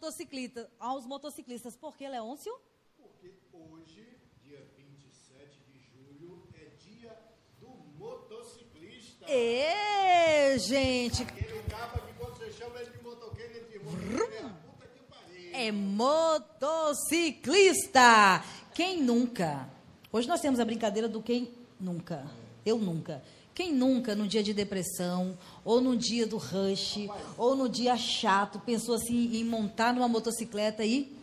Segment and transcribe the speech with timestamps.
[0.00, 0.66] motociclistas.
[0.78, 1.76] Aos motociclistas.
[1.76, 2.50] Por que, Leôncio?
[2.96, 7.14] Porque hoje, dia 27 de julho, é dia
[7.60, 9.26] do motociclista.
[9.28, 11.22] Ê, gente!
[11.22, 15.00] Aquele capa que quando você chama ele de motoqueiro, ele diz, motoqueiro é puta que
[15.00, 15.54] pariu.
[15.54, 18.42] É motociclista!
[18.74, 19.68] Quem nunca?
[20.10, 22.26] Hoje nós temos a brincadeira do quem nunca.
[22.64, 23.22] Eu nunca.
[23.52, 26.98] Quem nunca, num dia de depressão, ou num dia do rush,
[27.36, 31.14] ou num dia chato, pensou assim em montar numa motocicleta e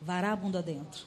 [0.00, 1.06] varar a bunda dentro?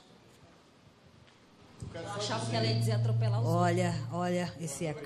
[1.93, 5.05] Eu achava que ela ia dizer atropelar os Olha, olha esse eco.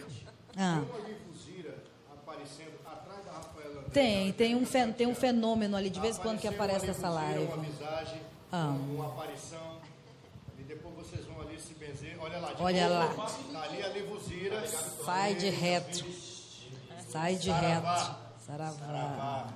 [0.58, 3.90] Ah, Tem uma livuzira aparecendo atrás da Rafaela André.
[3.94, 7.10] tem, tem um, fen- tem um fenômeno ali de vez em quando que aparece essa
[7.10, 7.46] live.
[7.46, 8.76] Uma visagem, Ah.
[8.90, 9.78] uma aparição.
[10.58, 12.18] E depois vocês vão ali se benzer.
[12.20, 12.54] Olha lá.
[12.54, 13.18] de Olha novo.
[13.22, 13.26] lá.
[13.54, 14.68] Tá ali a livuzira.
[14.68, 16.06] Sai de reto.
[17.10, 18.16] Sai de reto.
[18.46, 19.48] Saravá.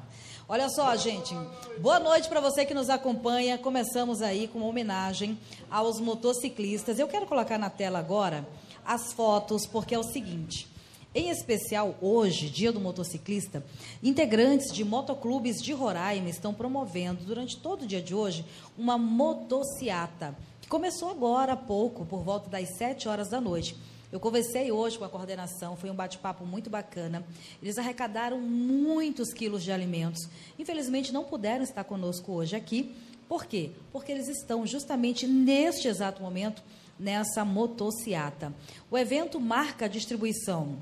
[0.50, 1.36] Olha só, gente.
[1.80, 3.60] Boa noite para você que nos acompanha.
[3.60, 5.38] Começamos aí com uma homenagem
[5.70, 6.98] aos motociclistas.
[6.98, 8.44] Eu quero colocar na tela agora
[8.84, 10.68] as fotos, porque é o seguinte.
[11.14, 13.64] Em especial hoje, Dia do Motociclista,
[14.02, 18.44] integrantes de motoclubes de Roraima estão promovendo, durante todo o dia de hoje,
[18.76, 23.78] uma motociata, que começou agora há pouco, por volta das 7 horas da noite.
[24.14, 27.26] Eu conversei hoje com a coordenação, foi um bate-papo muito bacana.
[27.60, 30.30] Eles arrecadaram muitos quilos de alimentos.
[30.60, 32.96] Infelizmente, não puderam estar conosco hoje aqui.
[33.28, 33.72] Por quê?
[33.92, 36.62] Porque eles estão justamente neste exato momento
[37.00, 38.54] nessa motociata.
[38.92, 40.78] O evento marca a distribuição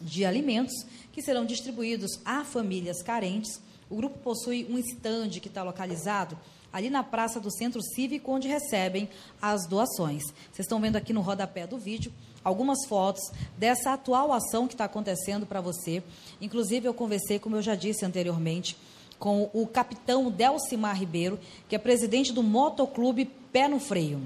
[0.00, 3.62] de alimentos que serão distribuídos a famílias carentes.
[3.88, 6.36] O grupo possui um estande que está localizado
[6.72, 9.08] ali na Praça do Centro Cívico, onde recebem
[9.40, 10.24] as doações.
[10.50, 12.12] Vocês estão vendo aqui no rodapé do vídeo
[12.42, 13.22] algumas fotos
[13.56, 16.02] dessa atual ação que está acontecendo para você.
[16.40, 18.76] Inclusive, eu conversei, como eu já disse anteriormente,
[19.18, 21.38] com o capitão Delcimar Ribeiro,
[21.68, 24.22] que é presidente do Motoclube Pé no Freio.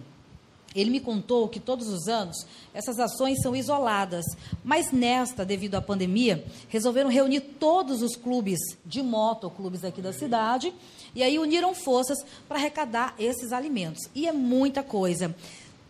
[0.75, 4.25] Ele me contou que todos os anos essas ações são isoladas,
[4.65, 10.13] mas nesta, devido à pandemia, resolveram reunir todos os clubes de moto, clubes aqui da
[10.13, 10.73] cidade,
[11.15, 12.19] e aí uniram forças
[12.49, 14.09] para arrecadar esses alimentos.
[14.15, 15.35] E é muita coisa.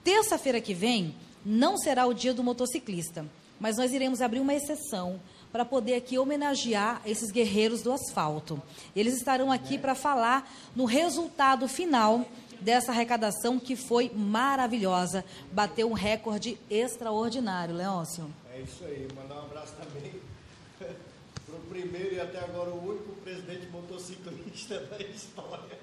[0.02, 3.26] Terça-feira que vem não será o dia do motociclista,
[3.58, 5.20] mas nós iremos abrir uma exceção
[5.52, 8.60] para poder aqui homenagear esses guerreiros do asfalto.
[8.96, 12.26] Eles estarão aqui para falar no resultado final
[12.60, 18.32] dessa arrecadação que foi maravilhosa, bateu um recorde extraordinário, Leôncio.
[18.54, 19.06] É isso aí.
[19.14, 20.12] Mandar um abraço também
[20.78, 25.78] para o primeiro e até agora o único presidente motociclista da história.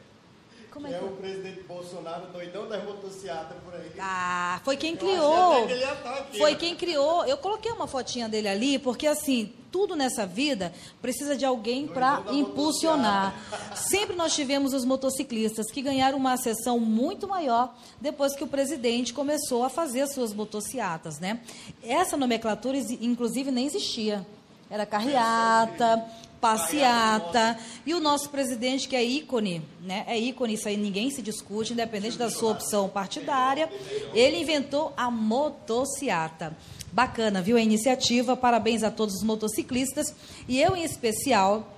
[0.80, 3.92] Como que é é que- o presidente Bolsonaro, doidão das motocicletas por aí.
[4.00, 5.68] Ah, foi quem Eu criou.
[5.68, 6.58] que aqui, Foi né?
[6.58, 7.26] quem criou.
[7.26, 12.24] Eu coloquei uma fotinha dele ali, porque assim, tudo nessa vida precisa de alguém para
[12.32, 13.36] impulsionar.
[13.76, 19.14] Sempre nós tivemos os motociclistas que ganharam uma sessão muito maior depois que o presidente
[19.14, 21.42] começou a fazer as suas motociatas, né?
[21.84, 24.26] Essa nomenclatura, inclusive, nem existia.
[24.72, 26.06] Era carreata,
[26.40, 27.58] passeata.
[27.86, 30.04] E o nosso presidente, que é ícone, né?
[30.08, 33.70] É ícone, isso aí ninguém se discute, independente da sua opção partidária.
[34.14, 36.56] Ele inventou a motociata.
[36.92, 38.36] Bacana, viu a iniciativa?
[38.36, 40.14] Parabéns a todos os motociclistas.
[40.48, 41.76] E eu, em especial,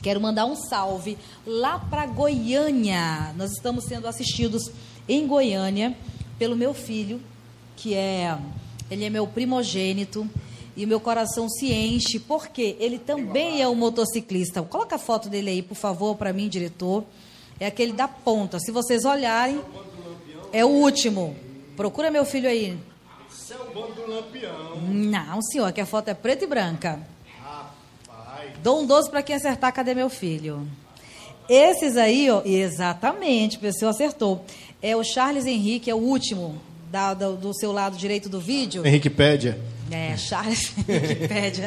[0.00, 1.16] Quero mandar um salve
[1.46, 3.32] lá para Goiânia.
[3.36, 4.68] Nós estamos sendo assistidos
[5.08, 5.96] em Goiânia
[6.38, 7.20] pelo meu filho,
[7.76, 8.36] que é
[8.90, 10.28] ele é meu primogênito
[10.76, 14.62] e o meu coração se enche porque ele também é um motociclista.
[14.62, 17.04] Coloca a foto dele aí, por favor, para mim, diretor.
[17.60, 18.58] É aquele da ponta.
[18.58, 19.60] Se vocês olharem,
[20.52, 21.36] é o último.
[21.76, 22.76] Procura meu filho aí.
[23.30, 24.80] Isso é o bando do Lampião.
[24.88, 26.98] Não, senhor, que a foto é preta e branca.
[27.42, 28.50] Rapaz.
[28.62, 30.66] Dou um doce para quem acertar, cadê meu filho?
[31.48, 34.44] Esses aí, ó, exatamente, a pessoa acertou.
[34.80, 36.60] É o Charles Henrique, é o último
[36.90, 38.86] da- do, do seu lado direito do vídeo.
[38.86, 39.58] Henrique Pédia.
[39.92, 40.72] É, Charles
[41.28, 41.62] pede.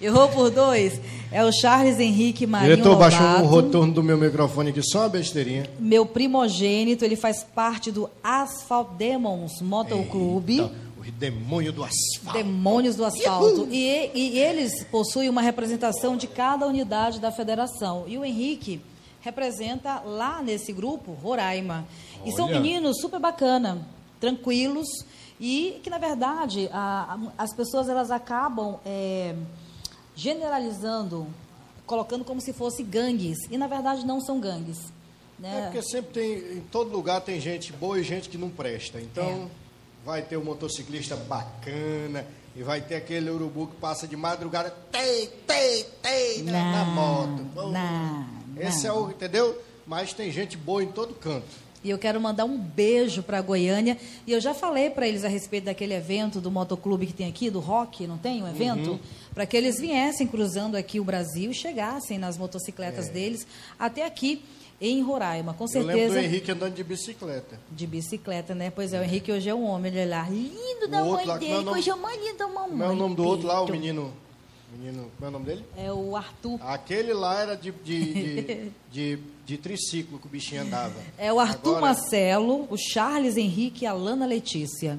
[0.00, 1.00] Errou por dois.
[1.30, 5.00] É o Charles Henrique Marinho Diretor, baixou Lobato, o retorno do meu microfone aqui, só
[5.00, 5.70] uma besteirinha.
[5.78, 10.60] meu primogênito, ele faz parte do Asphalt Demons Motoclube.
[10.60, 12.36] Eita, o demônio do asfalto.
[12.36, 13.68] Demônios do Asfalto.
[13.70, 18.04] E, e eles possuem uma representação de cada unidade da federação.
[18.06, 18.80] E o Henrique
[19.20, 21.86] representa lá nesse grupo Roraima.
[22.24, 22.60] E são Olha.
[22.60, 23.86] meninos super bacana,
[24.18, 24.88] tranquilos
[25.40, 29.34] e que na verdade a- a- as pessoas elas acabam é,
[30.14, 31.26] generalizando,
[31.86, 34.78] colocando como se fosse gangues e na verdade não são gangues.
[35.42, 35.62] É Né?
[35.64, 39.00] porque sempre tem, em todo lugar tem gente boa e gente que não presta.
[39.00, 39.50] Então,
[40.04, 45.28] vai ter um motociclista bacana e vai ter aquele urubu que passa de madrugada, tei,
[45.46, 47.46] tei, tei, na, moto.
[47.54, 48.26] Não,
[48.58, 49.58] Esse é o, entendeu?
[49.86, 51.46] Mas tem gente boa em todo canto.
[51.82, 53.96] E eu quero mandar um beijo para Goiânia.
[54.26, 57.48] E eu já falei para eles a respeito daquele evento do motoclube que tem aqui,
[57.50, 58.92] do rock, não tem um evento?
[58.92, 58.98] Uhum.
[59.32, 63.46] Para que eles viessem cruzando aqui o Brasil e chegassem nas motocicletas deles
[63.78, 64.42] até aqui
[64.80, 65.54] em Roraima.
[65.54, 65.68] Com É.
[65.68, 66.22] Eu lembro do certeza.
[66.22, 67.60] Henrique andando de bicicleta.
[67.70, 68.70] De bicicleta, né?
[68.70, 71.16] Pois é, o Henrique hoje é um homem, ele é lá, lindo da O outro
[71.16, 72.70] mãe lá, é dele, coisa mais linda da mamãe.
[72.70, 74.12] Como é o nome do outro lá, o menino?
[74.72, 75.64] Menino, como é o nome dele?
[75.76, 76.58] É o Arthur.
[76.62, 80.94] Aquele lá era de, de, de, de, de triciclo que o bichinho andava.
[81.18, 84.98] É o Arthur Agora- Marcelo, o Charles Henrique e a Lana Letícia.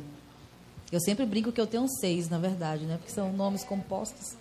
[0.91, 2.97] Eu sempre brinco que eu tenho seis, na verdade, né?
[2.97, 4.35] Porque são nomes compostos.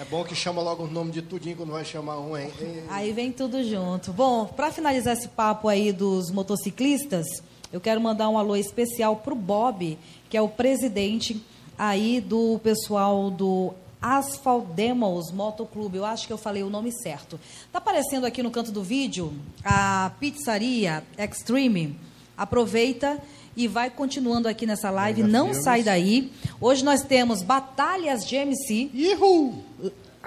[0.00, 2.50] É bom que chama logo o nome de tudinho quando vai chamar um, hein?
[2.60, 4.12] Ei, Aí vem tudo junto.
[4.12, 7.26] Bom, para finalizar esse papo aí dos motociclistas,
[7.72, 9.96] eu quero mandar um alô especial pro Bob,
[10.28, 11.40] que é o presidente
[11.78, 15.96] aí do pessoal do Asphalt Demos Motoclube.
[15.96, 17.38] Eu acho que eu falei o nome certo.
[17.70, 19.32] Tá aparecendo aqui no canto do vídeo
[19.64, 21.96] a pizzaria Extreme.
[22.36, 23.18] Aproveita
[23.56, 25.22] e vai continuando aqui nessa live.
[25.22, 26.32] Não sai daí.
[26.60, 29.62] Hoje nós temos Batalhas de MC, Ihu!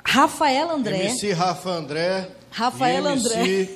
[0.03, 1.07] Rafael André.
[1.07, 2.29] MC Rafa André.
[2.51, 3.75] Rafael MC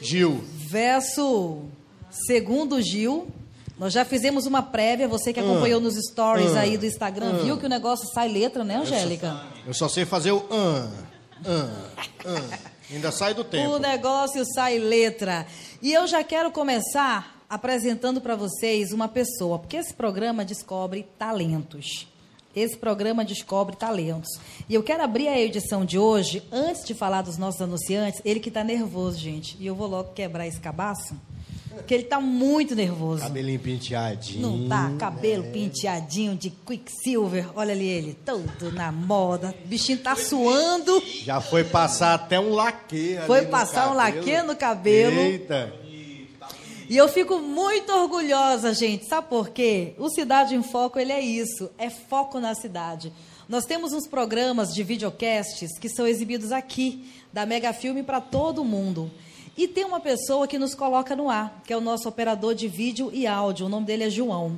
[0.00, 0.42] Gil.
[0.56, 1.60] verso
[2.10, 3.28] segundo Gil.
[3.82, 7.58] Nós já fizemos uma prévia, você que acompanhou nos stories ah, aí do Instagram, viu
[7.58, 9.42] que o negócio sai letra, né, Angélica?
[9.66, 10.88] Eu só sei fazer o an,
[11.44, 11.68] an,
[12.24, 12.42] an.
[12.88, 13.72] Ainda sai do tempo.
[13.72, 15.44] O negócio sai letra.
[15.82, 22.06] E eu já quero começar apresentando para vocês uma pessoa, porque esse programa descobre talentos.
[22.54, 24.30] Esse programa descobre talentos.
[24.68, 28.38] E eu quero abrir a edição de hoje, antes de falar dos nossos anunciantes, ele
[28.38, 29.56] que está nervoso, gente.
[29.58, 31.16] E eu vou logo quebrar esse cabaço,
[31.72, 33.22] porque ele está muito nervoso.
[33.22, 34.40] Cabelinho penteadinho.
[34.40, 37.48] Não tá, cabelo penteadinho de Quicksilver.
[37.54, 39.54] Olha ali ele, todo na moda.
[39.64, 41.02] O bichinho tá suando.
[41.24, 45.18] Já foi passar até um laque Foi passar um laque no cabelo.
[45.18, 45.72] Eita.
[46.88, 49.06] E eu fico muito orgulhosa, gente.
[49.06, 49.94] Sabe por quê?
[49.98, 51.70] O Cidade em Foco, ele é isso.
[51.78, 53.12] É foco na cidade.
[53.48, 58.64] Nós temos uns programas de videocasts que são exibidos aqui, da Mega Filme, para todo
[58.64, 59.10] mundo.
[59.56, 62.68] E tem uma pessoa que nos coloca no ar, que é o nosso operador de
[62.68, 63.66] vídeo e áudio.
[63.66, 64.56] O nome dele é João.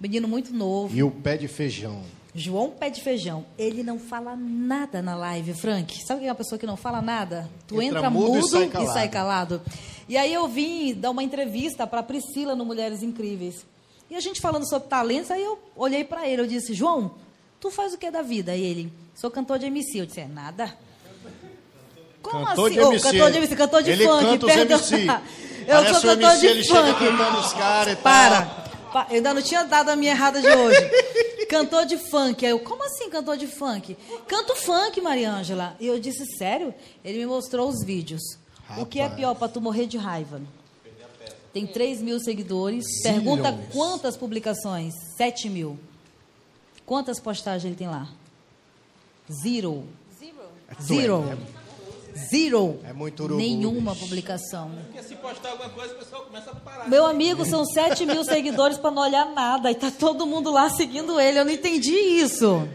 [0.00, 0.94] Menino muito novo.
[0.96, 2.02] E o pé de feijão.
[2.34, 6.02] João Pé de Feijão, ele não fala nada na live, Frank.
[6.06, 7.46] Sabe quem é uma pessoa que não fala nada?
[7.66, 8.92] Tu Entra entra, mudo e sai e calado.
[8.94, 9.62] sai calado.
[10.08, 13.66] E aí eu vim dar uma entrevista para Priscila no Mulheres Incríveis.
[14.10, 17.12] E a gente falando sobre talentos, aí eu olhei para ele, eu disse, João,
[17.60, 18.56] tu faz o que da vida?
[18.56, 20.00] E ele, sou cantor de MC.
[20.00, 20.74] Eu disse, é nada?
[22.22, 22.74] Como Cantor assim?
[22.74, 23.02] de MC.
[23.10, 24.78] cantor de MC, cantor de Ele funk, canta os perdão.
[24.78, 25.06] MC.
[25.62, 26.98] Eu Parece sou o cantor MC, de ele chega funk.
[27.06, 28.02] cantando os caras e tal.
[28.02, 28.44] Para.
[28.92, 30.90] Pa- Eu ainda não tinha dado a minha errada de hoje.
[31.48, 32.44] cantor de funk.
[32.44, 33.96] Aí eu, como assim cantor de funk?
[34.26, 35.76] Canto funk, Maria Ângela.
[35.80, 36.74] E eu disse, sério?
[37.04, 38.22] Ele me mostrou os vídeos.
[38.78, 39.18] O que é Rapaz.
[39.20, 40.40] pior para tu morrer de raiva?
[41.52, 42.84] Tem 3 mil seguidores.
[43.02, 43.72] Pergunta Zilhões.
[43.72, 44.94] quantas publicações?
[45.16, 45.78] 7 mil.
[46.86, 48.08] Quantas postagens ele tem lá?
[49.30, 49.84] Zero.
[50.18, 50.42] Zero.
[50.82, 51.38] Zero.
[52.84, 54.70] É muito urubu, Nenhuma publicação.
[54.86, 56.88] Porque se postar alguma coisa, o pessoal começa a parar.
[56.88, 59.70] Meu amigo, são 7 mil seguidores para não olhar nada.
[59.70, 61.38] E tá todo mundo lá seguindo ele.
[61.38, 62.66] Eu não entendi isso.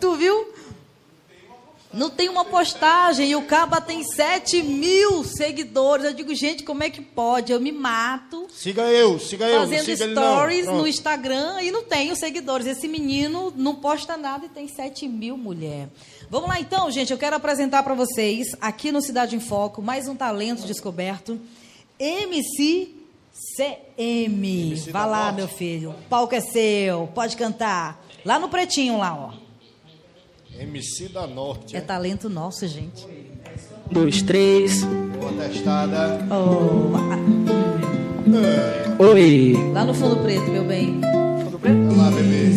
[0.00, 0.52] Tu viu?
[1.92, 6.04] Não tem uma postagem e o Caba tem 7 mil seguidores.
[6.04, 7.50] Eu digo, gente, como é que pode?
[7.50, 9.60] Eu me mato Siga eu, siga eu.
[9.60, 10.22] fazendo siga ele não.
[10.22, 12.66] stories no Instagram e não tenho seguidores.
[12.66, 15.88] Esse menino não posta nada e tem 7 mil mulher.
[16.30, 17.10] Vamos lá então, gente.
[17.12, 21.38] Eu quero apresentar para vocês, aqui no Cidade em Foco, mais um talento descoberto.
[21.98, 22.90] MC
[23.56, 24.72] CM.
[24.72, 25.36] MC Vai da lá, Morte.
[25.36, 25.90] meu filho.
[25.90, 27.08] O palco é seu.
[27.14, 28.04] Pode cantar.
[28.24, 29.32] Lá no pretinho, lá, ó.
[30.60, 31.74] MC da Norte.
[31.76, 33.06] É talento nosso, gente.
[33.90, 34.82] dois, três.
[34.84, 36.18] Boa testada.
[36.30, 36.92] Oh,
[39.02, 39.54] Oi.
[39.72, 41.00] lá no fundo preto, meu bem.
[41.00, 42.48] Vamos lá, bebê.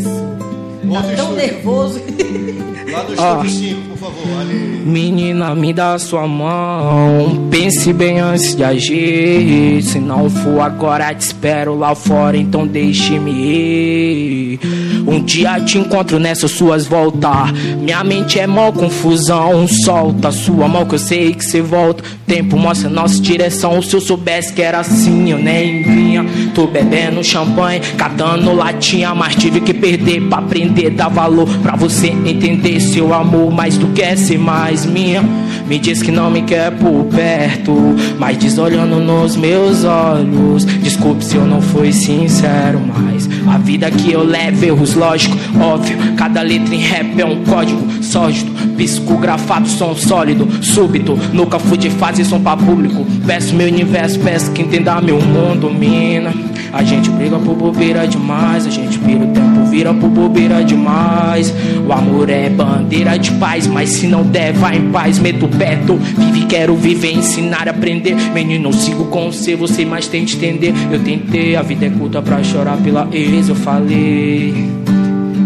[0.94, 1.36] Tá tão estúdio.
[1.36, 2.02] nervoso.
[2.92, 3.42] Lá no Ah.
[3.46, 4.40] estúdio 5, por favor.
[4.42, 4.82] Ali.
[4.86, 7.48] Menina, me dá sua mão.
[7.50, 9.82] Pense bem antes de agir.
[9.84, 12.36] Se não for agora, te espero lá fora.
[12.38, 14.60] Então deixe-me ir.
[15.08, 17.52] Um dia te encontro nessas suas voltas.
[17.80, 19.68] Minha mente é mó confusão.
[19.68, 22.04] Solta sua mão que eu sei que você volta.
[22.26, 23.82] Tempo mostra nossa direção.
[23.82, 26.26] Se eu soubesse que era assim, eu nem vinha.
[26.54, 29.14] Tô bebendo champanhe, catando latinha.
[29.16, 31.48] Mas tive que perder pra aprender, dar valor.
[31.62, 35.24] Pra você entender seu amor mais do que ser mais minha.
[35.72, 37.74] Me diz que não me quer por perto,
[38.20, 40.66] mas diz olhando nos meus olhos.
[40.66, 45.98] Desculpe se eu não fui sincero, mas a vida que eu levo, erros lógico, óbvio.
[46.18, 51.18] Cada letra em rap é um código sólido, psicografado, som sólido, súbito.
[51.32, 53.06] Nunca fui de fase som pra público.
[53.26, 56.34] Peço meu universo, peço que entenda meu mundo, mina.
[56.74, 61.54] A gente briga por bobeira demais, a gente pira o tempo, vira por bobeira demais.
[61.86, 65.96] O amor é bandeira de paz, mas se não der, vai em paz, meto perto.
[65.96, 68.16] Vive, quero viver, ensinar, aprender.
[68.34, 70.74] Menino, sigo com você, você mais tente entender.
[70.92, 74.56] Eu tentei, a vida é curta pra chorar pela ex, eu falei.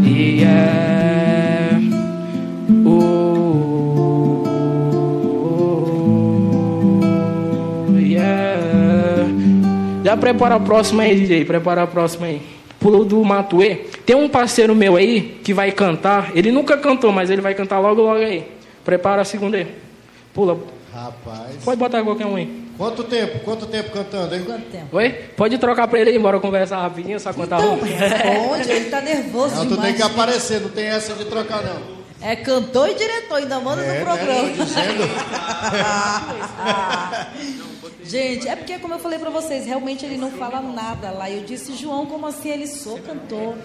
[0.06, 1.82] Yeah.
[2.86, 4.46] Oh,
[8.00, 9.28] yeah.
[10.02, 11.44] Já prepara a próxima aí, DJ.
[11.44, 12.42] Prepara a próxima aí.
[12.80, 13.82] Pulo do Matuê.
[14.06, 16.32] Tem um parceiro meu aí que vai cantar.
[16.34, 18.46] Ele nunca cantou, mas ele vai cantar logo, logo aí.
[18.86, 19.85] Prepara a segunda aí.
[20.36, 20.60] Pula.
[20.94, 21.64] Rapaz.
[21.64, 22.64] Pode botar qualquer um aí.
[22.78, 23.40] Quanto tempo?
[23.40, 24.44] Quanto tempo cantando, hein?
[24.46, 24.98] Quanto tempo?
[24.98, 25.10] Oi?
[25.36, 27.82] Pode trocar pra ele aí, bora conversar rapidinho, só contar Então, um.
[27.82, 29.86] responde, ele tá nervoso Não, tu demais.
[29.88, 31.96] tem que aparecer, não tem essa de trocar, não.
[32.22, 34.04] É cantor e diretor, ainda manda É, no né?
[34.16, 34.50] programa.
[34.58, 35.04] Tô dizendo.
[38.04, 41.30] Gente, é porque, como eu falei pra vocês, realmente ele não fala nada lá.
[41.30, 42.50] Eu disse, João, como assim?
[42.50, 43.56] Ele sou cantor.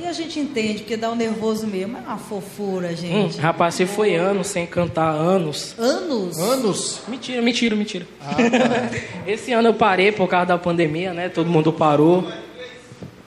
[0.00, 1.96] E a gente entende, porque dá um nervoso mesmo.
[1.96, 3.38] É uma fofura, Hum, gente.
[3.38, 5.74] rapaz, você foi anos sem cantar, anos.
[5.78, 6.38] Anos?
[6.38, 7.00] Anos?
[7.08, 8.06] Mentira, mentira, mentira.
[8.20, 8.98] Ah, tá.
[9.26, 11.28] Esse ano eu parei por causa da pandemia, né?
[11.28, 12.24] Todo mundo parou.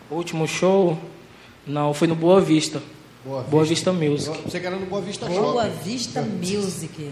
[0.09, 0.97] O último show,
[1.67, 2.81] não, foi no Boa Vista.
[3.23, 4.35] Boa Boa Vista Music.
[4.45, 5.83] Você que era no Boa Vista Boa Shopping.
[5.83, 7.09] Vista Music.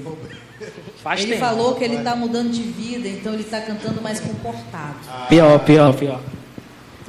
[1.03, 1.45] Faz Ele tempo.
[1.45, 4.95] falou que ele tá mudando de vida, então ele tá cantando mais comportado.
[5.29, 6.19] Pior, pior, pior.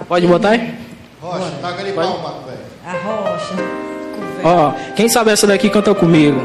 [0.07, 0.75] Pode botar aí?
[1.21, 2.59] Rocha, taca ali palma, velho.
[2.83, 3.55] A rocha.
[4.43, 6.41] Ó, quem sabe essa daqui canta comigo.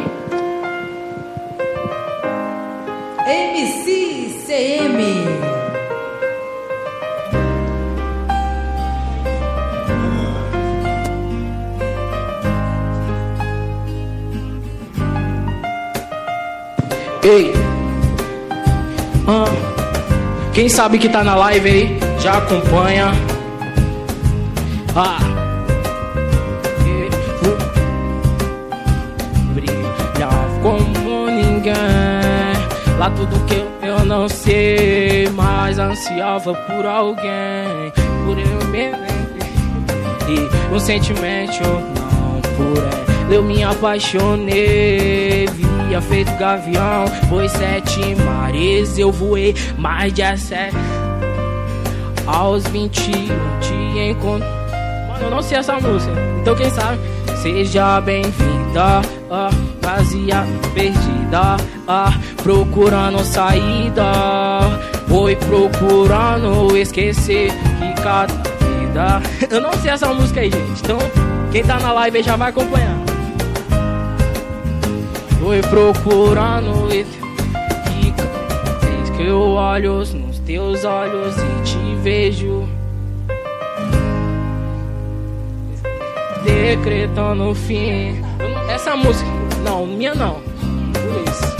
[3.26, 5.26] MC CM.
[17.24, 17.54] Ei.
[19.26, 19.46] Ah,
[20.54, 23.35] quem sabe que tá na live aí, já acompanha.
[24.98, 25.20] Ah.
[26.86, 27.10] E-
[27.46, 27.58] uh.
[29.54, 30.30] Brilha
[30.62, 31.74] como ninguém.
[32.98, 37.92] Lá tudo que eu, não sei, mas ansiava por alguém,
[38.26, 39.04] por eu mesmo.
[40.30, 43.06] E um sentimento não por ela.
[43.30, 47.06] Eu me apaixonei, via feito gavião.
[47.28, 50.78] Foi sete mares, eu voei mais de sete.
[52.26, 53.28] Aos 21
[53.60, 54.65] te encontro.
[55.22, 56.14] Eu não sei essa música.
[56.42, 57.00] Então quem sabe?
[57.42, 59.50] Seja bem-vinda, ah,
[59.82, 61.58] vazia perdida,
[61.88, 64.04] ah, procurando saída.
[65.08, 69.22] Foi procurando esquecer que cada vida.
[69.50, 70.82] Eu não sei essa música aí, gente.
[70.84, 70.98] Então,
[71.52, 72.98] quem tá na live já vai acompanhar.
[75.40, 76.86] Foi procurando
[79.16, 82.75] que eu olho nos teus olhos e te vejo.
[86.56, 88.16] Decretando o fim.
[88.70, 89.28] Essa música,
[89.64, 90.36] não, minha não.
[90.42, 91.56] Por isso.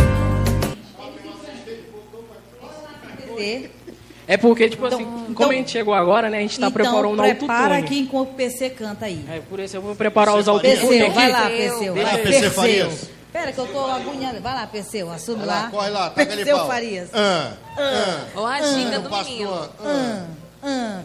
[4.28, 6.38] É porque, tipo Então- assim, como então- a gente chegou agora, né?
[6.40, 7.84] A gente tá preparando então, um prepara autotune.
[7.86, 9.24] aqui enquanto o PC canta aí.
[9.30, 11.10] É, por isso eu vou preparar os autotunes aqui.
[11.14, 11.94] vai lá, Perseu.
[11.94, 12.50] Vai lá, Vai, PC.
[12.50, 13.10] Farias.
[13.32, 14.40] Pera que eu tô agoniada.
[14.40, 15.70] Vai lá, Perseu, assume Vai lá, lá.
[15.70, 16.66] corre lá, ali Perseu.
[16.66, 17.10] Farias.
[17.14, 19.52] Ah, ah, Ou a ginga do pastor, menino.
[19.54, 19.70] ah.
[19.84, 20.26] Ah,
[20.64, 21.02] ah.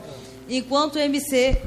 [0.48, 1.58] Enquanto o MC...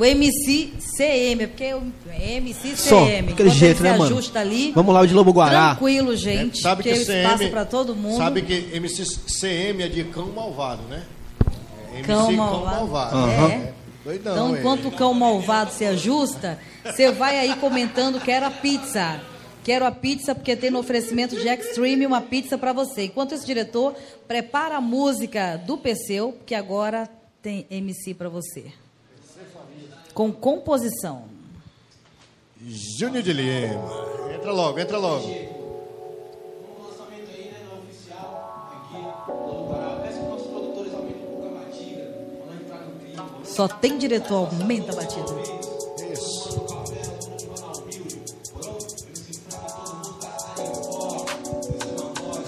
[0.00, 3.32] O MC CM, porque é o MC Som, CM.
[3.34, 4.14] aquele jeito, né, se mano?
[4.14, 4.72] ajusta ali.
[4.72, 5.74] Vamos lá, o de Lobo Guará.
[5.74, 6.62] Tranquilo, gente.
[6.62, 8.16] Sabe que porque CM, espaço pra todo mundo.
[8.16, 11.02] Sabe que MC CM é de cão malvado, né?
[11.92, 12.76] É MC Cão cão malvado.
[12.76, 13.16] malvado.
[13.16, 13.48] Aham.
[13.48, 13.72] É.
[14.02, 19.20] Doidão, Então, enquanto o cão malvado se ajusta, você vai aí comentando quero a pizza.
[19.62, 23.04] Quero a pizza porque tem no oferecimento de Extreme uma pizza para você.
[23.04, 23.94] Enquanto esse diretor
[24.26, 27.06] prepara a música do Perseu, que agora
[27.42, 28.64] tem MC para você.
[30.14, 31.24] Com composição.
[32.62, 34.10] Júnior de Lima.
[34.34, 35.50] Entra logo, entra logo.
[43.44, 45.24] Só tem diretor, aumenta a batida.
[46.12, 46.66] Isso.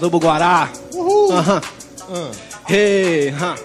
[0.01, 0.71] Lobo Guará.
[1.31, 1.61] Aham.
[2.09, 2.31] Ah.
[2.71, 3.55] Hey, hã.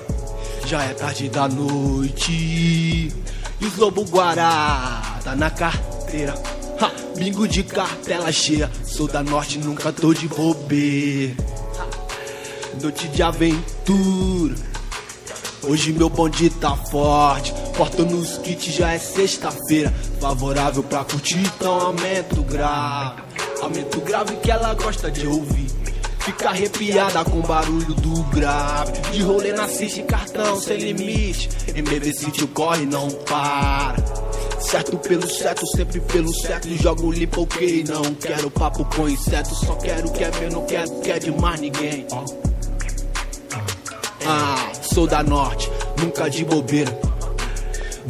[0.67, 3.13] Já é tarde da noite.
[3.61, 6.35] E os Lobo Guará tá na carteira.
[6.81, 11.35] Ha, bingo de cartela cheia, sou da norte, nunca tô de bobeira.
[12.81, 14.55] Noite de aventura.
[15.65, 19.93] Hoje meu bonde tá forte, corto nos kits, já é sexta-feira.
[20.21, 23.23] Favorável pra curtir, então aumento grave.
[23.61, 25.78] Aumento grave que ela gosta de ouvir.
[26.29, 28.93] Fica arrepiada com o barulho do grave.
[29.13, 31.49] De rolê na assiste cartão sem limite.
[31.75, 33.97] MB City corre não para.
[34.61, 36.69] Certo pelo certo, sempre pelo certo.
[36.83, 37.83] Jogo limpo, ok.
[37.89, 39.55] Não quero papo com inseto.
[39.55, 42.07] Só quero que é meu, não quero que é de mais ninguém.
[44.27, 46.95] Ah, sou da norte, nunca de bobeira.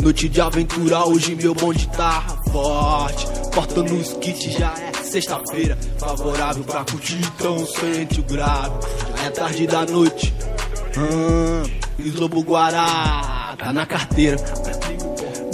[0.03, 3.29] Noite de aventura, hoje meu bonde tá forte.
[3.55, 5.79] Corta nos kits, já é sexta-feira.
[5.99, 8.75] Favorável pra curtir, então sente o grave.
[9.17, 10.35] Já é tarde da noite.
[10.97, 11.69] Ah,
[11.99, 14.37] e Lobo Guará, tá na carteira.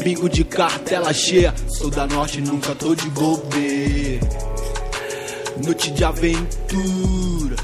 [0.03, 1.55] Bingo de cartela cheia.
[1.69, 4.29] Sou da norte, nunca tô de bobeira.
[5.64, 7.57] Noite de aventura.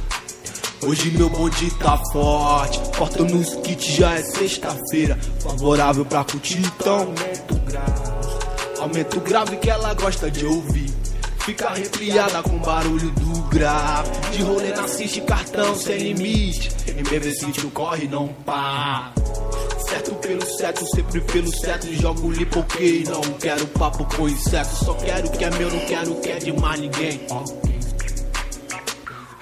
[0.83, 2.81] Hoje meu bonde tá forte.
[2.97, 5.19] Corta nos kits, já é sexta-feira.
[5.41, 8.11] Favorável pra curtir, então aumenta o grave.
[8.81, 10.90] Aumenta o grave que ela gosta de ouvir.
[11.45, 14.11] Fica arrepiada com barulho do grave.
[14.33, 16.71] De rolê na assiste cartão sem limite.
[16.89, 19.13] MBV City o corre não para.
[19.89, 21.93] Certo pelo certo, sempre pelo certo.
[21.95, 23.05] Jogo limpo, ok.
[23.09, 24.85] Não quero papo com inseto.
[24.85, 27.21] Só quero o que é meu, não quero o que é de mais ninguém.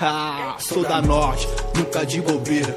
[0.00, 2.76] Ah, sou da norte, nunca de bobeira.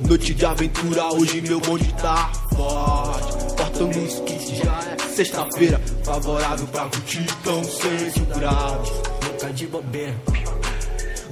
[0.00, 3.35] Noite de aventura, hoje meu bonde tá forte.
[3.76, 5.78] Porta nos kits, já é sexta-feira.
[6.02, 8.90] Favorável pra curtir, então sente o grave.
[9.22, 10.14] Nunca de bobeira.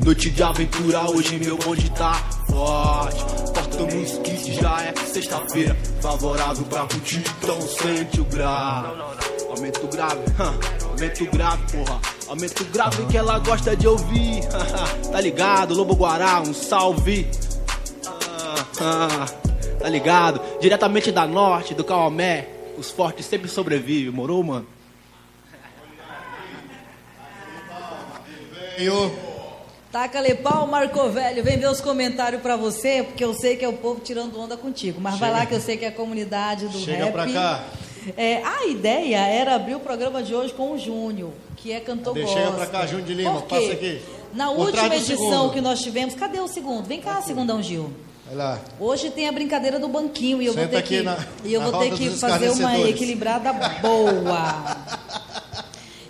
[0.04, 2.12] Noite de aventura, hoje meu bonde tá
[2.50, 3.24] forte.
[3.54, 5.74] Porta nos kits, já é sexta-feira.
[6.02, 8.88] Favorável pra curtir, então sente o grave.
[9.48, 10.54] Aumenta o grave, hã,
[10.90, 12.00] aumenta o grave, porra.
[12.28, 14.42] Aumenta o grave que ela gosta de ouvir.
[15.10, 17.26] tá ligado, Lobo Guará, um salve.
[18.06, 19.43] Ah, ah,
[19.78, 20.40] tá ligado?
[20.60, 22.48] Diretamente da norte, do Caomé.
[22.76, 24.66] Os fortes sempre sobrevivem, morou, mano?
[29.92, 31.44] Taca-lhe pau, Marco Velho.
[31.44, 34.56] Vem ver os comentários pra você, porque eu sei que é o povo tirando onda
[34.56, 35.00] contigo.
[35.00, 35.40] Mas vai Chega.
[35.40, 37.12] lá que eu sei que é a comunidade do Chega rap.
[37.12, 37.64] pra cá.
[38.16, 42.14] É, a ideia era abrir o programa de hoje com o Júnior, que é cantor
[42.14, 42.34] gospel.
[42.36, 44.02] Chega pra cá, Júnior de Lima, passa aqui.
[44.34, 45.52] Na Por última edição segundo.
[45.52, 46.84] que nós tivemos, cadê o segundo?
[46.86, 47.90] Vem cá, segundão Gil.
[48.26, 48.60] Vai lá.
[48.80, 51.60] Hoje tem a brincadeira do banquinho e eu Senta vou ter que, na- e eu
[51.60, 54.76] vou ter que fazer uma equilibrada boa.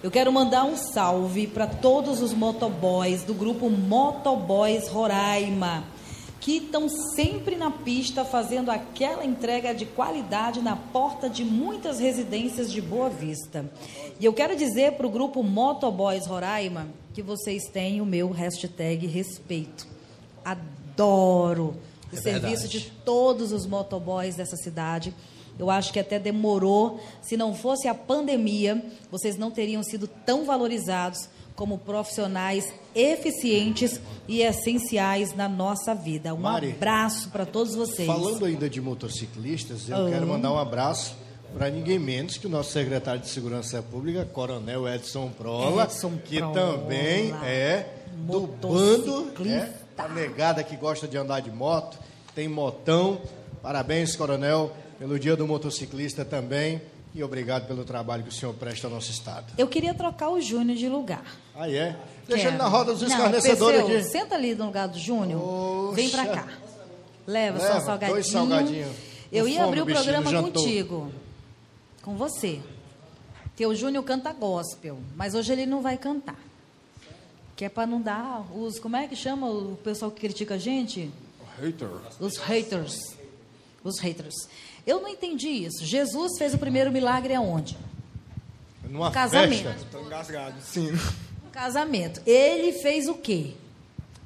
[0.03, 5.83] Eu quero mandar um salve para todos os motoboys do grupo Motoboys Roraima,
[6.40, 12.70] que estão sempre na pista fazendo aquela entrega de qualidade na porta de muitas residências
[12.70, 13.64] de Boa Vista.
[14.20, 19.07] E eu quero dizer para o grupo Motoboys Roraima que vocês têm o meu hashtag
[19.07, 19.87] respeito.
[20.44, 21.74] Adoro
[22.14, 25.14] o serviço de todos os motoboys dessa cidade.
[25.59, 27.00] Eu acho que até demorou.
[27.22, 34.42] Se não fosse a pandemia, vocês não teriam sido tão valorizados como profissionais eficientes e
[34.42, 36.35] essenciais na nossa vida.
[36.35, 38.07] Um Mari, abraço para todos vocês.
[38.09, 40.11] Falando ainda de motociclistas, eu Ah.
[40.11, 41.14] quero mandar um abraço
[41.57, 46.38] para ninguém menos que o nosso secretário de Segurança Pública, Coronel Edson Prola, Edson que
[46.38, 46.53] Prola.
[46.55, 47.87] também é
[48.27, 49.31] do bando,
[49.96, 50.04] né?
[50.04, 51.98] A negada que gosta de andar de moto,
[52.35, 53.20] tem motão.
[53.62, 56.80] Parabéns, Coronel, pelo Dia do Motociclista também.
[57.14, 59.52] E obrigado pelo trabalho que o senhor presta ao nosso Estado.
[59.57, 61.24] Eu queria trocar o Júnior de lugar.
[61.54, 61.96] Ah, é?
[62.26, 62.59] Deixa ele Quero.
[62.59, 64.09] na roda dos Não, escarnecedores Perseu, aqui.
[64.09, 65.92] Senta ali no lugar do Júnior.
[65.94, 66.48] Vem pra cá.
[67.26, 68.12] Leva, só Leva, um salgadinho.
[68.14, 68.96] dois salgadinhos.
[69.30, 70.62] Eu ia fome, abrir o bichinho, programa jantou.
[70.64, 71.12] contigo.
[72.02, 72.61] Com você.
[73.44, 76.37] Porque o Júnior canta gospel, mas hoje ele não vai cantar.
[77.57, 78.79] Que é pra não dar os.
[78.79, 81.11] Como é que chama o pessoal que critica a gente?
[81.61, 81.88] Hater.
[82.19, 82.97] Os haters.
[83.85, 84.35] Os haters.
[84.87, 85.85] Eu não entendi isso.
[85.85, 87.77] Jesus fez o primeiro milagre aonde?
[88.88, 89.87] Numa Casamento.
[89.90, 90.90] Tô engasgado, sim.
[91.47, 92.21] Um casamento.
[92.27, 93.53] Ele fez o quê?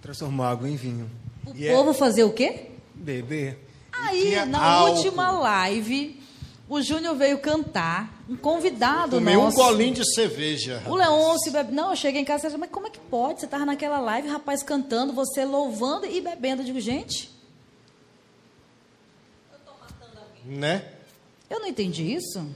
[0.01, 1.11] Transformou água em vinho.
[1.47, 2.67] O E é- povo fazer o quê?
[2.95, 3.57] Bebê.
[3.93, 4.97] Aí, na álcool.
[4.97, 6.18] última live,
[6.69, 9.57] o Júnior veio cantar, um convidado Tomei um nosso.
[9.57, 10.83] golinho de cerveja.
[10.87, 11.73] O Leôncio bebe...
[11.73, 13.41] Não, eu cheguei em casa e falei, mas como é que pode?
[13.41, 16.63] Você tava naquela live, rapaz cantando, você louvando e bebendo.
[16.63, 17.31] Eu digo, gente,
[20.45, 20.83] Né?
[21.51, 22.47] eu não entendi isso.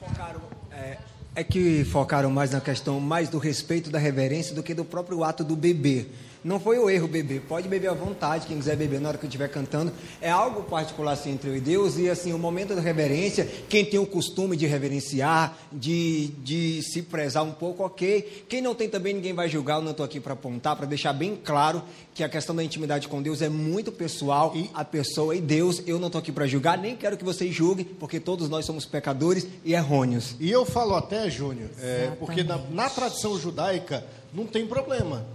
[0.00, 0.40] Focaram,
[0.70, 0.98] é,
[1.34, 5.24] é que focaram mais na questão mais do respeito, da reverência, do que do próprio
[5.24, 6.06] ato do bebê.
[6.46, 7.40] Não foi o erro beber.
[7.40, 9.92] Pode beber à vontade, quem quiser beber na hora que eu estiver cantando.
[10.20, 11.98] É algo particular assim, entre eu e Deus.
[11.98, 17.02] E assim, o momento da reverência, quem tem o costume de reverenciar, de, de se
[17.02, 18.44] prezar um pouco, ok.
[18.48, 19.78] Quem não tem também, ninguém vai julgar.
[19.78, 21.82] Eu não estou aqui para apontar, para deixar bem claro
[22.14, 24.52] que a questão da intimidade com Deus é muito pessoal.
[24.54, 27.52] E a pessoa e Deus, eu não estou aqui para julgar, nem quero que vocês
[27.52, 30.36] julguem, porque todos nós somos pecadores e errôneos.
[30.38, 35.34] E eu falo até, Júnior, é, porque na, na tradição judaica não tem problema.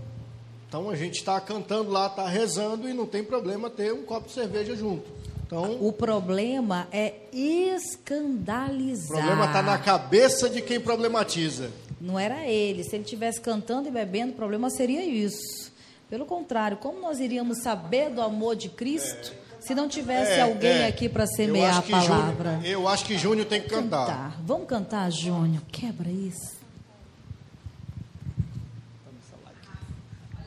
[0.72, 4.30] Então a gente está cantando lá, está rezando e não tem problema ter um copo
[4.30, 5.04] de cerveja junto.
[5.46, 9.18] Então, o problema é escandalizar.
[9.18, 11.70] O problema está na cabeça de quem problematiza.
[12.00, 12.86] Não era ele.
[12.86, 15.74] Se ele estivesse cantando e bebendo, o problema seria isso.
[16.10, 20.42] Pelo contrário, como nós iríamos saber do amor de Cristo é, se não tivesse é,
[20.42, 20.88] alguém é.
[20.88, 22.54] aqui para semear a palavra?
[22.54, 24.08] Júnior, eu acho que Júnior tem que cantar.
[24.08, 24.42] cantar.
[24.46, 25.64] Vamos cantar, Júnior.
[25.70, 26.61] Quebra isso.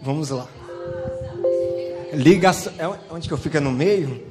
[0.05, 0.47] Vamos lá.
[2.13, 2.73] Ligação.
[2.79, 3.57] É onde que eu fico?
[3.57, 4.23] É no meio?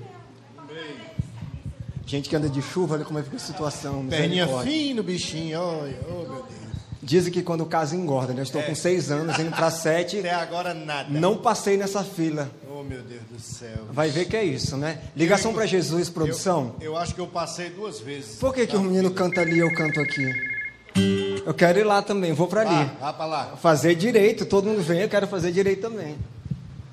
[2.06, 4.06] Gente que anda de chuva, olha como é que fica a situação.
[4.06, 5.60] Perninha fina, bichinho.
[5.60, 6.64] Olha, oh, meu Deus.
[7.02, 8.42] Dizem que quando o caso engorda, né?
[8.42, 8.66] Eu estou é.
[8.66, 10.20] com seis anos, indo para sete.
[10.20, 11.10] Até agora nada.
[11.10, 12.52] Não passei nessa fila.
[12.70, 13.88] Oh, meu Deus do céu.
[13.92, 15.00] Vai ver que é isso, né?
[15.16, 16.76] Ligação para Jesus, produção.
[16.80, 18.36] Eu, eu, acho que eu passei duas vezes.
[18.36, 21.23] Por que, que o menino canta ali e eu canto aqui?
[21.46, 22.86] Eu quero ir lá também, vou para ali.
[23.00, 23.54] Vá, vá para lá.
[23.62, 26.16] Fazer direito, todo mundo vem, eu quero fazer direito também.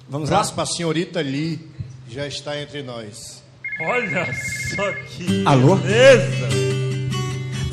[0.08, 0.54] Vamos Abraço lá?
[0.56, 1.60] para a senhorita Lee,
[2.08, 3.40] já está entre nós.
[3.80, 4.26] Olha
[4.74, 5.76] só que Alô?
[5.76, 6.48] beleza!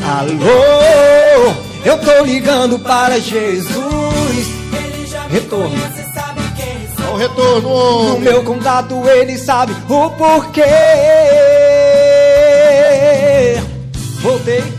[0.03, 4.47] Alô, eu tô ligando para Jesus.
[5.29, 5.75] Retorno.
[6.99, 8.09] Olha o retorno.
[8.13, 10.61] No meu contato ele sabe o porquê.
[14.21, 14.76] Voltei.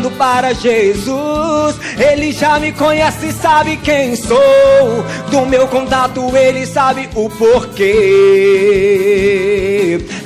[0.00, 1.76] Tô ligando para Jesus.
[1.98, 4.38] Ele já me conhece sabe quem sou.
[5.30, 7.86] Do meu contato, ele sabe o porquê.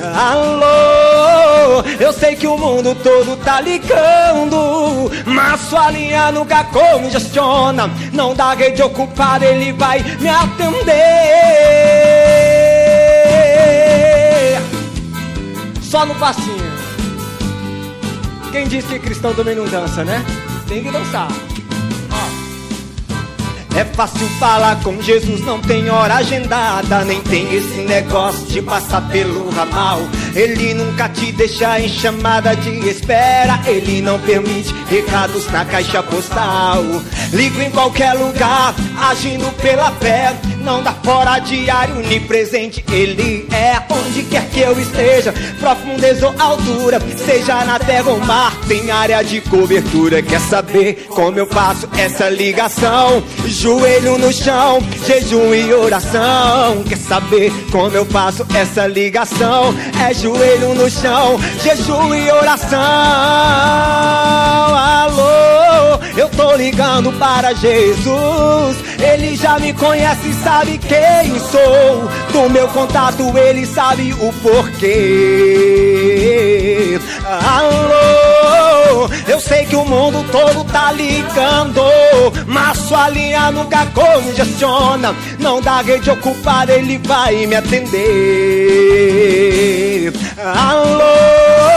[0.01, 5.11] Alô, eu sei que o mundo todo tá ligando.
[5.27, 7.91] Mas sua linha nunca congestiona.
[8.13, 10.95] Não dá rede ocupada, ele vai me atender.
[15.83, 16.64] Só no passinho.
[18.55, 20.25] Quem disse que cristão também não dança, né?
[20.69, 21.27] Tem que dançar.
[23.77, 29.09] É fácil falar com Jesus, não tem hora agendada, nem tem esse negócio de passar
[29.09, 29.99] pelo ramal.
[30.37, 36.85] Ele nunca te deixa em chamada de espera, ele não permite recados na caixa postal.
[37.33, 38.73] Ligo em qualquer lugar,
[39.11, 40.33] agindo pela fé
[40.65, 43.79] não dá fora diário, onipresente Ele é
[44.55, 50.23] que eu esteja Profundeza ou altura Seja na terra ou mar Tem área de cobertura
[50.23, 53.23] Quer saber como eu faço essa ligação?
[53.47, 59.75] Joelho no chão Jejum e oração Quer saber como eu faço essa ligação?
[60.09, 62.79] É joelho no chão Jejum e oração
[64.75, 65.54] Alô,
[66.57, 72.09] ligando para Jesus Ele já me conhece sabe sabe quem sou.
[72.33, 74.91] Do meu contato ele sabe o porquê.
[77.25, 81.83] Alô, eu sei que o mundo todo tá ligando,
[82.47, 85.15] mas sua linha nunca congestiona.
[85.39, 87.95] Não dá rede ocupada, ele vai me atender.
[90.39, 91.74] Alô,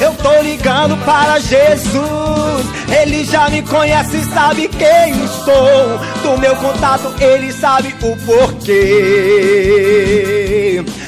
[0.00, 2.66] eu tô ligando para Jesus.
[2.88, 5.98] Ele já me conhece sabe quem sou.
[6.22, 9.52] Do meu contato ele sabe o porquê.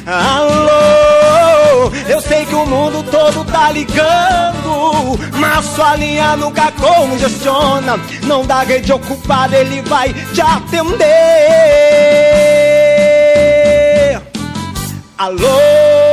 [0.06, 7.98] Alô, eu sei que o mundo todo tá ligando, mas sua linha nunca congestiona.
[8.22, 11.04] Não dá rede ocupada, ele vai te atender.
[15.16, 16.03] Alô.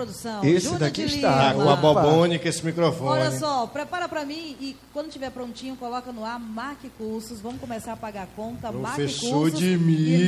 [0.00, 0.44] Produção.
[0.44, 1.30] Esse daqui está.
[1.30, 1.64] Tá Lima.
[1.64, 3.10] com a bobônica esse microfone.
[3.10, 7.60] Olha só, prepara pra mim e quando tiver prontinho, coloca no ar, marque cursos, vamos
[7.60, 9.60] começar a pagar a conta, marque Professor cursos.
[9.60, 9.76] E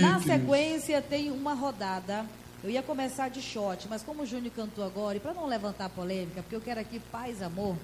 [0.01, 0.25] na Dimitris.
[0.25, 2.27] sequência tem uma rodada.
[2.63, 5.89] Eu ia começar de shot, mas como o Júnior cantou agora, e para não levantar
[5.89, 7.77] polêmica, porque eu quero aqui paz amor,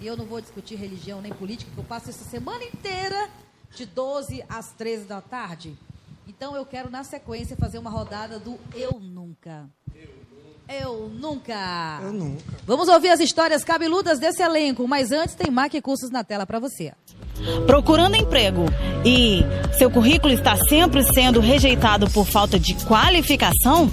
[0.00, 3.28] e eu não vou discutir religião nem política, que eu passo essa semana inteira
[3.74, 5.76] de 12 às 13 da tarde.
[6.26, 9.68] Então eu quero na sequência fazer uma rodada do Eu Nunca.
[10.68, 12.00] Eu nunca.
[12.02, 12.42] Eu nunca.
[12.66, 16.58] Vamos ouvir as histórias cabeludas desse elenco, mas antes tem Mac Cursos na tela para
[16.58, 16.92] você.
[17.66, 18.64] procurando emprego
[19.04, 19.42] e
[19.76, 23.90] seu currículo está sempre sendo rejeitado por falta de qualificação?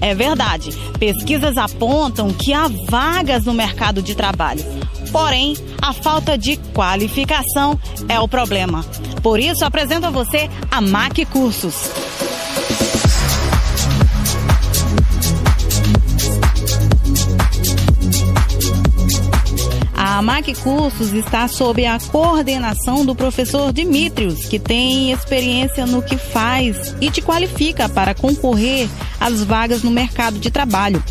[0.00, 0.70] É verdade.
[0.98, 4.62] Pesquisas apontam que há vagas no mercado de trabalho.
[5.10, 8.84] Porém, a falta de qualificação é o problema.
[9.22, 11.90] Por isso, apresento a você a MAC Cursos.
[20.14, 26.16] A MAC Cursos está sob a coordenação do professor Dimitrios, que tem experiência no que
[26.16, 31.02] faz e te qualifica para concorrer às vagas no mercado de trabalho.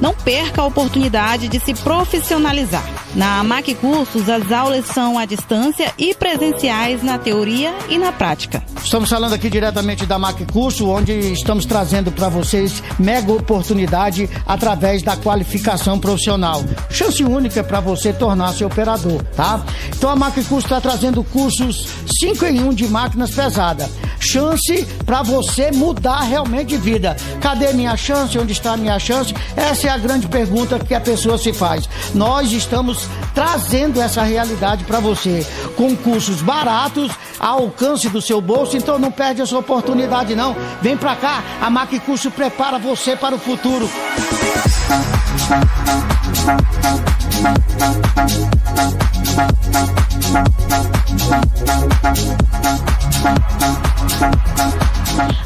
[0.00, 2.84] Não perca a oportunidade de se profissionalizar.
[3.14, 8.62] Na MAC Cursos, as aulas são à distância e presenciais na teoria e na prática.
[8.82, 15.02] Estamos falando aqui diretamente da MAC Curso, onde estamos trazendo para vocês mega oportunidade através
[15.02, 16.62] da qualificação profissional.
[16.90, 19.64] Chance única para você tornar-se operador, tá?
[19.88, 21.88] Então a MAC Curso está trazendo cursos
[22.20, 23.90] 5 em 1 de máquinas pesadas.
[24.20, 27.16] Chance para você mudar realmente de vida.
[27.40, 28.38] Cadê minha chance?
[28.38, 29.34] Onde está minha chance?
[29.56, 31.88] Essa é a grande pergunta que a pessoa se faz.
[32.14, 35.46] Nós estamos trazendo essa realidade para você
[35.76, 40.54] com cursos baratos ao alcance do seu bolso, então não perde essa oportunidade não.
[40.82, 43.88] Vem pra cá, a Mac Curso prepara você para o futuro.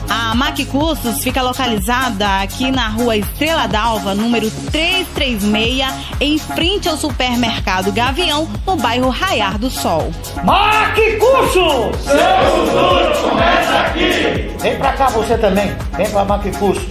[0.08, 5.84] A MAC Cursos fica localizada aqui na rua Estrela d'Alva, número 336,
[6.18, 10.10] em frente ao supermercado Gavião, no bairro Raiar do Sol.
[10.42, 11.92] Mac Curso!
[12.02, 12.16] Seu
[12.56, 14.50] futuro começa aqui!
[14.60, 16.86] Vem pra cá você também, vem pra Mac Curso.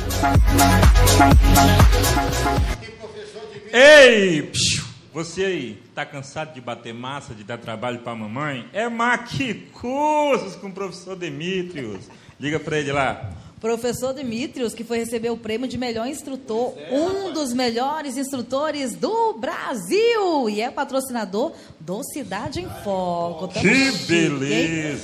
[3.73, 4.80] Ei, psiu,
[5.13, 8.67] você aí, tá cansado de bater massa, de dar trabalho pra mamãe?
[8.71, 12.05] É Maquicursos com o professor Demetrios.
[12.39, 13.29] Liga pra ele lá.
[13.61, 19.33] Professor Dimitrios, que foi receber o prêmio de melhor instrutor, um dos melhores instrutores do
[19.33, 23.47] Brasil, e é patrocinador do Cidade em Foco.
[23.47, 24.97] Tamo Que chique, hein?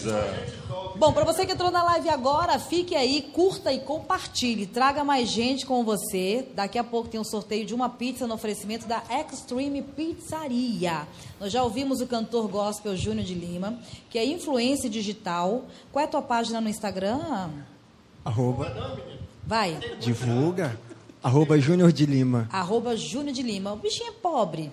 [0.97, 4.65] Bom, para você que entrou na live agora, fique aí, curta e compartilhe.
[4.65, 6.47] Traga mais gente com você.
[6.55, 11.07] Daqui a pouco tem um sorteio de uma pizza no oferecimento da Extreme Pizzaria.
[11.39, 13.79] Nós já ouvimos o cantor gospel Júnior de Lima,
[14.09, 15.65] que é influência digital.
[15.91, 17.51] Qual é a tua página no Instagram?
[18.25, 18.99] Arroba,
[19.45, 19.77] Vai.
[19.99, 20.79] divulga.
[21.21, 22.49] Arroba Júnior de Lima.
[22.51, 23.71] Arroba Júnior de Lima.
[23.73, 24.71] O bichinho é pobre.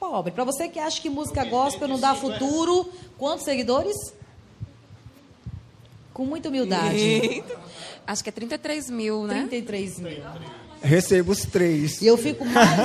[0.00, 0.32] Pobre.
[0.32, 3.96] Para você que acha que música gospel não dá futuro, quantos seguidores?
[6.16, 7.44] Com muita humildade.
[8.06, 9.34] Acho que é 33 mil, né?
[9.50, 10.22] 33 mil.
[10.82, 12.00] Recebo os três.
[12.00, 12.78] E eu fico mais,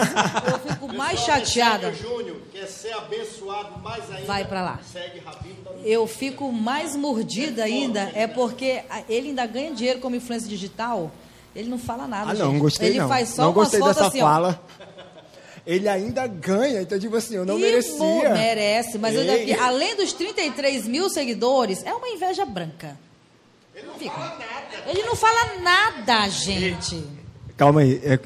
[0.52, 1.94] eu fico mais chateada.
[1.94, 4.26] Júnior quer ser abençoado mais ainda.
[4.26, 4.80] Vai pra lá.
[4.94, 5.00] Tá
[5.86, 11.10] Eu fico mais mordida ainda, é porque ele ainda ganha dinheiro como influência digital.
[11.56, 12.32] Ele não fala nada.
[12.32, 12.60] Ah, não, gente.
[12.60, 13.08] gostei Ele não.
[13.08, 14.62] faz só não gostei dessa assim, fala.
[15.66, 17.98] Ele ainda ganha, então tipo assim, eu não E merecia.
[17.98, 19.24] mo- merece, mas eu,
[19.64, 22.98] além dos 33 mil seguidores, é uma inveja branca.
[23.82, 24.84] Ele não fala nada.
[24.88, 27.04] Ele não fala nada, gente.
[27.58, 28.02] Calma aí.
[28.04, 28.20] é-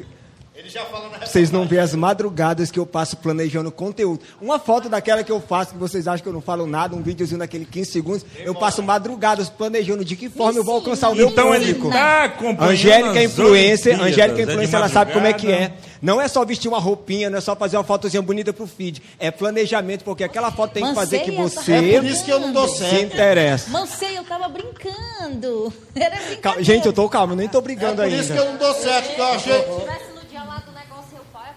[0.66, 4.22] Ele já fala na Vocês não vê as madrugadas que eu passo planejando conteúdo.
[4.42, 7.04] Uma foto daquela que eu faço, que vocês acham que eu não falo nada, um
[7.04, 11.16] videozinho daquele 15 segundos, eu passo madrugadas planejando de que forma eu vou alcançar o
[11.16, 11.92] meu Então ele público.
[11.92, 15.74] tá acompanhando Angélica é influencer, Angélica é é influencer, ela sabe como é que é.
[16.02, 19.04] Não é só vestir uma roupinha, não é só fazer uma fotozinha bonita pro feed.
[19.20, 22.26] É planejamento, porque aquela foto tem que fazer que Manceia você tá- É por isso
[22.26, 23.14] que eu não dou se certo.
[23.14, 23.70] interessa.
[23.70, 25.72] Mancei, eu tava brincando.
[25.96, 26.42] Era brincadeira.
[26.42, 28.46] Calma, gente, eu tô calmo, eu nem tô É brigando por isso que ainda.
[28.46, 29.66] eu não dou certo, porque eu achei.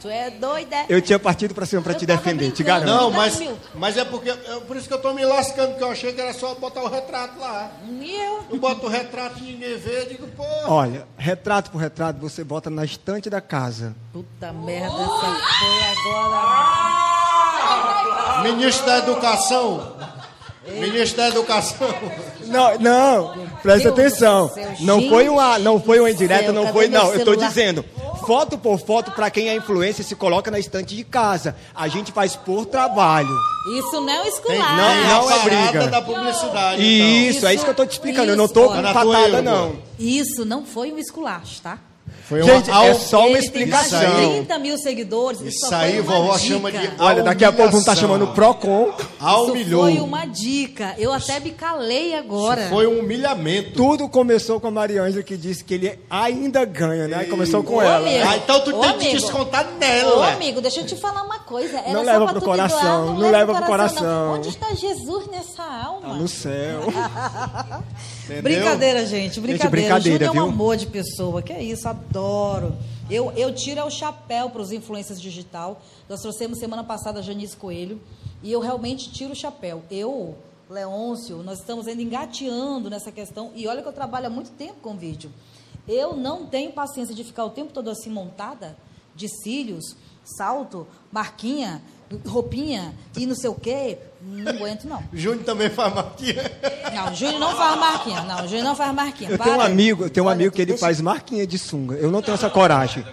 [0.00, 0.84] Tu é doida?
[0.88, 2.88] Eu tinha partido pra cima pra Eu te defender, te garanto.
[2.88, 3.42] Não, mas,
[3.74, 4.30] mas é porque.
[4.30, 6.82] é por isso que eu tô me lascando, porque eu achei que era só botar
[6.82, 7.72] o retrato lá.
[7.88, 8.44] E eu?
[8.50, 10.44] Eu boto o retrato e ninguém vê, eu digo, pô.
[10.66, 13.96] Olha, retrato por retrato, você bota na estante da casa.
[14.12, 16.68] Puta merda, essa foi agora.
[18.42, 19.96] Ministro da Educação.
[20.74, 21.88] Ministro da Educação.
[22.46, 24.50] Não, não, presta atenção.
[24.80, 27.12] Não foi uma, não foi uma indireta, não foi não.
[27.12, 27.48] Eu tô celular?
[27.48, 27.84] dizendo,
[28.26, 31.54] foto por foto para quem é influência se coloca na estante de casa.
[31.74, 33.28] A gente faz por trabalho.
[33.78, 34.76] Isso não é um esculacho.
[34.76, 35.86] Não, não é briga.
[35.88, 36.82] da publicidade.
[36.82, 37.50] Isso, então.
[37.50, 38.30] é isso que eu tô te explicando.
[38.30, 38.82] Eu não isso, tô olha.
[38.82, 39.76] com patada não.
[39.98, 41.78] Isso não foi um esculacho, tá?
[42.28, 44.30] Foi Gente, uma é só uma tem mais explicação.
[44.34, 45.40] 30 mil seguidores.
[45.40, 46.54] Isso só aí, vovó dica.
[46.54, 48.16] chama de Olha, daqui a pouco vão estar humilhação.
[48.18, 48.92] chamando o Procon.
[49.48, 49.88] Humilhou.
[49.88, 50.94] Isso foi uma dica.
[50.98, 52.60] Eu até me calei agora.
[52.62, 53.72] Isso foi um humilhamento.
[53.72, 57.16] Tudo começou com a Mariângela que disse que ele ainda ganha, né?
[57.16, 57.96] Aí começou com Ô, ela.
[57.96, 58.24] amigo.
[58.28, 60.32] Ah, então tu Ô, tem que descontar Ô, nela.
[60.32, 61.78] amigo, deixa eu te falar uma coisa.
[61.78, 64.02] Era Não só leva pro coração, doar, não leva leva pro coração.
[64.02, 64.34] não.
[64.34, 66.00] Onde está Jesus nessa alma?
[66.08, 66.80] Tá no céu.
[68.42, 69.40] Brincadeira, gente.
[69.40, 69.70] Brincadeira.
[69.70, 70.52] brincadeira, Júnior é um viu?
[70.52, 71.40] amor de pessoa.
[71.40, 72.76] Que é isso, adoro.
[73.10, 75.80] Eu, eu tiro é o chapéu para os influências digital.
[76.08, 78.00] Nós trouxemos semana passada a Janice Coelho.
[78.42, 79.82] E eu realmente tiro o chapéu.
[79.90, 80.36] Eu,
[80.70, 83.50] Leôncio, nós estamos ainda engateando nessa questão.
[83.54, 85.32] E olha que eu trabalho há muito tempo com vídeo.
[85.86, 88.76] Eu não tenho paciência de ficar o tempo todo assim montada,
[89.14, 89.96] de cílios,
[90.36, 91.82] salto, marquinha,
[92.26, 93.98] roupinha e não sei o quê.
[94.20, 95.02] Não aguento, não.
[95.12, 96.42] Júnior também faz marquinha.
[96.94, 98.22] Não, o Júnior não faz marquinha.
[98.22, 99.30] Não, o Júnior não faz marquinha.
[99.30, 101.58] Eu tenho um amigo, eu tenho um Olha, amigo que ele deixa- faz marquinha de
[101.58, 101.94] sunga.
[101.96, 103.04] Eu não tenho essa coragem.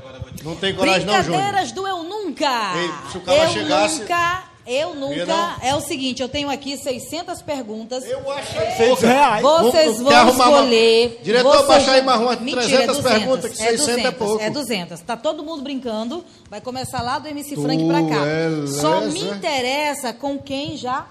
[0.44, 1.42] Não tem coragem não, Júnior.
[1.42, 2.74] Brincadeiras do Eu Nunca.
[2.76, 5.58] Ei, se o cara eu chegasse- nunca, eu nunca.
[5.62, 8.04] É o seguinte, eu tenho aqui 600 perguntas.
[8.06, 9.08] Eu achei Seis pouca.
[9.08, 9.42] reais.
[9.42, 11.20] Vocês vão arrumar uma- escolher.
[11.24, 14.42] Diretor, vocês baixa aí mais umas Mentira, 300 é 200, perguntas, que 600 é pouco.
[14.44, 15.00] É 200.
[15.02, 16.26] Tá todo mundo brincando.
[16.50, 18.24] Vai começar lá do MC Frank pra cá.
[18.26, 18.82] beleza.
[18.82, 21.08] Só me interessa com quem já.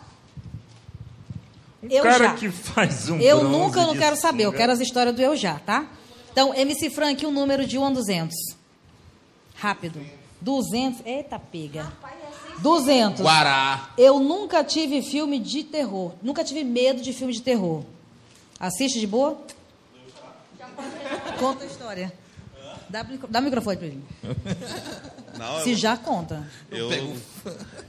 [1.83, 2.35] Um Eu cara já.
[2.35, 4.59] que faz um Eu nunca não quero saber, eu sunga.
[4.59, 5.87] quero as histórias do eu já, tá?
[6.33, 8.35] Então, MC Frank, um número de 1 a 200.
[9.55, 10.01] Rápido.
[10.41, 11.01] 200.
[11.07, 11.93] Eita, pega.
[12.65, 13.21] 200.
[13.21, 13.91] Guará.
[13.99, 16.15] Eu nunca tive filme de terror.
[16.23, 17.85] Nunca tive medo de filme de terror.
[18.59, 19.37] Assiste de boa?
[21.39, 22.11] Conta a história.
[22.89, 24.03] Dá, dá o microfone pra ele.
[25.39, 26.43] Não, Se eu, já conta.
[26.71, 26.91] eu,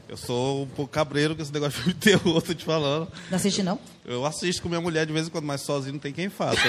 [0.10, 3.08] eu sou um pouco cabreiro com esse negócio de terror, tô te falando.
[3.30, 3.80] Não assiste, não?
[4.06, 6.60] Eu assisto com minha mulher de vez em quando, mas sozinho não tem quem faça.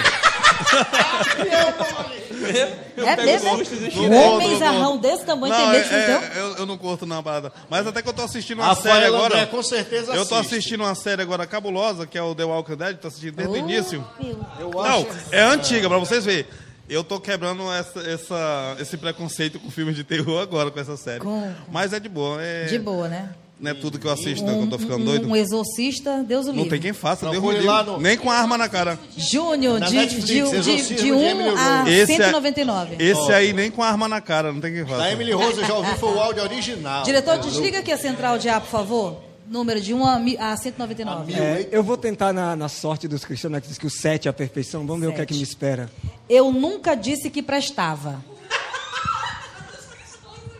[2.97, 3.49] É mesmo?
[3.49, 6.39] Não Um vou, homem não zarrão desse tamanho Não, tem medo de é- filme é,
[6.39, 7.51] eu, eu não curto não a parada.
[7.69, 9.33] Mas até que eu tô assistindo uma série Rafael agora.
[9.35, 10.55] André, com certeza Eu tô assiste.
[10.55, 13.55] assistindo uma série agora cabulosa, que é o The Walking Dead, tô assistindo desde o
[13.55, 14.05] Oh, início.
[14.19, 14.45] meu.
[14.59, 15.07] Eu Não, acho.
[15.31, 16.45] é antiga, pra vocês verem.
[16.89, 21.19] Eu tô quebrando essa, essa- esse preconceito com filmes de terror agora com essa série.
[21.19, 22.41] Com- Mas é de boa.
[22.41, 23.29] É, De boa, né?
[23.59, 25.27] Não é tudo que eu assisto, não, que eu tô ficando doido.
[25.27, 26.61] Um exorcista, Deus o livre.
[26.63, 27.83] Não tem quem faça, Deus Procure me livre.
[27.91, 28.99] no- Nem com arma na cara.
[29.17, 31.91] Júnior, Na de, Netflix, de, de, de de 1 Emily a Rose.
[31.91, 32.95] Esse é- 199.
[32.99, 34.97] Esse aí nem com arma na cara, não tem quem faça.
[34.99, 37.03] Da Emily Rose eu já ouvi, foi o áudio original.
[37.03, 39.17] Diretor, desliga aqui a central de ar, por favor.
[39.49, 41.33] Número de 1 a, mi- a 199.
[41.33, 44.27] É, eu vou tentar na, na sorte dos cristãos, né, que diz que o 7
[44.27, 44.85] é a perfeição.
[44.85, 45.89] Vamos ver o que é que me espera.
[46.29, 48.21] Eu nunca disse que prestava.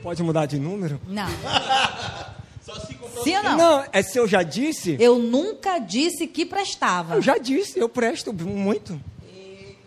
[0.02, 1.00] Pode mudar de número?
[1.08, 1.28] Não.
[3.24, 3.58] Sim ou não?
[3.58, 4.96] Não, é se eu já disse.
[5.00, 7.16] Eu nunca disse que prestava.
[7.16, 9.00] Eu já disse, eu presto muito.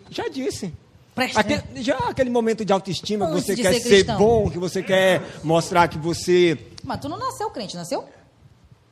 [0.09, 0.71] Já disse.
[1.15, 1.63] Presta, Aque- né?
[1.77, 4.83] já aquele momento de autoestima que Antes você de quer ser ser, bom, que você
[4.83, 8.05] quer mostrar que você Mas tu não nasceu crente, nasceu?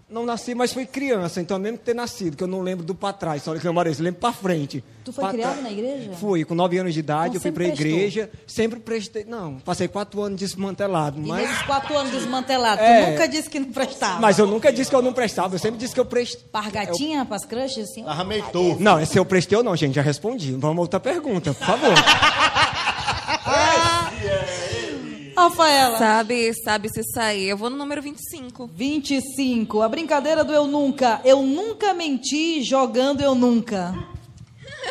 [0.10, 3.14] Não nasci, mas fui criança, então mesmo ter nascido, que eu não lembro do para
[3.14, 4.84] trás, só que eu eu lembro para frente.
[5.06, 5.64] Tu foi Pra criado trás.
[5.64, 6.12] na igreja?
[6.20, 9.60] Fui, com nove anos de idade, Então eu fui para a igreja, sempre prestei, não,
[9.60, 13.06] passei quatro anos desmantelado, E mas, nesses quatro anos desmantelados, É.
[13.06, 14.20] tu nunca disse que não prestava.
[14.20, 16.42] mas eu nunca disse que eu não prestava, eu sempre disse que eu prestei.
[16.52, 18.04] Par gatinha, pras crushes, assim?
[18.06, 18.78] Arrameitou.
[18.80, 20.52] Não, é se eu prestei ou não, gente, já respondi.
[20.54, 21.94] Vamos a outra pergunta, por favor.
[25.44, 25.98] Rafaela.
[25.98, 27.50] Sabe, sabe se sair.
[27.50, 28.70] Eu vou no número 25.
[28.74, 29.82] 25.
[29.82, 31.22] A brincadeira do eu nunca.
[31.24, 33.94] Eu nunca menti jogando eu nunca.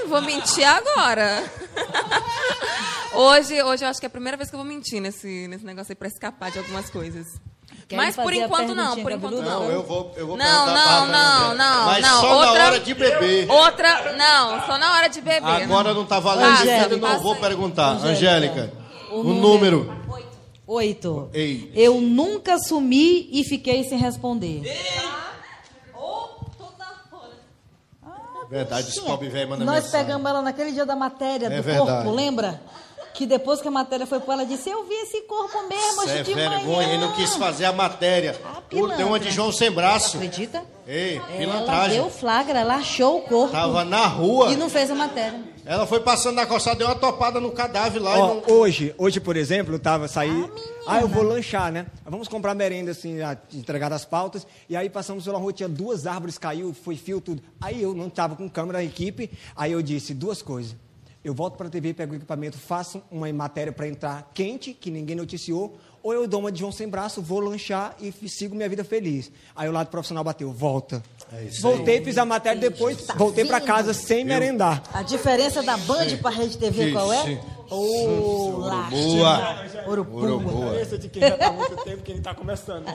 [0.01, 1.42] Eu vou mentir agora.
[3.14, 5.64] hoje, hoje eu acho que é a primeira vez que eu vou mentir nesse, nesse
[5.64, 7.26] negócio aí pra escapar de algumas coisas.
[7.88, 9.62] Querem Mas por enquanto não, por enquanto não.
[9.62, 12.20] Não, eu vou, eu vou Não, não, não, não, Mas não.
[12.20, 13.51] só Outra- na hora de beber.
[13.51, 15.62] Outra, não, só na hora de beber.
[15.62, 16.94] Agora não tá valendo, Angélica.
[16.94, 17.92] eu não vou perguntar.
[17.92, 18.11] Angélica.
[18.62, 18.72] Angélica,
[19.11, 19.90] O o número.
[20.68, 21.30] Oito.
[21.32, 21.72] Ei.
[21.74, 24.62] Eu nunca sumi e fiquei sem responder.
[28.50, 30.06] Verdade, esse pobre velho manda Nós mensagem.
[30.06, 31.86] pegamos ela naquele dia da matéria É do verdade.
[32.04, 32.60] corpo, lembra?
[33.12, 36.18] Que depois que a matéria foi para ela, disse: Eu vi esse corpo mesmo hoje
[36.18, 36.88] é de vergonha, manhã.
[36.88, 38.40] ele não quis fazer a matéria.
[38.44, 39.30] Ah, Tem uma de.
[39.30, 40.16] João sem braço.
[40.16, 40.62] Acredita?
[40.86, 42.00] Ei, Ela pilantragem.
[42.00, 44.50] deu flagra, ela achou o corpo Tava na rua.
[44.52, 45.40] e não fez a matéria.
[45.68, 48.18] Ela foi passando na calçada, deu uma topada no cadáver lá.
[48.18, 48.56] Ó, e não...
[48.56, 50.50] hoje, hoje, por exemplo, eu tava saí.
[50.86, 51.86] Ah, eu vou lanchar, né?
[52.06, 54.46] Vamos comprar merenda, assim, já entregada as pautas.
[54.66, 57.42] E aí passamos pela rua, tinha duas árvores, caiu, foi fio, tudo.
[57.60, 59.30] Aí eu não estava com câmera, a equipe.
[59.54, 60.74] Aí eu disse duas coisas.
[61.22, 64.90] Eu volto para a TV, pego o equipamento, faço uma matéria para entrar quente, que
[64.90, 68.68] ninguém noticiou, ou eu dou uma de João sem braço, vou lanchar e sigo minha
[68.70, 69.30] vida feliz.
[69.54, 71.02] Aí o lado profissional bateu, volta.
[71.60, 74.82] Voltei, fiz a matéria depois, voltei para casa sem merendar.
[74.92, 77.22] A diferença da Band para a Rede TV Sim, qual é?
[77.24, 77.38] sim.
[77.70, 78.62] Ô,
[79.86, 80.08] Urubua.
[80.10, 80.80] Urubua.
[80.80, 82.86] Esse de quem já está há muito tempo, quem está começando.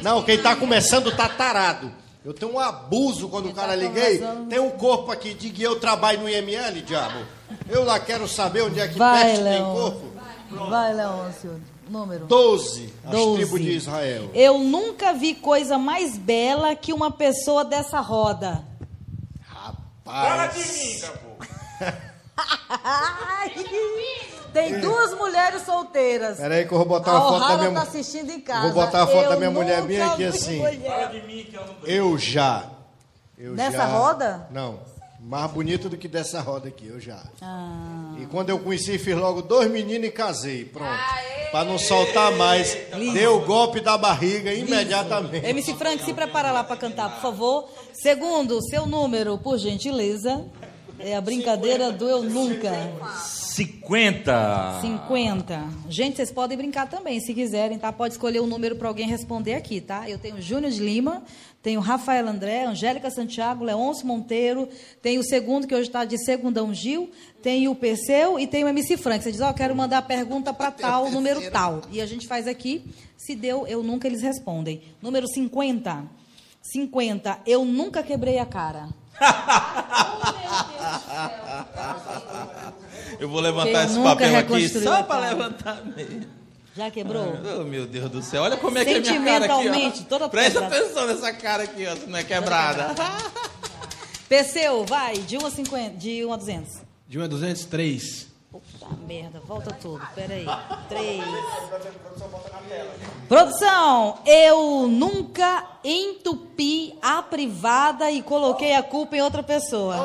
[0.00, 1.92] Não, quem tá começando tá tarado.
[2.24, 4.22] Eu tenho um abuso quando o cara liguei.
[4.48, 7.18] Tem um corpo aqui, diga eu trabalho no IML, diabo.
[7.68, 9.74] Eu lá quero saber onde é que Vai, peste tem Leão.
[9.74, 10.12] corpo.
[10.70, 11.60] Vai, Leôncio.
[11.92, 12.24] Número.
[12.26, 13.36] Doze, as Doze.
[13.42, 14.30] tribos de Israel.
[14.34, 18.64] Eu nunca vi coisa mais bela que uma pessoa dessa roda.
[20.04, 21.32] Fala de mim, capô.
[24.52, 26.36] Tem duas mulheres solteiras.
[26.38, 28.62] Peraí que eu vou botar a uma foto da minha tá assistindo em casa.
[28.62, 30.60] Vou botar a foto Eu da minha mulher nunca aqui assim.
[31.26, 32.64] mim que eu não Eu já.
[33.38, 34.46] Eu Nessa já- roda?
[34.50, 34.80] Não.
[35.20, 37.22] Mais bonito do que dessa roda aqui, eu já.
[37.40, 38.11] Ah.
[38.22, 40.64] E quando eu conheci, fiz logo dois meninos e casei.
[40.64, 40.90] Pronto.
[41.50, 42.76] Pra não soltar mais.
[43.12, 45.44] Deu o golpe da barriga imediatamente.
[45.44, 47.68] MC Frank, se prepara lá para cantar, por favor.
[47.92, 50.44] Segundo, seu número, por gentileza.
[50.98, 52.70] É a brincadeira do Eu Nunca.
[53.54, 54.78] 50.
[54.80, 55.64] 50.
[55.88, 57.92] Gente, vocês podem brincar também, se quiserem, tá?
[57.92, 60.08] Pode escolher um número para alguém responder aqui, tá?
[60.08, 61.22] Eu tenho Júnior de Lima,
[61.62, 64.68] tenho Rafael André, Angélica Santiago, Leôncio Monteiro,
[65.00, 67.10] tenho o segundo, que hoje está de Segundão Gil,
[67.40, 69.22] tenho o Perseu e tenho o MC Frank.
[69.22, 71.82] Você diz, ó, eu quero mandar a pergunta para tal, número tal.
[71.90, 72.84] E a gente faz aqui,
[73.16, 74.82] se deu, eu nunca, eles respondem.
[75.00, 76.04] Número 50.
[76.60, 77.38] 50.
[77.46, 78.88] Eu nunca quebrei a cara.
[83.20, 86.41] Eu vou levantar Eu esse papel aqui só para levantar mesmo.
[86.76, 87.34] Já quebrou?
[87.60, 88.42] Oh, meu Deus do céu.
[88.42, 90.84] Olha como é que é a minha cara aqui, Sentimentalmente, toda Presta quebrada.
[90.84, 92.94] atenção nessa cara aqui, ó, se não é quebrada.
[94.28, 96.80] Perseu, vai, de 1 a 50, de 1 a 200.
[97.06, 98.26] De 1 a 200, 3.
[98.50, 100.00] Puta merda, volta tudo.
[100.14, 100.46] Peraí.
[100.88, 101.22] Três.
[103.28, 109.96] Produção, eu nunca entupi a privada e coloquei a culpa em outra pessoa.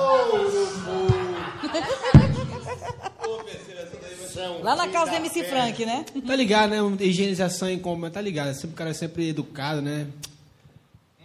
[4.62, 6.06] Lá na casa do MC Frank, né?
[6.26, 6.78] Tá ligado, né?
[7.00, 8.54] Higienização em como, tá ligado?
[8.54, 10.08] Sempre, o cara é sempre educado, né?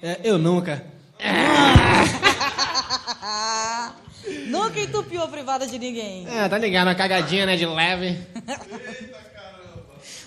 [0.02, 0.84] É, eu nunca.
[4.48, 6.26] nunca entupiu a privada de ninguém.
[6.28, 7.56] É, tá ligado, uma cagadinha, né?
[7.56, 8.18] De leve.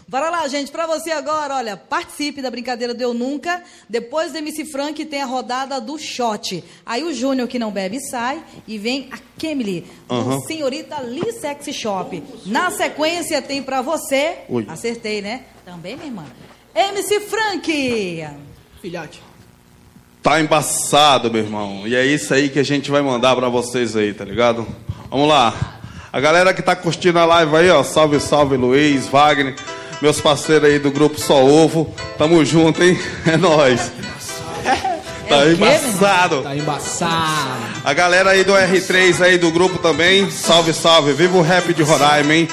[0.08, 0.72] Bora lá, gente.
[0.72, 3.64] Pra você agora, olha, participe da brincadeira do Eu Nunca.
[3.90, 6.64] Depois do MC Frank tem a rodada do shot.
[6.86, 8.44] Aí o Júnior, que não bebe, sai.
[8.68, 10.42] E vem a Kemily, do Aham.
[10.42, 12.24] Senhorita Lee Sexy Shop.
[12.46, 14.40] Na sequência tem pra você...
[14.48, 14.66] Oi.
[14.70, 15.46] Acertei, né?
[15.66, 16.26] Também, minha irmã.
[16.76, 18.28] MC Frank.
[18.82, 19.24] Filhote.
[20.22, 21.88] Tá embaçado, meu irmão.
[21.88, 24.68] E é isso aí que a gente vai mandar pra vocês aí, tá ligado?
[25.10, 25.80] Vamos lá.
[26.14, 27.84] A galera que tá curtindo a live aí, ó.
[27.84, 29.56] Salve, salve, Luiz, Wagner.
[30.06, 31.92] Meus parceiros aí do grupo Só Ovo.
[32.16, 32.96] Tamo junto, hein?
[33.26, 33.92] É nóis.
[35.28, 36.44] Tá embaçado.
[36.44, 37.66] Tá embaçado.
[37.84, 40.30] A galera aí do R3 aí do grupo também.
[40.30, 41.12] Salve, salve.
[41.14, 42.48] Viva o rap de Roraima, hein?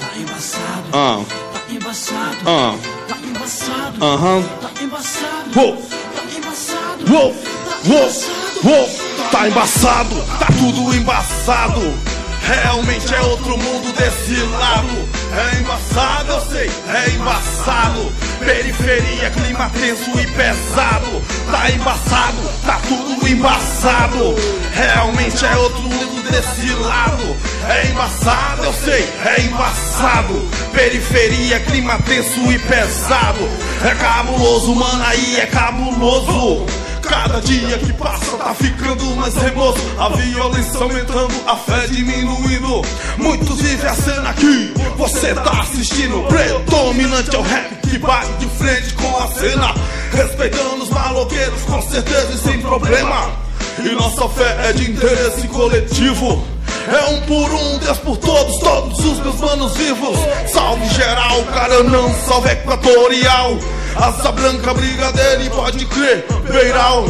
[0.00, 1.20] Tá embaçado, Ah,
[1.52, 2.74] tá embaçado, ah,
[3.06, 4.42] tá embaçado, aham.
[4.60, 5.76] tá embaçado, Uou.
[5.76, 8.90] tá embaçado, Uou, tá uou, uou,
[9.30, 11.94] tá embaçado, tá tudo embaçado.
[12.42, 15.15] Realmente é outro mundo desse lado.
[15.32, 18.12] É embaçado, eu sei, é embaçado.
[18.38, 21.22] Periferia, clima tenso e pesado.
[21.50, 24.34] Tá embaçado, tá tudo embaçado.
[24.72, 27.36] Realmente é outro mundo desse lado.
[27.68, 30.48] É embaçado, eu sei, é embaçado.
[30.72, 33.48] Periferia, clima tenso e pesado.
[33.84, 36.66] É cabuloso, mano, aí é cabuloso.
[37.08, 42.82] Cada dia que passa tá ficando mais remoso A violência aumentando, a fé diminuindo.
[43.16, 46.26] Muitos vivem a cena aqui Você tá assistindo.
[46.28, 49.74] Predominante é o rap que bate de frente com a cena.
[50.12, 53.30] Respeitando os maloqueiros com certeza e sem problema.
[53.78, 56.55] E nossa fé é de interesse coletivo
[56.88, 60.16] é um por um, Deus por todos, todos os meus manos vivos.
[60.52, 63.58] Salve geral, cara não, salve equatorial.
[63.96, 67.04] Asa branca, brigadeiro e pode crer, beiral.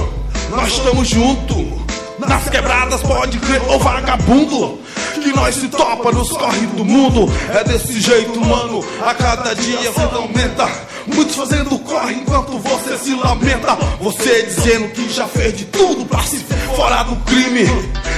[0.51, 1.85] Nós estamos junto,
[2.18, 4.79] nas quebradas pode crer, ô vagabundo.
[5.22, 7.31] Que nós se topa nos corre do mundo.
[7.53, 10.68] É desse jeito, mano, a cada dia você aumenta.
[11.14, 13.76] Muitos fazendo corre enquanto você se lamenta.
[14.00, 16.38] Você dizendo que já fez de tudo pra se
[16.74, 17.64] fora do crime.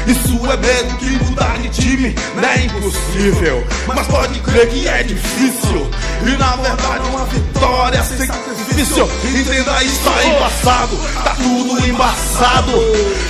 [0.07, 3.67] Isso é mesmo que mudar de time não é impossível.
[3.87, 5.91] Mas pode crer que é difícil.
[6.27, 9.09] E na verdade, uma vitória sem sacrifício.
[9.25, 12.73] Entenda isso, tá embaçado, tá tudo embaçado.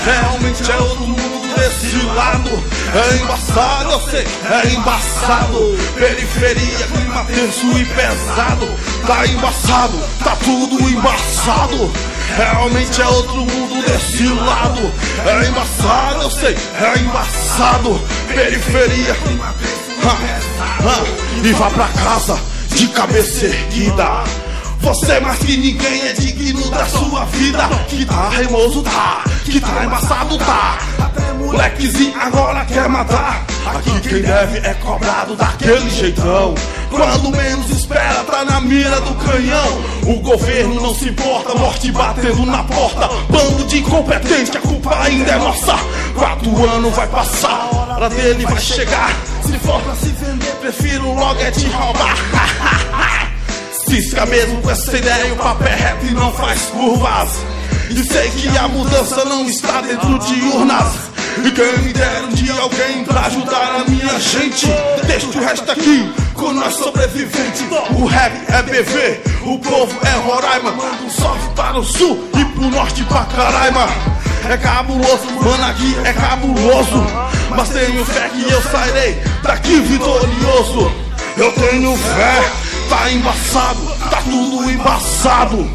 [0.04, 2.50] Realmente é outro mundo desse lado.
[2.94, 5.78] É embaçado, eu sei, é embaçado.
[5.98, 8.68] Periferia, clima tenso e pesado.
[9.06, 9.47] Tá embaçado,
[10.24, 11.90] tá tudo embaçado.
[12.36, 14.92] Realmente é outro mundo desse lado.
[15.26, 18.00] É embaçado, eu sei, é embaçado.
[18.28, 21.46] Periferia, clima tenso e pesado.
[21.46, 22.38] E vá pra casa
[22.70, 24.24] de cabeça erguida.
[24.80, 27.68] Você mais que ninguém é digno da sua vida.
[27.88, 29.24] Que tá remoso, tá.
[29.44, 30.78] Que tá embaçado, tá.
[31.38, 33.46] Molequezinho agora quer matar.
[33.66, 36.54] Aqui quem deve é cobrado daquele jeitão.
[36.90, 39.82] Quando menos espera, tá na mira do canhão.
[40.06, 43.08] O governo não se importa, morte batendo na porta.
[43.28, 45.76] Bando de incompetente, a culpa ainda é nossa.
[46.14, 49.14] Quatro anos vai passar, a hora dele vai chegar.
[49.42, 52.16] Se for pra se vender, prefiro logo é te roubar.
[53.88, 57.30] Cisca mesmo com essa ideia, o papel é reto e não faz curvas.
[57.88, 60.92] E sei que a mudança não está dentro de urnas.
[61.42, 64.66] E quem me dera um dia alguém pra ajudar a minha gente.
[65.06, 67.64] Deixa o resto aqui com nós sobreviventes.
[67.98, 70.72] O rap é BV, o povo é Roraima.
[70.72, 73.88] Manda um salve para o sul e pro norte pra Caraima.
[74.50, 77.06] É cabuloso, mano, aqui é cabuloso.
[77.56, 80.92] Mas tenho fé que eu sairei daqui vitorioso.
[81.36, 82.50] Eu tenho fé,
[82.88, 83.80] tá embaçado,
[84.10, 85.70] tá tudo embaçado.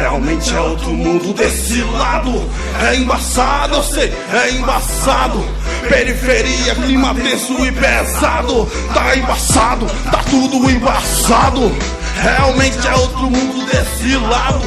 [0.00, 2.48] Realmente é outro mundo desse lado.
[2.86, 5.44] É embaçado, eu sei, é embaçado.
[5.88, 8.66] Periferia, clima tenso e pesado.
[8.92, 11.72] Tá embaçado, tá tudo embaçado.
[12.20, 14.60] Realmente é outro mundo desse lado.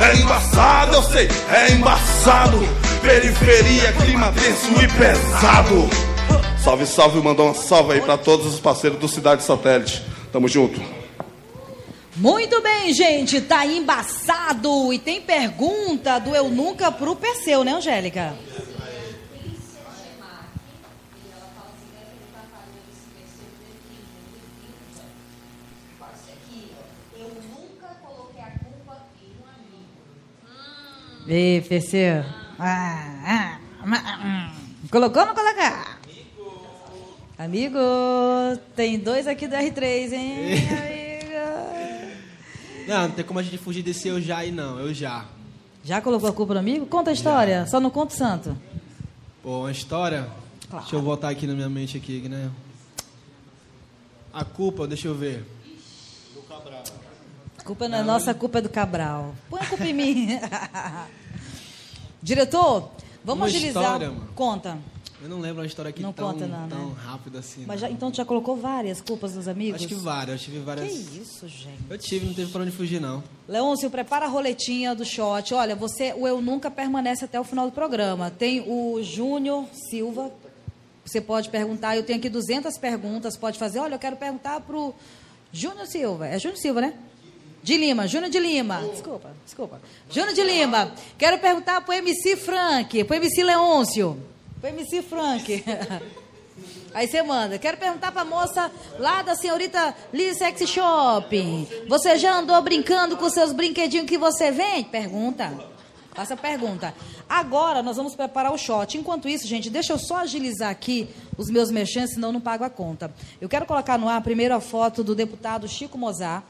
[0.00, 2.58] É embaçado, eu sei, é embaçado.
[3.00, 5.88] Periferia, clima tenso e pesado.
[6.62, 10.02] Salve, salve, mandou uma salve aí pra todos os parceiros do Cidade Satélite.
[10.32, 10.95] Tamo junto.
[12.16, 14.90] Muito bem, gente, tá embaçado.
[14.90, 18.34] E tem pergunta do Eu Nunca pro Perseu, né, Angélica?
[31.28, 32.24] Ei, Perseu.
[32.58, 34.54] Ah, ah, ah, ah.
[34.90, 36.00] Colocou ou não colocar?
[37.36, 37.78] Amigo,
[38.74, 41.06] tem dois aqui do R3, hein, amigo?
[42.86, 45.24] Não, não tem como a gente fugir desse eu já e não, eu já.
[45.84, 46.86] Já colocou a culpa no amigo?
[46.86, 48.56] Conta a história, só não conta o santo.
[49.42, 50.28] Pô, uma história.
[50.70, 52.50] Deixa eu voltar aqui na minha mente aqui, né?
[54.32, 55.44] A culpa, deixa eu ver.
[57.58, 59.34] A culpa não é nossa, a culpa é do Cabral.
[59.48, 60.28] Põe a culpa em mim.
[62.22, 62.90] Diretor,
[63.24, 63.82] vamos Uma agilizar.
[63.82, 64.28] história, mano.
[64.34, 64.78] Conta.
[65.26, 66.94] Eu não lembro uma história aqui Não tão, conta, não, tão né?
[67.04, 67.64] rápida assim.
[67.66, 69.80] Mas já, então tu já colocou várias culpas dos amigos?
[69.80, 70.86] Acho que várias, eu tive várias.
[70.86, 71.78] Que isso, gente.
[71.90, 73.24] Eu tive, não teve pra onde fugir, não.
[73.48, 75.52] Leôncio, prepara a roletinha do shot.
[75.52, 78.30] Olha, você, o Eu Nunca permanece até o final do programa.
[78.30, 80.30] Tem o Júnior Silva.
[81.04, 81.96] Você pode perguntar.
[81.96, 83.36] Eu tenho aqui 200 perguntas.
[83.36, 83.80] Pode fazer.
[83.80, 84.94] Olha, eu quero perguntar pro
[85.52, 86.28] Júnior Silva.
[86.28, 86.94] É Júnior Silva, né?
[87.64, 88.06] De Lima.
[88.06, 88.80] Júnior de Lima.
[88.92, 89.80] Desculpa, desculpa.
[90.08, 90.92] Júnior de Lima.
[91.18, 93.02] Quero perguntar pro MC Frank.
[93.02, 94.35] Pro MC Leôncio.
[94.60, 95.64] Pro MC Frank.
[96.94, 97.58] Aí você manda.
[97.58, 101.68] Quero perguntar pra moça lá da senhorita Lee Sexy Shopping.
[101.88, 104.88] Você já andou brincando com seus brinquedinhos que você vende?
[104.88, 105.52] Pergunta.
[106.14, 106.94] Faça a pergunta.
[107.28, 108.96] Agora nós vamos preparar o shot.
[108.96, 112.70] Enquanto isso, gente, deixa eu só agilizar aqui os meus mexentes, senão não pago a
[112.70, 113.12] conta.
[113.38, 116.42] Eu quero colocar no ar a foto do deputado Chico Mozart.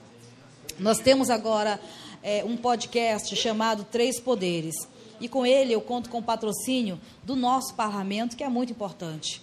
[0.79, 1.81] Nós temos agora
[2.23, 4.77] é, um podcast chamado Três Poderes.
[5.21, 9.43] E com ele eu conto com o patrocínio do nosso parlamento, que é muito importante.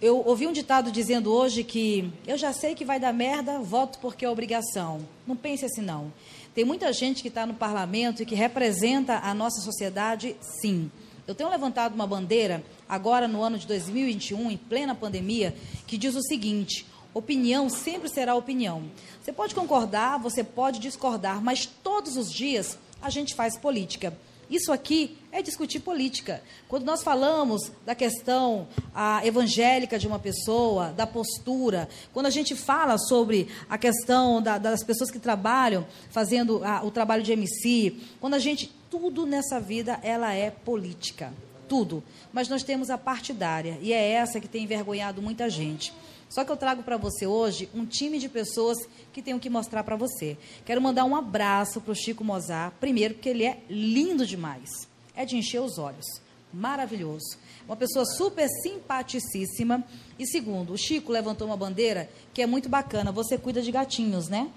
[0.00, 3.98] Eu ouvi um ditado dizendo hoje que eu já sei que vai dar merda, voto
[3.98, 5.06] porque é obrigação.
[5.26, 6.10] Não pense assim, não.
[6.54, 10.90] Tem muita gente que está no parlamento e que representa a nossa sociedade, sim.
[11.26, 15.54] Eu tenho levantado uma bandeira, agora no ano de 2021, em plena pandemia,
[15.86, 18.84] que diz o seguinte: opinião sempre será opinião.
[19.22, 24.16] Você pode concordar, você pode discordar, mas todos os dias a gente faz política.
[24.50, 26.42] Isso aqui é discutir política.
[26.68, 32.56] Quando nós falamos da questão ah, evangélica de uma pessoa, da postura, quando a gente
[32.56, 37.96] fala sobre a questão da- das pessoas que trabalham fazendo ah, o trabalho de MC,
[38.20, 38.72] quando a gente.
[38.90, 41.32] Tudo nessa vida ela é política.
[41.68, 42.02] Tudo.
[42.32, 43.78] Mas nós temos a partidária.
[43.80, 45.92] E é essa que tem envergonhado muita gente.
[46.30, 48.78] Só que eu trago para você hoje um time de pessoas
[49.12, 50.38] que tenho que mostrar para você.
[50.64, 54.70] Quero mandar um abraço para o Chico Mozart, primeiro porque ele é lindo demais.
[55.16, 56.06] É de encher os olhos.
[56.54, 57.36] Maravilhoso.
[57.66, 59.84] Uma pessoa super simpaticíssima.
[60.18, 63.10] E segundo, o Chico levantou uma bandeira que é muito bacana.
[63.10, 64.50] Você cuida de gatinhos, né?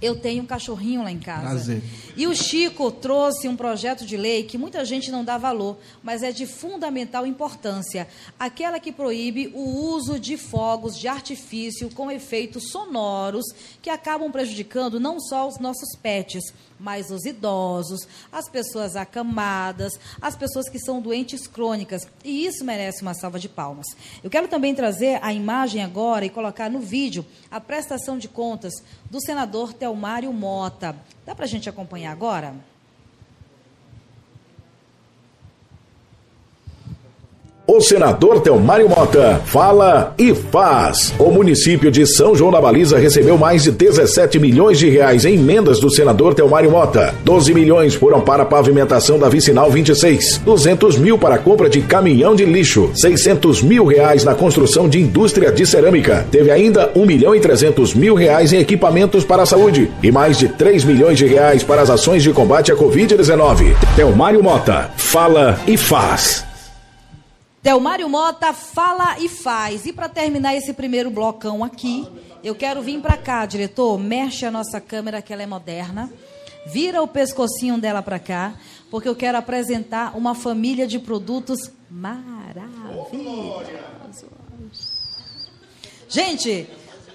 [0.00, 1.48] Eu tenho um cachorrinho lá em casa.
[1.48, 1.82] Prazer.
[2.16, 6.22] E o Chico trouxe um projeto de lei que muita gente não dá valor, mas
[6.22, 8.06] é de fundamental importância.
[8.38, 13.44] Aquela que proíbe o uso de fogos de artifício com efeitos sonoros
[13.82, 20.36] que acabam prejudicando não só os nossos pets, mas os idosos, as pessoas acamadas, as
[20.36, 22.06] pessoas que são doentes crônicas.
[22.24, 23.86] E isso merece uma salva de palmas.
[24.22, 28.74] Eu quero também trazer a imagem agora e colocar no vídeo a prestação de contas
[29.10, 30.96] do senador Telmário Mota.
[31.24, 32.54] Dá para a gente acompanhar agora?
[37.78, 41.14] O senador Telmário Mota fala e faz.
[41.16, 45.34] O município de São João da Baliza recebeu mais de 17 milhões de reais em
[45.34, 47.14] emendas do senador Telmário Mota.
[47.24, 51.80] 12 milhões foram para a pavimentação da Vicinal 26, 200 mil para a compra de
[51.80, 56.26] caminhão de lixo, 600 mil reais na construção de indústria de cerâmica.
[56.32, 60.36] Teve ainda 1 milhão e 300 mil reais em equipamentos para a saúde e mais
[60.36, 63.76] de 3 milhões de reais para as ações de combate à Covid-19.
[63.94, 66.47] Telmário Mota fala e faz.
[67.62, 69.84] Telmário Mota fala e faz.
[69.86, 72.06] E para terminar esse primeiro blocão aqui,
[72.42, 73.98] eu quero vir para cá, diretor.
[73.98, 76.10] Mexe a nossa câmera, que ela é moderna.
[76.66, 78.54] Vira o pescocinho dela para cá,
[78.90, 82.68] porque eu quero apresentar uma família de produtos maravilhosos.
[86.08, 86.66] Gente,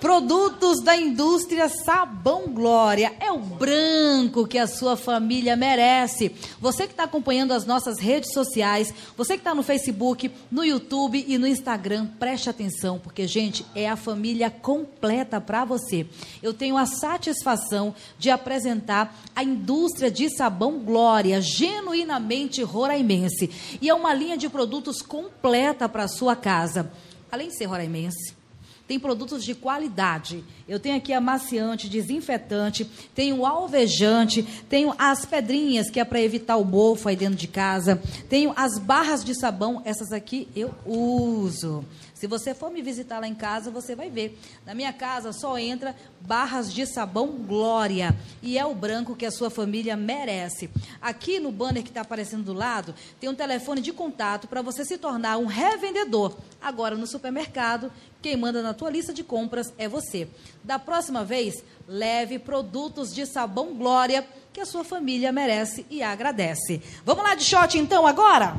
[0.04, 3.14] produtos da indústria Sabão Glória.
[3.22, 6.36] É o branco que a sua família merece.
[6.60, 11.24] Você que está acompanhando as nossas redes sociais, você que está no Facebook, no YouTube
[11.26, 16.06] e no Instagram, preste atenção, porque, gente, é a família completa para você.
[16.42, 23.50] Eu tenho a satisfação de apresentar a indústria de sabão Glória, genuinamente roraimense.
[23.82, 26.92] E é uma linha de produtos completa para a sua casa.
[27.32, 28.43] Além de ser roraimense,
[28.88, 30.44] tem produtos de qualidade.
[30.68, 36.66] Eu tenho aqui amaciante, desinfetante, tenho alvejante, tenho as pedrinhas que é para evitar o
[36.66, 41.84] mofo aí dentro de casa, tenho as barras de sabão, essas aqui eu uso.
[42.24, 44.40] Se você for me visitar lá em casa, você vai ver.
[44.66, 48.18] Na minha casa só entra barras de sabão Glória.
[48.42, 50.70] E é o branco que a sua família merece.
[51.02, 54.86] Aqui no banner que está aparecendo do lado, tem um telefone de contato para você
[54.86, 56.38] se tornar um revendedor.
[56.62, 60.26] Agora, no supermercado, quem manda na tua lista de compras é você.
[60.64, 66.82] Da próxima vez, leve produtos de sabão Glória que a sua família merece e agradece.
[67.04, 68.56] Vamos lá de shot então agora?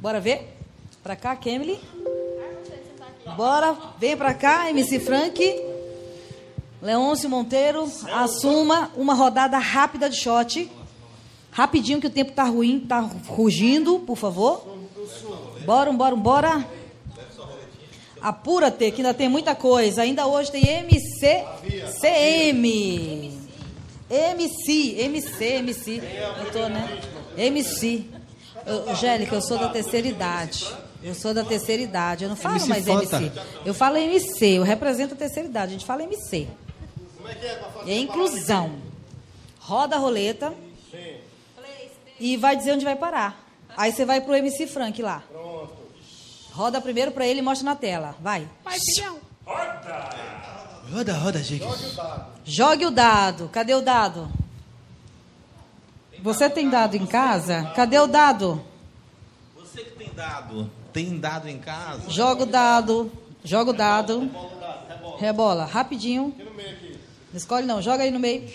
[0.00, 0.61] Bora ver?
[1.02, 1.80] Pra cá, Kemily.
[3.36, 5.42] Bora, vem pra cá, MC Frank.
[6.80, 10.70] Leôncio Monteiro, assuma uma rodada rápida de shot.
[11.50, 14.64] Rapidinho que o tempo tá ruim, tá rugindo, por favor.
[15.64, 16.68] Bora, bora, bora.
[18.20, 20.02] Apura-te, que ainda tem muita coisa.
[20.02, 21.44] Ainda hoje tem MC,
[22.00, 23.38] CM.
[24.08, 26.02] MC, MC, MC.
[26.38, 27.00] Eu tô, né?
[27.36, 28.06] MC.
[28.88, 30.66] Angélica, eu sou da terceira idade.
[31.02, 32.24] Eu sou da terceira idade.
[32.24, 33.16] Eu não falo MC mais Fanta.
[33.16, 33.40] MC.
[33.64, 34.46] Eu falo MC.
[34.58, 35.70] Eu represento a terceira idade.
[35.70, 36.48] A gente fala MC.
[37.86, 38.76] É inclusão.
[39.58, 40.52] Roda a roleta.
[42.20, 43.44] E vai dizer onde vai parar.
[43.76, 45.22] Aí você vai pro MC Frank lá.
[46.52, 48.14] Roda primeiro pra ele e mostra na tela.
[48.20, 48.48] Vai.
[48.62, 49.18] Vai, filhão.
[50.92, 51.64] Roda, roda, gente.
[52.44, 53.48] Jogue o dado.
[53.48, 54.30] Cadê o dado?
[56.22, 57.72] Você tem dado em casa?
[57.74, 58.62] Cadê o dado?
[59.56, 62.02] Você que tem dado, tem dado em casa?
[62.08, 63.10] Joga o dado.
[63.44, 64.30] Joga o dado.
[65.18, 65.64] Rebola.
[65.64, 66.34] Rapidinho.
[67.32, 67.80] Não escolhe não.
[67.82, 68.48] Joga aí no meio.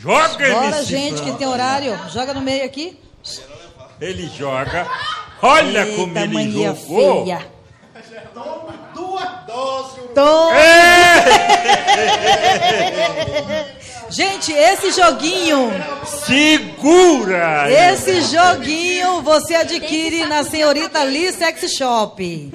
[0.00, 1.96] Joga, Bora, MC gente, que tem horário.
[2.10, 2.98] Joga no meio aqui.
[4.00, 4.86] Ele joga.
[5.40, 7.24] Olha Eita, como ele mania jogou.
[7.24, 7.46] feia.
[8.94, 10.02] Duas doses.
[10.14, 10.50] Tô-
[14.12, 15.70] Gente, esse joguinho.
[16.26, 17.64] Segura!
[17.72, 22.52] Esse joguinho você adquire na senhorita Lee Sex Shop.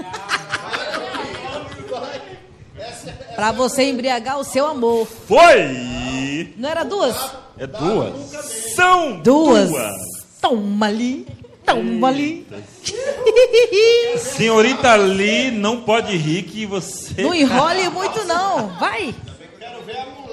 [3.35, 5.07] Pra você embriagar o seu amor.
[5.27, 6.53] Foi!
[6.57, 7.15] Não era duas?
[7.57, 8.13] É duas.
[8.75, 9.69] São Duas.
[9.69, 9.95] duas.
[10.39, 11.25] Toma ali.
[11.65, 12.45] Toma ali.
[14.19, 17.19] Senhorita Lee não pode rir que você.
[17.23, 18.67] Não enrole muito, não.
[18.77, 19.15] Vai.
[19.59, 20.26] Quero ver a.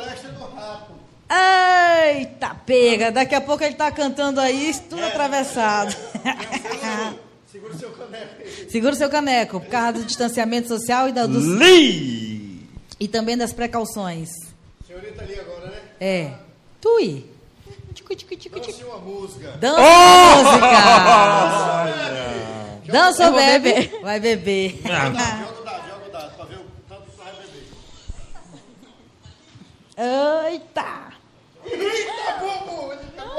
[1.34, 3.10] Eita, pega.
[3.10, 5.94] Daqui a pouco ele tá cantando aí, tudo atravessado.
[7.50, 8.70] Segura o seu caneco.
[8.70, 11.44] Segura o seu caneco, por causa do distanciamento social e da, dos...
[11.44, 12.68] Lee!
[13.00, 14.30] E também das precauções.
[14.86, 15.78] Senhorita ali agora, né?
[16.00, 16.30] É.
[16.80, 17.26] Tui.
[18.50, 19.50] Dance uma música.
[19.52, 19.88] Dança uma
[21.82, 21.94] Olha.
[22.74, 22.92] música.
[22.92, 23.90] Dança ou bebe?
[24.02, 24.80] Vai beber.
[24.82, 25.12] Joga o
[25.64, 27.64] dado, joga o dado, pra ver o tanto que vai beber.
[30.52, 31.13] Eita!
[31.66, 32.92] Eita, bobo!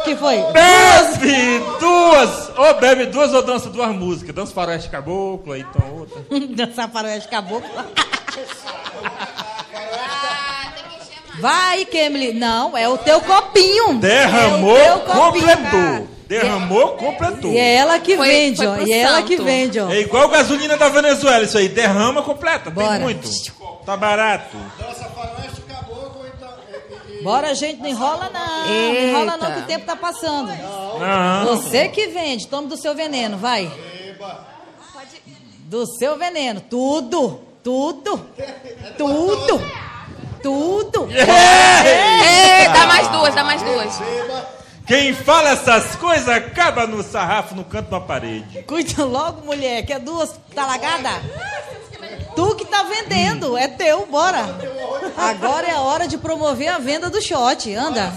[0.04, 0.38] que foi?
[0.52, 2.52] Bebe duas!
[2.58, 4.36] Ou bebe duas ou dança duas músicas.
[4.36, 6.22] Dança faroeste caboclo, aí então outra.
[6.56, 7.70] Dançar faroeste caboclo.
[11.40, 12.34] Vai, Kemily.
[12.34, 13.96] Não, é o teu copinho.
[13.96, 15.46] Derramou, É o teu copinho.
[15.48, 16.08] completou.
[16.28, 17.52] Derramou, completou.
[17.52, 18.78] E é ela que Foi- vende, foi ó.
[18.78, 19.90] E é ela que vende, ó.
[19.92, 21.68] É igual gasolina da Venezuela, isso aí.
[21.68, 22.70] Derrama, completa.
[22.72, 22.90] Bora.
[22.94, 23.30] Tem muito.
[23.86, 24.58] Tá barato.
[24.80, 25.35] Dança faroeste
[27.26, 28.68] Bora, gente, não enrola não.
[28.68, 29.02] Não Eita.
[29.02, 30.52] enrola não, que o tempo tá passando.
[31.00, 31.46] Não.
[31.46, 33.72] Você que vende, tome do seu veneno, vai.
[35.62, 36.62] Do seu veneno.
[36.62, 38.24] Tudo, tudo,
[38.96, 39.62] tudo,
[40.44, 41.08] tudo.
[41.10, 44.00] Ei, dá mais duas, dá mais duas.
[44.86, 48.62] Quem fala essas coisas acaba no sarrafo, no canto da parede.
[48.68, 51.10] Cuida logo, mulher, que é duas talagada.
[52.36, 54.44] Tu que tá vendendo, é teu, bora.
[55.18, 57.74] Agora é a hora de promover a venda do shot.
[57.74, 58.14] Anda.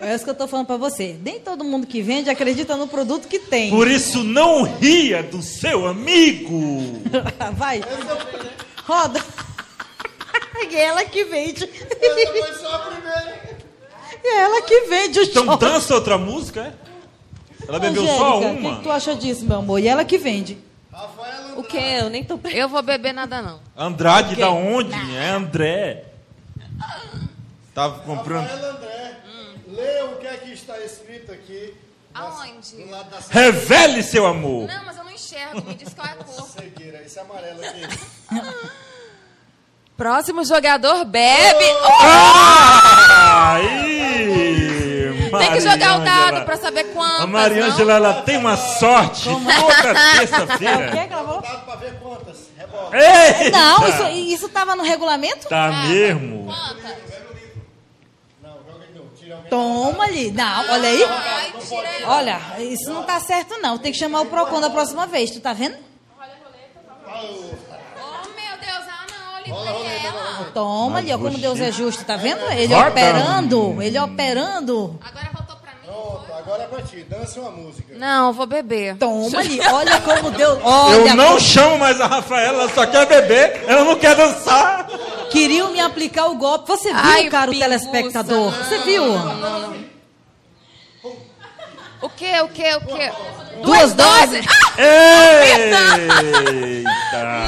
[0.00, 1.16] É isso que eu tô falando pra você.
[1.22, 3.70] Nem todo mundo que vende acredita no produto que tem.
[3.70, 7.00] Por isso não ria do seu amigo.
[7.56, 7.82] Vai.
[8.86, 9.22] Roda.
[10.68, 11.64] É ela que vende.
[11.64, 13.56] Essa foi só a primeira.
[14.24, 15.60] É ela que vende o Então shot.
[15.60, 17.66] dança outra música, é?
[17.68, 18.70] Ela bebeu só Angélica, O uma.
[18.70, 19.78] que, que tu acha disso, meu amor?
[19.80, 20.58] E ela que vende.
[21.56, 21.76] O que?
[21.76, 22.38] Eu nem tô...
[22.48, 23.60] Eu vou beber nada, não.
[23.76, 24.94] Andrade da onde?
[25.16, 26.04] É André.
[27.74, 28.46] Tava comprando.
[28.46, 29.16] Rafael André,
[29.68, 31.74] lê o que é que está escrito aqui.
[32.14, 32.76] Aonde?
[32.76, 34.66] Do lado da Revele seu amor.
[34.66, 35.62] Não, mas eu não enxergo.
[35.68, 36.46] Me diz qual é a cor.
[36.46, 37.02] cegueira.
[37.02, 37.82] Esse amarelo aqui.
[39.96, 41.64] Próximo jogador bebe.
[43.18, 43.95] Aí,
[45.38, 47.20] Tem que jogar o dado pra saber quantas.
[47.20, 50.90] A Mariângela, ela tem uma sorte toda É o que terça-feira.
[50.90, 51.40] que ela falou?
[51.42, 52.36] Dado pra ver quantas.
[52.56, 52.90] Rebola.
[52.96, 53.58] Eita!
[53.58, 54.02] Não, isso,
[54.34, 55.48] isso tava no regulamento?
[55.48, 56.54] Tá mesmo?
[59.50, 60.30] Toma ali.
[60.32, 61.04] Não, olha aí.
[62.04, 63.78] Olha, isso não tá certo, não.
[63.78, 65.30] Tem que chamar o Procon da próxima vez.
[65.30, 65.76] Tu tá vendo?
[65.76, 68.84] Oh, meu Deus.
[68.88, 69.35] Ah, não.
[69.35, 69.35] Eu livrei ela.
[70.54, 72.40] Toma ali, ó, como Deus é justo, tá vendo?
[72.52, 74.98] Ele operando, ele operando.
[75.04, 75.78] Agora voltou pra mim.
[75.86, 77.04] Pronto, agora é pra ti.
[77.08, 77.94] Dança uma música.
[77.96, 78.96] Não, eu vou beber.
[78.96, 80.58] Toma ali, olha como Deus.
[80.62, 84.86] Olha, Eu não chamo mais a Rafaela, ela só quer beber, ela não quer dançar.
[85.30, 86.68] Queriam me aplicar o golpe.
[86.68, 88.52] Você viu, Ai, cara, o telespectador?
[88.52, 89.06] Você viu?
[89.06, 89.95] não, não, não.
[92.02, 93.62] O que, o que, o que?
[93.62, 94.44] Duas doses?
[94.76, 95.78] Eita!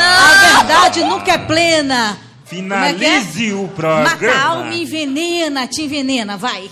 [0.00, 2.18] A verdade nunca é plena.
[2.44, 4.42] Finalize o Mata a programa.
[4.42, 6.70] alma e envenena, te envenena, vai.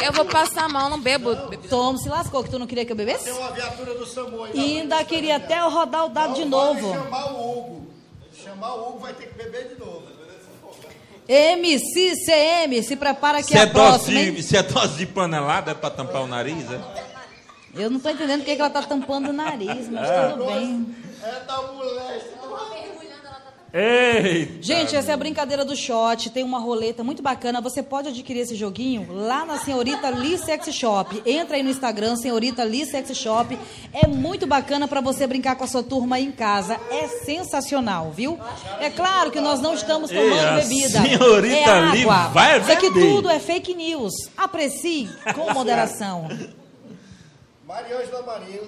[0.00, 1.36] Eu vou passar mal, não bebo.
[1.68, 3.24] Toma, se lascou que tu não queria que eu bebesse?
[3.24, 4.52] Tem uma viatura do SAMU aí.
[4.54, 6.88] E ainda queria até eu rodar o dado de novo.
[6.90, 7.86] Vai chamar o Hugo.
[8.42, 10.04] Chamar o Hugo vai ter que beber de novo.
[11.28, 14.42] MCCM, se prepara que Se é é, a dose próxima, hein?
[14.42, 16.80] se é dose de panelada, é pra tampar o nariz, é?
[17.74, 20.28] Eu não tô entendendo porque que ela tá tampando o nariz, mas É.
[20.30, 20.86] tudo bem.
[21.22, 22.22] É da mulher.
[23.72, 24.52] Eita!
[24.62, 26.30] Gente, essa é a brincadeira do shot.
[26.30, 27.60] Tem uma roleta muito bacana.
[27.60, 31.22] Você pode adquirir esse joguinho lá na Senhorita Lee Sex Shop.
[31.26, 33.58] Entra aí no Instagram, Senhorita Lee Sex Shop.
[33.92, 36.80] É muito bacana para você brincar com a sua turma aí em casa.
[36.90, 38.38] É sensacional, viu?
[38.80, 41.02] É claro que nós não estamos tomando Ei, a bebida.
[41.02, 42.28] Senhorita é Lee água.
[42.28, 44.14] vai Isso aqui tudo é fake news.
[44.36, 46.26] Aprecie com moderação.
[47.66, 48.62] Mariângela Marinho,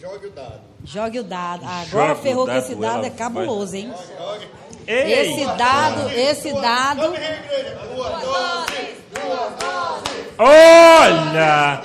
[0.00, 0.60] jogue o dado.
[0.84, 1.64] Jogue o dado.
[1.64, 3.92] Agora Joga o ferrou que dado, esse dado é cabuloso, hein?
[4.18, 4.48] Jogue.
[4.86, 5.12] Ei!
[5.12, 7.00] Esse dado, esse dado.
[7.00, 7.78] Vamos, igreja.
[7.94, 8.96] Duas doses.
[9.12, 10.28] Duas doses.
[10.38, 11.82] Olha!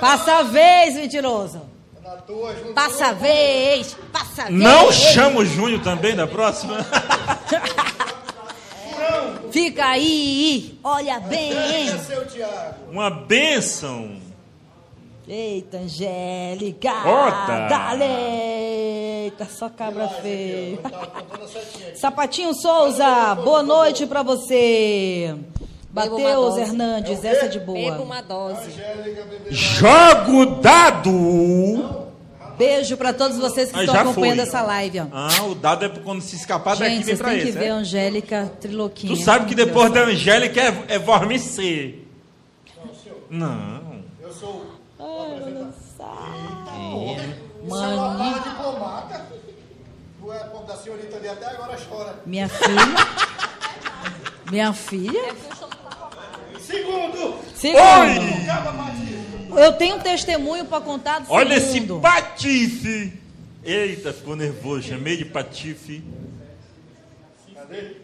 [0.00, 1.72] Passa a vez, mentiroso.
[2.32, 2.74] Junto.
[2.74, 3.96] Passa a vez.
[4.12, 4.58] Passa a vez.
[4.58, 6.78] Não chama o Júnior também da próxima?
[9.50, 11.90] Fica aí, olha bem.
[12.90, 14.21] Uma bênção.
[15.26, 16.90] Eita, Angélica.
[16.90, 17.68] Ota.
[17.68, 18.04] Dale.
[18.04, 20.80] Eita, só cabra feio.
[21.94, 25.34] Sapatinho Souza, boa noite pra você.
[25.90, 26.56] Beba Mateus.
[26.56, 28.00] Hernandes, essa é de Beba boa.
[28.02, 28.70] uma dose.
[29.50, 32.02] Joga o dado!
[32.58, 34.46] Beijo pra todos vocês que Ah, estão já acompanhando foi.
[34.48, 35.00] essa live.
[35.00, 35.06] Ó.
[35.12, 37.58] Ah, o dado é quando se escapar daqui Gente, vem vocês pra têm que esse.
[37.58, 37.70] ver a é?
[37.70, 39.14] Angélica Triloquinha.
[39.14, 40.06] Tu sabe que depois Deus.
[40.06, 42.06] da Angélica é, é vormicer.
[43.30, 44.02] Não.
[44.20, 44.64] Eu sou
[47.68, 49.26] Mani, uma diplomata.
[50.20, 52.14] Tu é povo da senhorita ali até agora chora.
[52.26, 52.82] minha filha.
[54.50, 55.34] Minha filha?
[56.60, 57.36] Segundo!
[57.54, 59.58] Segundo!
[59.58, 62.00] Eu tenho um testemunho pra contar do Olha esse segundo.
[62.00, 63.20] patife!
[63.64, 66.02] Eita, ficou nervoso, chamei de patife.
[67.54, 67.96] Cadê?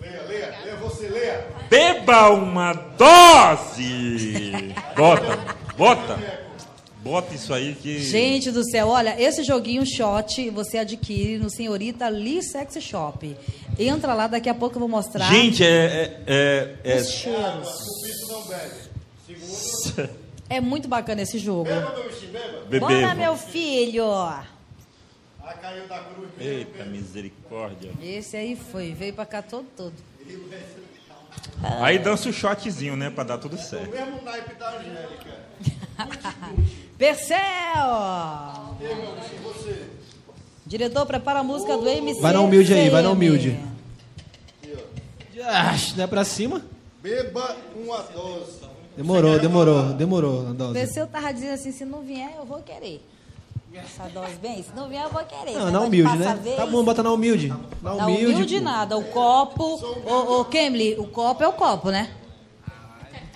[0.00, 1.46] Leia, leia, leia você, leia.
[1.68, 4.74] Beba uma dose!
[4.96, 5.38] Bota,
[5.76, 6.44] bota.
[7.04, 7.98] Bota isso aí que.
[7.98, 13.36] Gente do céu, olha, esse joguinho shot você adquire no Senhorita Lee Sex Shop.
[13.78, 15.30] Entra lá, daqui a pouco eu vou mostrar.
[15.30, 15.66] Gente, é.
[15.66, 17.68] é, é, é- Os cheiros.
[20.48, 21.68] É muito bacana esse jogo.
[22.68, 22.80] Bebê.
[22.80, 24.06] Bora, meu filho.
[26.40, 27.90] Eita, misericórdia.
[28.02, 29.92] Esse aí foi, veio pra cá todo, todo.
[31.62, 33.10] Aí dança o shotzinho, né?
[33.10, 33.90] Pra dar tudo certo.
[33.90, 35.44] Mesmo naipe da Angélica.
[36.98, 37.38] Percel!
[40.66, 42.20] Diretor, prepara a música do MC.
[42.20, 43.58] Vai na humilde aí, vai na humilde.
[45.46, 46.62] Ah, não é pra cima?
[47.02, 48.60] Beba uma dose.
[48.96, 50.72] Demorou, demorou, demorou a O.
[50.72, 53.04] Perseu tava dizendo assim, se não vier, eu vou querer.
[53.74, 55.58] Essa dose bem, se não vier, eu vou querer.
[55.58, 56.38] Não, na humilde, né?
[56.40, 57.48] vez, Tá bom, bota na humilde.
[57.82, 58.26] Na Na humilde.
[58.34, 58.96] humilde nada.
[58.96, 59.64] O copo.
[60.06, 62.08] Ô, ô Kemley, o copo é o copo, né?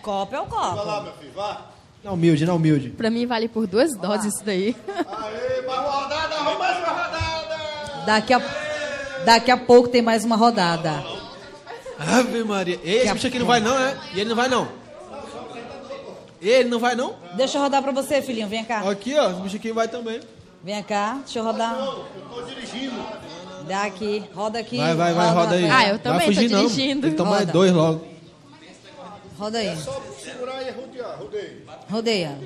[0.01, 1.03] Copo é o Vai lá, copo.
[1.03, 1.62] meu filho, vá.
[2.05, 2.91] Na humilde, na humilde.
[2.91, 4.76] Pra mim vale por duas doses isso daí.
[4.89, 7.57] Aê, mais uma rodada, vamos mais uma rodada.
[8.07, 8.41] Daqui a,
[9.24, 11.03] daqui a pouco tem mais uma rodada.
[11.99, 12.78] Ave Maria.
[12.84, 13.99] Ei, esse bicho aqui não vai não, né?
[14.14, 14.68] E ele não vai não.
[16.41, 17.16] Ele não vai não?
[17.34, 18.47] Deixa eu rodar pra você, filhinho.
[18.49, 18.89] Vem cá.
[18.89, 19.30] Aqui, ó.
[19.30, 20.20] Esse bicho aqui vai também.
[20.62, 21.18] Vem cá.
[21.24, 21.74] Deixa eu rodar.
[21.78, 22.97] Eu tô dirigindo.
[23.66, 24.24] Dá aqui.
[24.34, 24.78] Roda aqui.
[24.78, 25.70] Vai, vai, vai, roda aí.
[25.70, 26.61] Ah, eu também vai tô fugir, não.
[26.66, 27.03] dirigindo.
[27.03, 27.53] Tem que tomar Roda.
[27.53, 28.07] dois logo.
[29.39, 29.76] Roda aí.
[29.76, 31.62] Só segurar e rodear, rodeio.
[31.91, 32.39] Rodeia.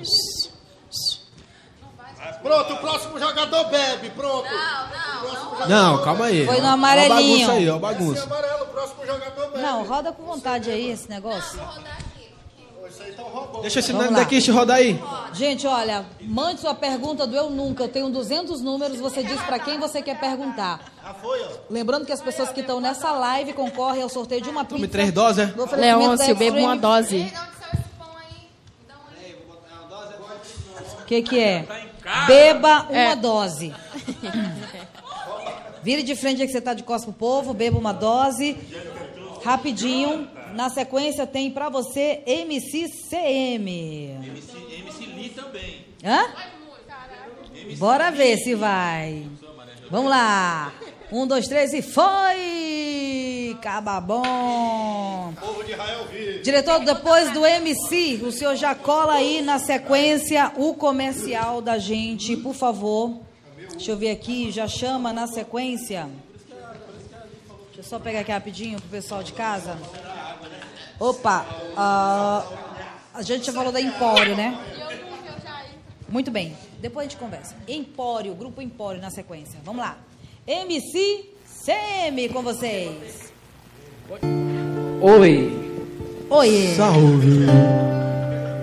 [2.41, 4.47] Pronto, o próximo jogador bebe, pronto.
[5.67, 6.45] Não, calma aí.
[6.45, 7.47] Foi no a amarelinho.
[7.47, 8.23] bagunça aí, ó a Esse bagunça.
[8.23, 9.61] amarelo, o próximo jogador bebe.
[9.63, 11.57] Não, roda com vontade aí esse negócio.
[11.57, 12.02] Tá roubando.
[13.61, 14.99] Deixa esse Vamos nome daqui, deixa eu rodar aí.
[15.33, 17.83] Gente, olha, mande sua pergunta do Eu Nunca.
[17.85, 20.81] Eu tenho 200 números, você diz pra quem você quer perguntar.
[21.01, 21.47] Já foi, ó.
[21.69, 24.91] Lembrando que as pessoas que estão nessa live concorrem ao sorteio de uma Tome pizza.
[24.91, 25.45] três doses, é?
[25.53, 27.31] da Leôncio, beba uma dose.
[31.01, 31.65] O que, que é?
[32.27, 33.15] Beba uma É.
[33.15, 33.73] dose.
[35.83, 38.57] Vire de frente aí que você tá de costas pro povo, beba uma dose.
[39.43, 40.27] Rapidinho.
[40.53, 43.69] Na sequência tem pra você MC CM.
[43.69, 45.85] MC Lee também.
[46.03, 46.25] Hã?
[47.77, 49.27] Bora ver se vai.
[49.89, 50.73] Vamos lá.
[51.11, 53.55] Um, dois, três e foi!
[53.61, 55.33] Caba bom.
[55.39, 56.41] Povo de Israel vive.
[56.41, 62.35] Diretor, depois do MC, o senhor já cola aí na sequência o comercial da gente,
[62.37, 63.21] por favor.
[63.71, 66.09] Deixa eu ver aqui, já chama na sequência.
[67.67, 69.77] Deixa eu só pegar aqui rapidinho pro pessoal de casa.
[71.03, 71.45] Opa,
[71.75, 72.45] ah,
[73.13, 74.57] a gente já falou da Empório, né?
[76.07, 77.57] Muito bem, depois a gente conversa.
[77.67, 79.59] Empório, grupo Empório na sequência.
[79.65, 79.97] Vamos lá.
[80.47, 81.25] MC
[81.65, 83.33] CM com vocês.
[85.01, 85.51] Oi.
[86.29, 86.73] Oi.
[86.77, 87.47] Salve.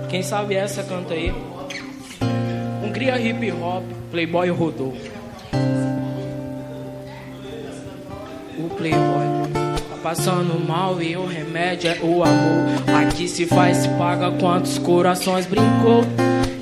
[0.08, 1.34] Quem sabe essa canta aí?
[2.82, 4.96] Hungria hip hop, Playboy rodou.
[8.58, 9.29] O Playboy
[10.02, 12.82] passando mal e o remédio é o amor.
[13.02, 16.04] Aqui se faz, se paga quantos corações brincou.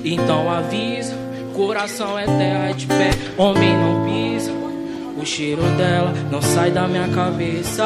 [0.05, 1.15] Então avisa,
[1.55, 4.53] coração é terra de pé, homem não pisa.
[5.21, 7.85] O cheiro dela não sai da minha cabeça.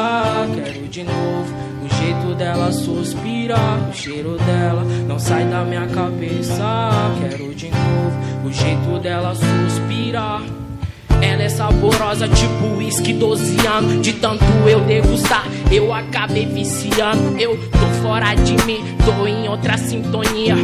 [0.53, 3.89] Quero de novo o jeito dela suspirar.
[3.89, 6.63] O cheiro dela não sai da minha cabeça.
[7.19, 10.43] Quero de novo o jeito dela suspirar.
[11.23, 14.01] Ela é saborosa, tipo uísque 12 anos.
[14.01, 17.39] De tanto eu degustar, eu acabei viciando.
[17.39, 20.55] Eu tô fora de mim, tô em outra sintonia.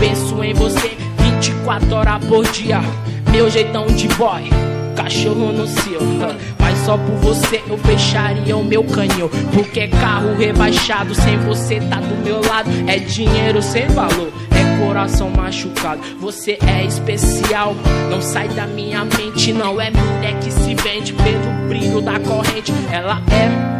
[0.00, 2.80] Penso em você 24 horas por dia.
[3.30, 4.42] Meu jeitão de boy,
[4.96, 6.00] cachorro no cio.
[6.84, 9.28] Só por você eu fecharia o meu canil.
[9.52, 12.70] Porque carro rebaixado sem você tá do meu lado.
[12.86, 16.00] É dinheiro sem valor, é coração machucado.
[16.20, 17.74] Você é especial,
[18.10, 19.52] não sai da minha mente.
[19.52, 22.72] Não é mulher que se vende pelo brilho da corrente.
[22.90, 23.70] Ela é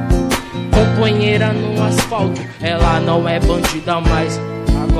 [0.70, 2.40] companheira no asfalto.
[2.60, 4.38] Ela não é bandida mais.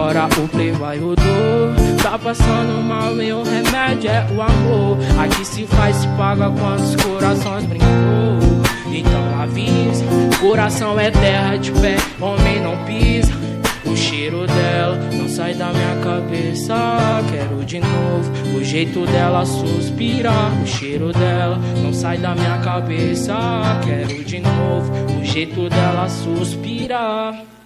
[0.01, 1.75] Agora o play vai rodou.
[2.03, 4.97] Tá passando mal o remédio é o amor.
[5.23, 7.87] Aqui se faz, se paga quantos corações brincou.
[8.91, 10.03] Então avisa:
[10.41, 13.31] coração é terra de pé, homem não pisa.
[13.85, 16.75] O cheiro dela não sai da minha cabeça.
[17.31, 20.63] Quero de novo o jeito dela suspirar.
[20.63, 23.35] O cheiro dela não sai da minha cabeça.
[23.85, 24.91] Quero de novo
[25.21, 27.60] o jeito dela suspirar.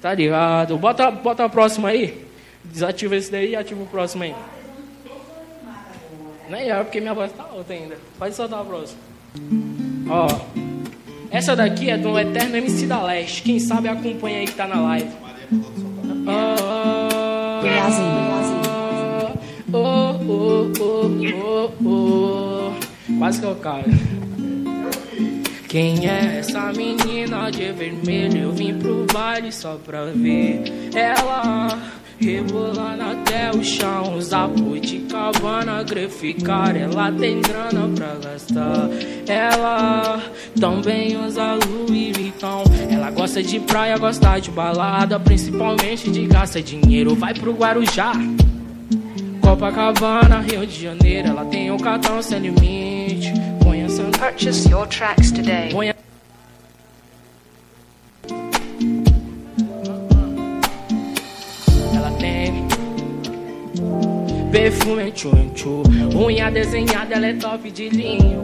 [0.00, 0.78] Tá ligado?
[0.78, 2.26] Bota, bota a próxima aí.
[2.64, 4.34] Desativa esse daí e ativa o próximo aí.
[6.48, 7.96] Nem é porque minha voz tá alta ainda.
[8.18, 9.00] Pode soltar a próxima.
[10.08, 10.28] Ó.
[11.30, 13.42] Essa daqui é do Eterno MC da Leste.
[13.42, 15.10] Quem sabe acompanha aí que tá na live.
[19.70, 21.08] Oh, oh, oh,
[21.44, 23.18] oh, oh.
[23.18, 24.17] Quase que eu caio.
[25.68, 28.44] Quem é essa menina de vermelho?
[28.44, 30.62] Eu vim pro baile só pra ver
[30.94, 31.78] ela
[32.18, 34.16] rebolando até o chão.
[34.16, 34.48] Usar
[34.80, 36.74] de cabana, greficar.
[36.74, 38.88] Ela tem grana pra gastar.
[39.28, 40.22] Ela
[40.58, 42.64] também usa Louis Vuitton.
[42.90, 47.14] Ela gosta de praia, gosta de balada, principalmente de gasta dinheiro.
[47.14, 48.12] Vai pro Guarujá.
[49.42, 53.47] Copacabana, Rio de Janeiro, ela tem um cartão sem limite.
[54.18, 55.70] Purchase your tracks today.
[61.94, 62.66] Ela tem
[64.50, 65.82] perfume tchum
[66.16, 68.38] unha desenhada, ela é top de linha.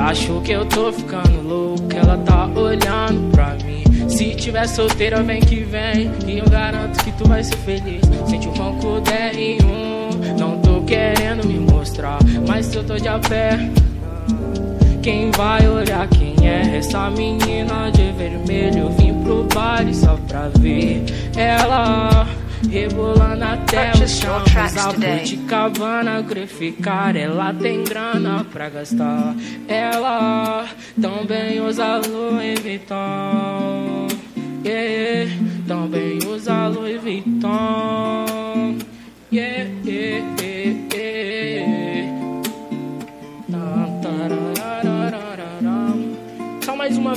[0.00, 3.84] Acho que eu tô ficando louco, ela tá olhando pra mim.
[4.08, 8.00] Se tiver solteira, vem que vem, e eu garanto que tu vai ser feliz.
[8.26, 13.18] Sente o banco DR1, não tô querendo me mostrar, mas se eu tô de a
[13.18, 13.58] pé.
[15.02, 18.78] Quem vai olhar quem é essa menina de vermelho?
[18.78, 21.04] Eu vim pro baile só pra ver
[21.36, 22.26] ela
[22.70, 24.42] rebolando até o chão.
[25.22, 27.14] de cabana, greficar.
[27.16, 29.34] Ela tem grana pra gastar.
[29.68, 30.66] Ela
[31.00, 34.08] também usa Louis Vuitton.
[34.64, 35.30] Yeah,
[35.68, 38.78] também usa Louis Vuitton.
[39.30, 40.43] Yeah, yeah, yeah.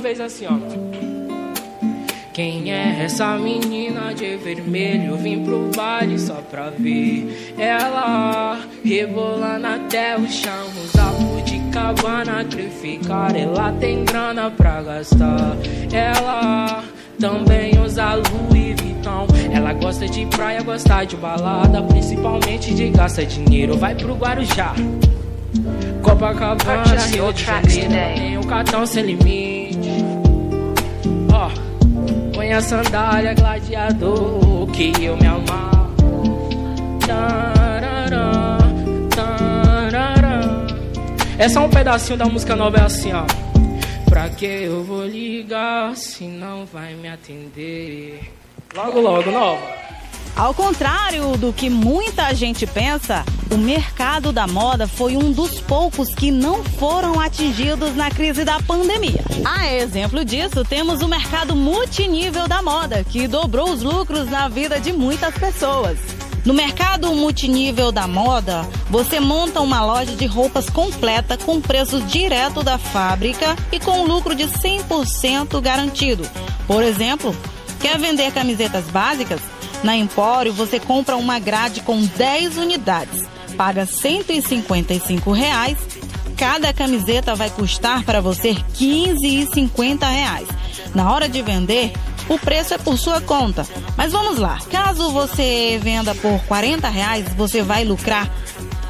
[0.08, 0.58] Vez assim, ó.
[2.32, 5.18] Quem é essa menina de vermelho?
[5.18, 10.66] Vim pro baile só pra ver ela rebolando até o chão.
[10.82, 11.12] Usar
[11.44, 13.36] de cabana, sacrificar.
[13.36, 15.58] Ela tem grana pra gastar.
[15.92, 16.86] Ela
[17.20, 19.28] também usa Louis Vuitton.
[19.52, 23.76] Ela gosta de praia, gosta de balada, principalmente de gasta dinheiro.
[23.78, 24.74] Vai pro Guarujá.
[26.02, 29.57] Copacabana, Rio de Janeiro, tem um cartão sem limite.
[32.48, 36.50] Ó, põe a sandália gladiador que eu me amarro.
[37.06, 38.58] Tarará.
[41.38, 43.26] É só um pedacinho da música nova, é assim, ó.
[44.10, 48.32] Pra que eu vou ligar se não vai me atender?
[48.74, 49.62] Logo, logo, nova.
[50.36, 56.14] Ao contrário do que muita gente pensa, o mercado da moda foi um dos poucos
[56.14, 59.24] que não foram atingidos na crise da pandemia.
[59.46, 64.80] A exemplo disso, temos o mercado multinível da moda, que dobrou os lucros na vida
[64.80, 65.98] de muitas pessoas.
[66.48, 72.64] No mercado multinível da moda, você monta uma loja de roupas completa com preço direto
[72.64, 76.24] da fábrica e com lucro de 100% garantido.
[76.66, 77.36] Por exemplo,
[77.82, 79.42] quer vender camisetas básicas?
[79.84, 83.24] Na Empório, você compra uma grade com 10 unidades,
[83.56, 85.78] paga 155 reais.
[86.36, 90.48] Cada camiseta vai custar para você 15,50 reais.
[90.94, 91.94] Na hora de vender,
[92.30, 93.66] o preço é por sua conta.
[93.96, 98.30] Mas vamos lá, caso você venda por 40 reais, você vai lucrar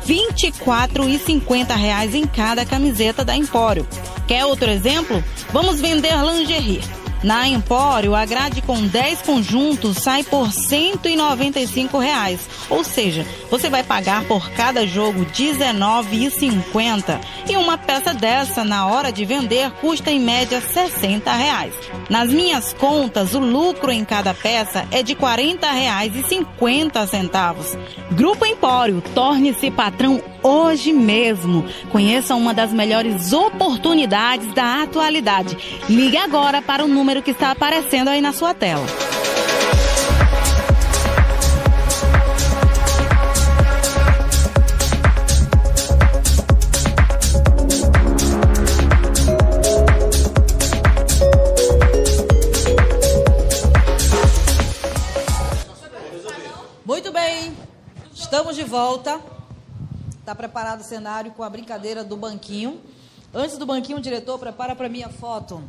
[0.08, 3.88] 24,50 reais em cada camiseta da Empório.
[4.28, 5.24] Quer outro exemplo?
[5.52, 6.82] Vamos vender lingerie.
[7.24, 12.42] Na Empório, a grade com 10 conjuntos sai por 195 reais.
[12.70, 17.20] Ou seja, você vai pagar por cada jogo R$ 19,50.
[17.50, 21.74] E uma peça dessa, na hora de vender, custa em média 60 reais.
[22.10, 27.78] Nas minhas contas, o lucro em cada peça é de 40 reais e 50 centavos.
[28.12, 31.66] Grupo Empório, torne-se patrão hoje mesmo.
[31.92, 35.58] Conheça uma das melhores oportunidades da atualidade.
[35.90, 38.86] Ligue agora para o número que está aparecendo aí na sua tela.
[58.28, 59.22] Estamos de volta.
[60.20, 62.82] Está preparado o cenário com a brincadeira do banquinho.
[63.34, 65.64] Antes do banquinho, o diretor prepara para mim a foto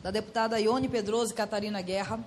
[0.00, 2.20] da deputada Ione Pedroso e Catarina Guerra.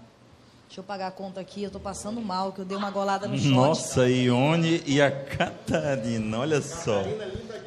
[0.68, 3.26] Deixa eu pagar a conta aqui, eu tô passando mal, que eu dei uma golada
[3.26, 3.52] no shot.
[3.52, 7.02] Nossa, Ione e a Catarina, olha só.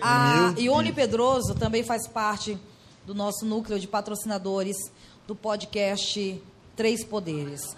[0.03, 0.93] A Meu Ione.
[0.93, 2.59] Pedroso também faz parte
[3.07, 4.77] do nosso núcleo de patrocinadores
[5.27, 6.43] do podcast
[6.77, 7.75] Três Poderes.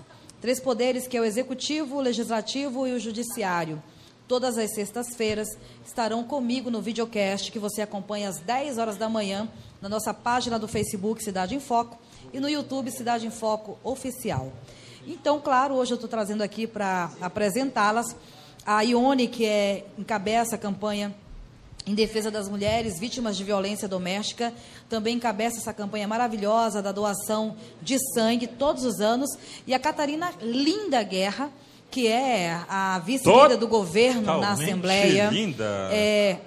[0.46, 3.82] Três Poderes, que é o Executivo, o Legislativo e o Judiciário.
[4.28, 5.48] Todas as sextas-feiras
[5.84, 9.48] estarão comigo no videocast que você acompanha às 10 horas da manhã
[9.82, 11.98] na nossa página do Facebook Cidade em Foco
[12.32, 14.52] e no YouTube Cidade em Foco Oficial.
[15.04, 18.14] Então, claro, hoje eu estou trazendo aqui para apresentá-las
[18.64, 21.12] a Ione, que é, encabeça a campanha
[21.86, 24.52] em defesa das mulheres vítimas de violência doméstica.
[24.88, 29.30] Também encabeça essa campanha maravilhosa da doação de sangue todos os anos.
[29.66, 31.50] E a Catarina Linda Guerra,
[31.90, 35.30] que é a vice-líder do governo na Assembleia.
[35.30, 35.88] linda.
[35.92, 36.38] É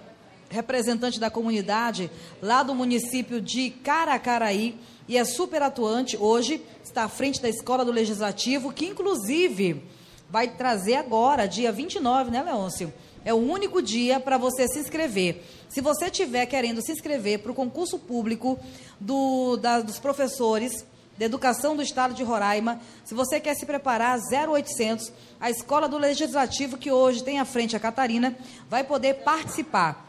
[0.49, 2.09] representante da comunidade
[2.41, 4.75] lá do município de Caracaraí
[5.07, 9.83] e é super atuante hoje, está à frente da Escola do Legislativo, que inclusive
[10.29, 12.93] vai trazer agora, dia 29, né, Leôncio?
[13.25, 15.43] É o único dia para você se inscrever.
[15.67, 18.57] Se você estiver querendo se inscrever para o concurso público
[18.99, 20.85] do, da- dos professores
[21.17, 25.97] da Educação do Estado de Roraima, se você quer se preparar, 0800, a Escola do
[25.97, 28.35] Legislativo, que hoje tem à frente a Catarina,
[28.69, 30.07] vai poder participar.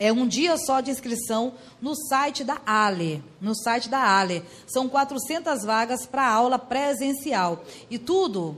[0.00, 3.22] É um dia só de inscrição no site da Ale.
[3.40, 4.42] No site da Ale.
[4.66, 7.62] São 400 vagas para aula presencial.
[7.90, 8.56] E tudo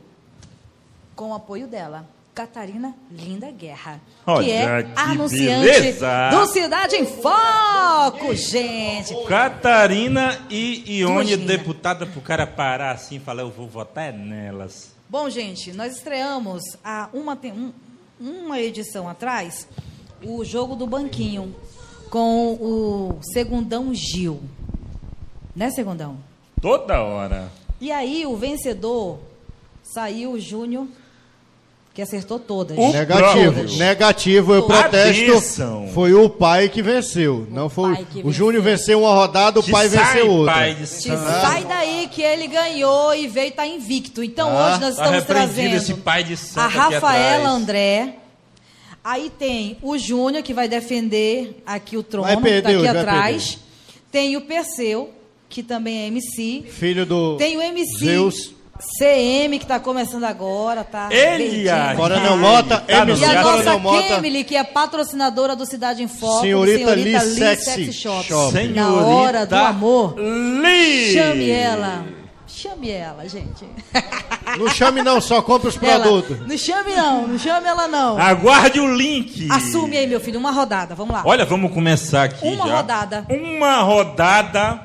[1.17, 2.07] com o apoio dela.
[2.41, 4.01] Catarina Linda Guerra.
[4.25, 6.31] que Olha é que anunciante beleza!
[6.31, 9.15] do Cidade em Foco, gente.
[9.27, 14.93] Catarina e Ione, deputada pro cara parar assim e falar, eu vou votar é nelas.
[15.07, 17.73] Bom, gente, nós estreamos há uma, um-
[18.19, 19.69] uma edição atrás
[20.25, 21.55] o jogo do banquinho
[22.11, 24.41] com o Segundão Gil.
[25.55, 26.17] Né, Segundão?
[26.63, 27.53] Toda hora.
[27.79, 29.19] E aí o vencedor
[29.83, 30.87] saiu o Júnior,
[32.01, 32.77] que acertou todas.
[32.79, 35.23] Negativo, negativo, eu protesto.
[35.33, 35.89] Atenção.
[35.93, 37.47] Foi o pai que venceu.
[37.51, 40.55] Não foi pai que o Júnior venceu uma rodada, o Te pai sai, venceu outra.
[40.55, 44.25] pai de Te sai daí que ele ganhou e veio estar invicto.
[44.25, 47.49] Então Ah, hoje nós Tá estamos trazendo esse pai de santo a Rafaela.
[47.51, 48.15] André.
[49.05, 52.89] Aí tem o Júnior, que vai defender aqui o trono, Vai que perder tá aqui
[52.99, 53.59] atrás.
[54.11, 55.11] Tem o Perseu,
[55.51, 56.65] que também é MC.
[56.71, 58.55] Filho do Tem o MC Zeus.
[58.99, 61.09] CM, que está começando agora, tá?
[61.09, 64.03] A Coronel Mota, Tá MC E a nossa Mota.
[64.09, 68.25] Kemily, que é patrocinadora do Cidade em Foco, Senhorita Senhorita Lee Lee Sexy Sexy Shop.
[68.27, 68.69] Shop.
[68.69, 70.15] Na hora do Senhorita amor.
[70.17, 71.13] Lee.
[71.13, 72.05] Chame ela.
[72.47, 73.65] Chame ela, gente.
[74.59, 76.41] Não chame não, só compra os Ela, produtos.
[76.45, 78.19] não chame não, não chame ela não.
[78.19, 79.47] Aguarde o link.
[79.49, 81.23] Assume aí, meu filho, uma rodada, vamos lá.
[81.25, 82.77] Olha, vamos começar aqui Uma já.
[82.79, 83.27] rodada.
[83.31, 84.81] Uma rodada,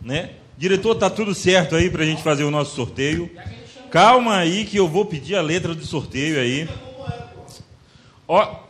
[0.00, 0.30] né?
[0.62, 3.28] Diretor, tá tudo certo aí pra gente fazer o nosso sorteio.
[3.90, 6.68] Calma aí que eu vou pedir a letra do sorteio aí.
[8.28, 8.60] Ó.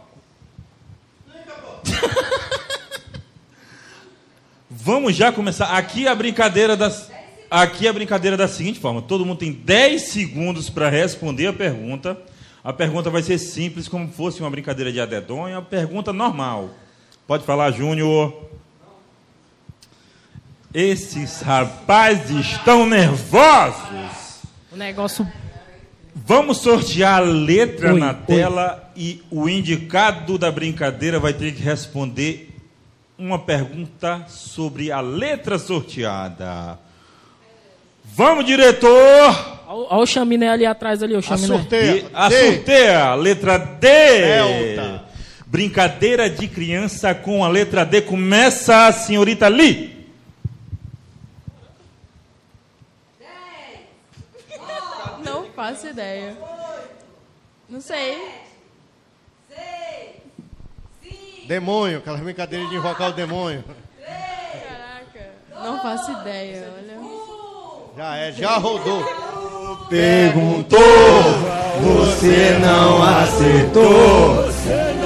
[4.70, 5.76] Vamos já começar.
[5.76, 7.10] Aqui a brincadeira das
[7.50, 12.16] Aqui a brincadeira da seguinte forma: todo mundo tem 10 segundos para responder a pergunta.
[12.64, 16.70] A pergunta vai ser simples, como fosse uma brincadeira de adedonha, uma pergunta normal.
[17.26, 18.50] Pode falar, Júnior.
[20.74, 24.40] Esses rapazes estão nervosos.
[24.70, 25.26] O negócio.
[26.14, 28.16] Vamos sortear a letra Oi, na oi.
[28.26, 32.54] tela e o indicado da brincadeira vai ter que responder
[33.18, 36.78] uma pergunta sobre a letra sorteada.
[38.04, 39.60] Vamos, diretor!
[39.68, 41.54] Olha o chaminé ali atrás ali, o chaminé.
[42.12, 42.36] A D.
[42.36, 43.88] sorteia, letra D.
[43.88, 45.04] Delta.
[45.46, 48.02] Brincadeira de criança com a letra D.
[48.02, 49.92] Começa a senhorita Lee.
[55.24, 56.36] Não faço ideia.
[57.68, 58.18] Não sei.
[61.46, 63.64] Demônio, aquela brincadeira de invocar o demônio.
[65.54, 66.98] Não faço ideia, olha.
[67.96, 69.04] Já é, já rodou.
[69.88, 70.80] Perguntou,
[71.80, 74.48] você não acertou.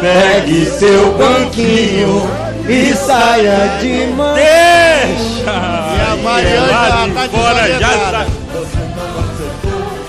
[0.00, 2.22] Pegue seu banquinho
[2.66, 4.34] e saia de mão.
[4.34, 5.50] Deixa!
[5.50, 8.85] E a Mariana já tá fora, já desorientada.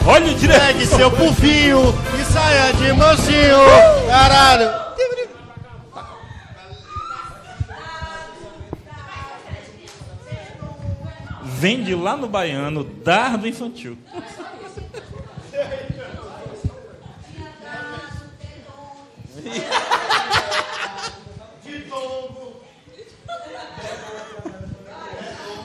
[0.07, 0.65] Olha o diretor.
[0.67, 3.57] Pegue seu pufinho e saia de mansinho.
[4.07, 4.87] Caralho.
[11.43, 13.97] Vende lá no Baiano, dardo infantil.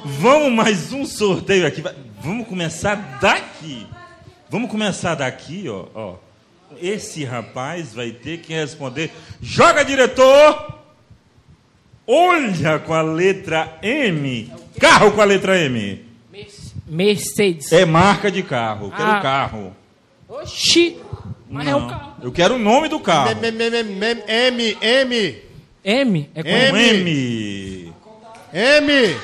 [0.04, 1.84] Vamos mais um sorteio aqui.
[2.20, 3.86] Vamos começar daqui.
[4.52, 6.14] Vamos começar daqui, ó, ó.
[6.78, 9.10] Esse rapaz vai ter que responder.
[9.40, 10.74] Joga, diretor!
[12.06, 14.52] Olha com a letra M.
[14.78, 16.04] Carro com a letra M.
[16.86, 17.72] Mercedes.
[17.72, 18.90] É marca de carro.
[18.94, 19.20] Quero Ah.
[19.22, 19.74] carro.
[20.28, 20.98] Oxi.
[21.48, 21.88] Mas é o Não.
[21.88, 22.12] carro.
[22.22, 23.30] Eu quero o nome do carro.
[23.30, 25.42] M, M, M, M, M, M.
[25.82, 26.30] M?
[26.34, 26.78] É com M.
[26.78, 27.92] M.
[28.52, 29.16] M.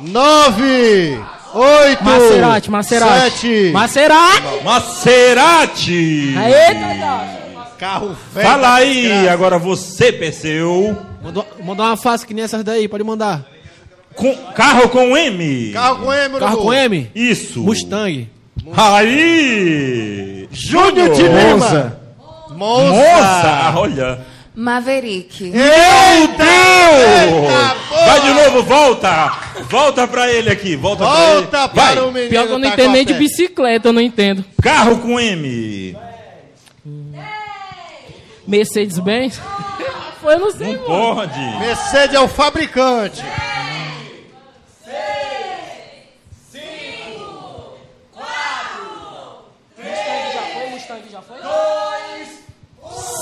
[0.00, 1.18] Nove.
[1.56, 2.04] Oito.
[2.04, 3.30] Maserati, Maserati.
[3.30, 3.70] Sete.
[3.72, 4.64] Maserati.
[4.64, 6.34] Maserati.
[6.36, 7.76] Aê.
[7.78, 8.48] Carro velho.
[8.48, 9.32] Fala da aí, desgraça.
[9.32, 10.96] agora você, Perseu.
[11.22, 13.44] Mandou, mandou uma fácil que nem essas daí, pode mandar.
[14.14, 15.72] Com, carro com M.
[15.72, 17.10] Carro com M, Carro com M?
[17.14, 17.60] Isso.
[17.62, 18.28] Mustang.
[18.74, 20.48] Aí!
[20.50, 21.98] Júnior de Lima.
[22.50, 22.92] Monza.
[22.92, 23.72] Moça!
[23.76, 24.18] Olha!
[24.54, 25.44] Maverick.
[25.44, 27.75] Meu Deus!
[28.06, 29.32] Vai de novo, volta!
[29.68, 31.46] Volta pra ele aqui, volta, Volta pra ele.
[31.46, 31.98] para Vai.
[32.00, 32.30] o menino.
[32.30, 34.44] Pior que eu não tá entendo nem de bicicleta, eu não entendo.
[34.62, 35.96] Carro com M.
[38.46, 39.40] Mercedes-Benz?
[40.20, 41.14] Foi, eu não sei, Não mano.
[41.16, 41.40] pode.
[41.58, 43.22] Mercedes é o fabricante.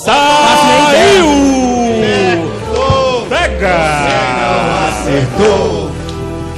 [0.05, 0.74] Saiu!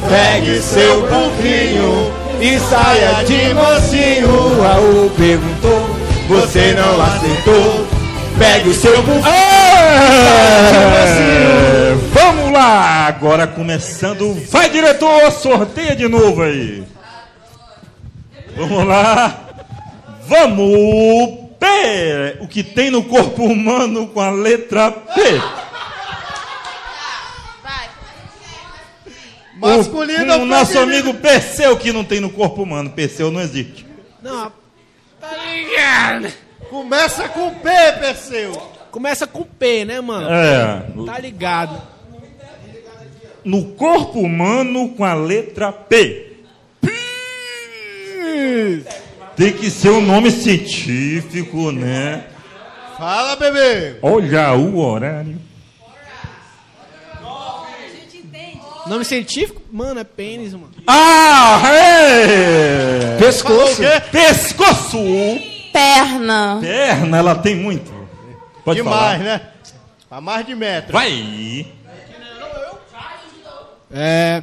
[0.09, 4.61] Pegue seu pouquinho e saia de mansinho.
[4.63, 5.91] Raul perguntou,
[6.29, 7.87] você não acertou.
[8.39, 9.27] Pegue o seu pouquinho.
[9.27, 10.37] É,
[12.13, 13.07] Vamos lá!
[13.07, 14.35] Agora começando.
[14.51, 15.31] Vai, diretor!
[15.33, 16.85] Sorteia de novo aí.
[18.57, 19.39] Vamos lá.
[20.27, 21.47] Vamos!
[21.59, 22.37] P!
[22.41, 25.41] O que tem no corpo humano com a letra P?
[29.57, 32.91] Masculino o, ou o nosso amigo Perseu que não tem no corpo humano.
[32.91, 33.87] Perseu não existe.
[34.23, 34.53] Não,
[36.71, 37.71] Começa com P,
[38.01, 38.53] Perseu.
[38.91, 40.29] começa com P, né, mano?
[40.31, 40.83] É.
[41.07, 41.81] Tá ligado.
[43.45, 46.27] No corpo humano com a letra P.
[49.37, 52.25] Tem que ser um nome científico, né?
[52.99, 53.97] Fala, bebê.
[54.03, 55.46] Olha o horário.
[58.89, 59.61] Nome científico?
[59.71, 60.71] Mano, é pênis, mano.
[60.87, 63.19] Ah, é!
[63.43, 64.01] Falou o quê?
[64.13, 64.99] Pescoço!
[65.73, 66.59] Perna.
[66.61, 67.93] Perna, ela tem muito.
[68.65, 69.19] Pode Demais, falar.
[69.19, 69.41] né?
[70.09, 70.93] Pra mais de metro.
[70.93, 71.67] Vai!
[73.93, 74.43] É.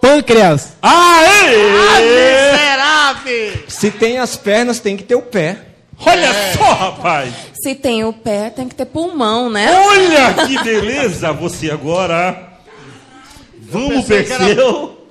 [0.00, 0.76] Pâncreas.
[0.80, 2.52] Aê!
[2.52, 3.64] Miserável.
[3.68, 5.66] Se tem as pernas, tem que ter o pé.
[6.04, 6.52] Olha É.
[6.56, 7.34] só, rapaz!
[7.62, 9.70] Se tem o pé, tem que ter pulmão, né?
[9.78, 11.32] Olha que beleza!
[11.32, 12.48] Você agora.
[13.62, 15.06] Vamos, pensei que era- Perseu.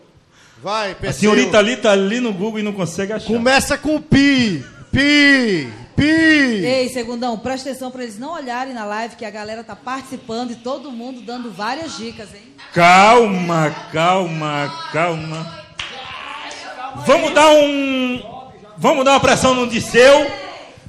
[0.61, 1.19] Vai, A Perseu.
[1.31, 3.27] senhorita ali tá ali no Google e não consegue achar.
[3.27, 4.65] Começa com Pi.
[4.91, 5.69] Pi.
[5.95, 6.03] Pi.
[6.65, 10.51] Ei, segundão, presta atenção para eles não olharem na live que a galera tá participando
[10.51, 12.41] e todo mundo dando várias dicas, hein?
[12.73, 15.59] Calma, calma, calma.
[17.05, 18.21] Vamos dar um.
[18.77, 20.29] Vamos dar uma pressão no Disseu.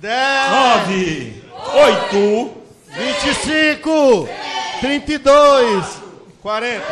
[0.00, 0.50] 10.
[0.50, 1.42] Nove,
[1.74, 2.50] oito.
[2.88, 4.28] 25.
[4.80, 5.84] 32.
[6.40, 6.84] 40.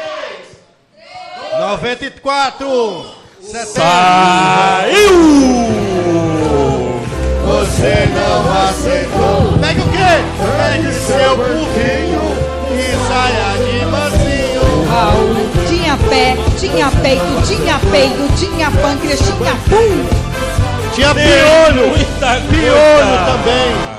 [1.58, 3.06] 94.
[3.40, 3.66] 70.
[3.66, 5.08] Saiu!
[7.46, 9.58] Você não aceitou.
[9.58, 10.12] Pega o quê?
[10.58, 12.26] Pegue seu burrinho
[12.74, 12.76] e
[13.08, 14.84] saia de mansinho.
[14.90, 20.27] Raul tinha pé, tinha peito, tinha peido, tinha pâncreas, tinha pum.
[20.98, 21.94] Tinha piolho.
[22.50, 23.98] Piolho também.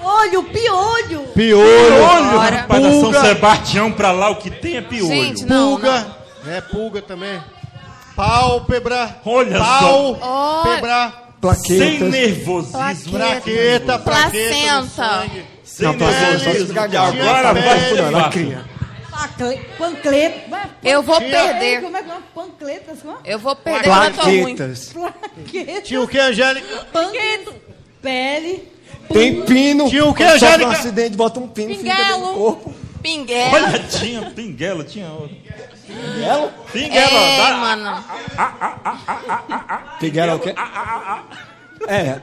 [0.00, 1.20] Piolho, piolho.
[1.32, 2.38] Piolho.
[2.38, 3.12] Rapaz, da São.
[3.12, 5.06] Sebastião pra lá, o que tem é piolho.
[5.06, 6.06] Gente, não, Pulga.
[6.48, 7.40] É pulga também.
[8.16, 9.16] Pálpebra.
[9.24, 10.18] Olha Pau.
[10.20, 10.62] Ó.
[10.64, 11.12] Pebra.
[11.64, 13.16] Sem nervosismo.
[13.16, 13.98] Plaqueta.
[13.98, 13.98] Plaqueta.
[14.00, 15.26] Placenta.
[15.62, 16.80] Sem Não, só nervosismo.
[16.80, 17.54] agora.
[17.54, 18.58] Vai Pele.
[19.20, 20.70] Pacle- Pancleta.
[20.82, 21.82] Eu vou perder.
[21.82, 22.14] Como é que é?
[22.34, 23.02] Pancletas?
[23.02, 23.18] Como?
[23.24, 23.84] Eu vou perder.
[23.84, 24.92] Plaquetas.
[24.92, 25.82] Plaqueta.
[25.82, 26.86] Tinha o que, Angélica?
[26.92, 27.54] Panqueto.
[28.00, 28.68] Pele.
[29.12, 29.88] Tem pino.
[29.90, 30.70] Tinha o quê, Quando sofre um Angélica?
[30.78, 32.34] acidente, bota um pino, Pinguelo.
[32.34, 32.74] corpo.
[33.02, 33.54] Pinguelo.
[33.54, 35.36] Olha, tinha pinguelo, tinha outro.
[35.86, 36.52] Pinguelo?
[36.72, 38.04] Pinguelo, É, mano.
[39.98, 40.54] Pinguelo é o quê?
[41.88, 42.20] É.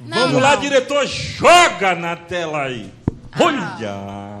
[0.00, 2.90] Vamos lá, diretor, joga na tela aí.
[3.40, 4.33] Olha!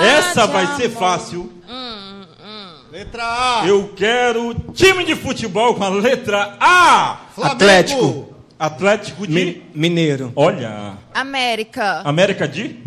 [0.00, 1.52] Essa vai ser fácil.
[2.90, 3.22] Letra
[3.60, 3.66] A.
[3.66, 7.18] Eu quero time de futebol com a letra A.
[7.34, 7.54] Flamengo.
[7.56, 8.34] Atlético.
[8.58, 9.32] Atlético de.
[9.32, 10.32] Mi- Mineiro.
[10.34, 10.94] Olha.
[11.14, 12.00] América.
[12.04, 12.78] América de?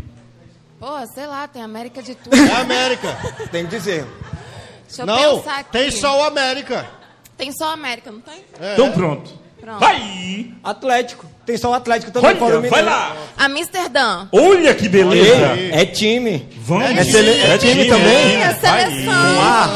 [0.79, 2.35] Pô, sei lá, tem América de tudo.
[2.35, 3.15] É América.
[3.51, 4.05] Tem que dizer.
[4.87, 5.71] Deixa eu Não, pensar aqui.
[5.71, 6.85] tem só o América.
[7.37, 8.43] Tem só América, não tem?
[8.73, 9.31] Então pronto.
[9.61, 9.79] Pronto.
[9.79, 10.51] Vai!
[10.63, 11.25] Atlético.
[11.45, 12.31] Tem só o Atlético também.
[12.31, 12.85] Olha, vai Mineiro.
[12.85, 13.15] lá.
[13.37, 14.27] Amsterdã.
[14.31, 15.55] Olha que beleza!
[15.71, 16.49] É time.
[16.61, 16.85] Vamos.
[16.85, 18.35] É, é É time, time, também?
[18.35, 18.41] é.
[18.41, 19.13] É seleção.
[19.41, 19.67] Ah.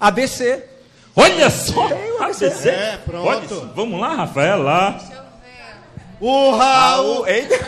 [0.00, 0.64] ABC.
[1.14, 1.88] Olha só!
[2.20, 2.68] ABC.
[2.68, 3.26] É, pronto.
[3.28, 3.72] Olha.
[3.74, 4.98] Vamos lá, Rafael, lá.
[6.20, 7.26] O Raul.
[7.26, 7.58] Eita.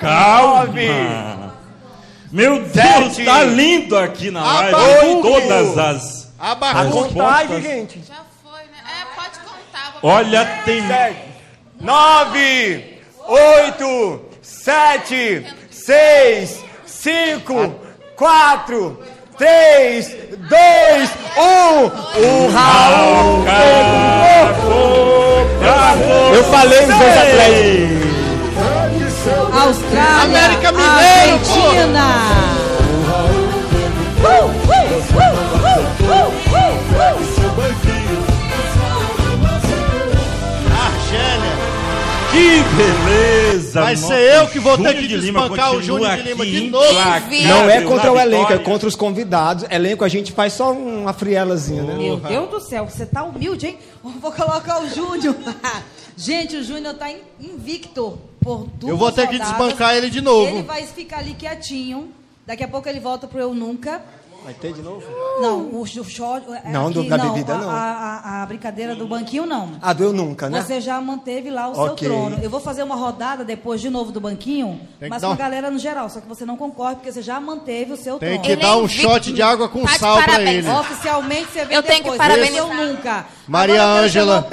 [0.00, 1.54] Calma.
[2.32, 3.24] Meu Deus, Sete.
[3.24, 4.74] tá lindo aqui na live.
[4.74, 5.22] Abacuque.
[5.22, 6.32] Todas as.
[6.38, 7.14] A Abacuque.
[7.14, 7.62] contagem, respostas.
[7.62, 8.02] gente.
[8.06, 8.78] Já foi, né?
[8.86, 9.48] É, pode contar.
[9.50, 10.82] vou Olha, tem.
[11.80, 17.74] Nove, oito, sete, seis, cinco,
[18.16, 19.02] quatro,
[19.36, 20.08] três,
[20.48, 21.84] dois, um.
[22.18, 23.44] O Raul!
[26.34, 28.10] Eu falei nos dois atletas.
[29.52, 31.52] Austrália, América Mineiro, pô.
[31.52, 32.59] Argentina.
[42.40, 43.82] Que beleza!
[43.82, 46.70] Vai ser eu que vou ter que de desbancar o Júnior de Lima aqui de
[46.70, 46.86] novo.
[46.86, 49.66] implacável Não é contra o elenco, é contra os convidados.
[49.70, 51.96] Elenco a gente faz só uma frielazinha, né?
[51.96, 53.78] Meu Deus do céu, você tá humilde, hein?
[54.02, 55.36] Vou colocar o Júnior.
[56.16, 60.20] Gente, o Júnior tá in- invicto por duas Eu vou ter que desbancar ele de
[60.20, 60.48] novo.
[60.48, 62.10] Ele vai ficar ali quietinho.
[62.46, 64.02] Daqui a pouco ele volta pro Eu Nunca.
[64.42, 65.02] Vai ter de novo?
[65.40, 66.46] Não, o, o short...
[66.64, 67.70] é Não, do- da bebida, a, não.
[67.70, 67.74] A,
[68.24, 69.72] a- a brincadeira do banquinho, não.
[69.82, 70.62] Ah, do eu nunca, né?
[70.62, 72.08] Você já manteve lá o Ok.
[72.08, 72.38] seu trono.
[72.42, 75.70] Eu vou fazer uma rodada depois de novo do banquinho, Tem mas com a galera
[75.70, 76.08] no geral.
[76.08, 78.42] Só que você não concorre, porque você já manteve o seu Tem trono.
[78.44, 80.64] que dar um shot de água com Tá sal pra parabéns.
[80.66, 80.70] ele.
[80.74, 82.56] Oficialmente você vê Eu tenho que parabenizar.
[82.80, 83.26] Eu nunca.
[83.46, 84.48] Maria Ângela.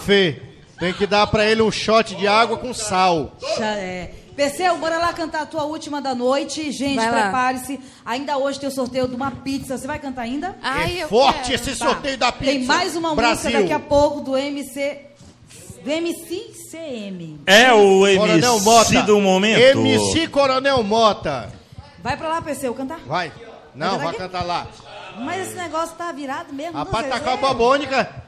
[0.00, 0.40] Fê,
[0.78, 3.32] tem que dar pra ele um shot de água com sal.
[3.60, 4.10] É.
[4.38, 6.70] Perseu, bora lá cantar a tua última da noite.
[6.70, 7.80] Gente, prepare-se.
[8.06, 9.76] Ainda hoje tem o sorteio de uma pizza.
[9.76, 10.56] Você vai cantar ainda?
[10.62, 11.54] Ai, eu Forte quero.
[11.56, 12.52] esse sorteio da pizza.
[12.52, 13.50] Tem mais uma Brasil.
[13.50, 15.00] música daqui a pouco do MC.
[15.82, 17.40] Do MC CM.
[17.46, 19.02] É o Coronel MC Mota.
[19.02, 19.58] do momento.
[19.60, 21.52] MC Coronel Mota.
[22.00, 23.00] Vai pra lá, Perseu, cantar?
[23.08, 23.32] Vai.
[23.74, 24.68] Não, Vai vai cantar lá.
[25.18, 26.78] Mas esse negócio tá virado mesmo.
[26.78, 28.27] Rapaz, tá com a babônica.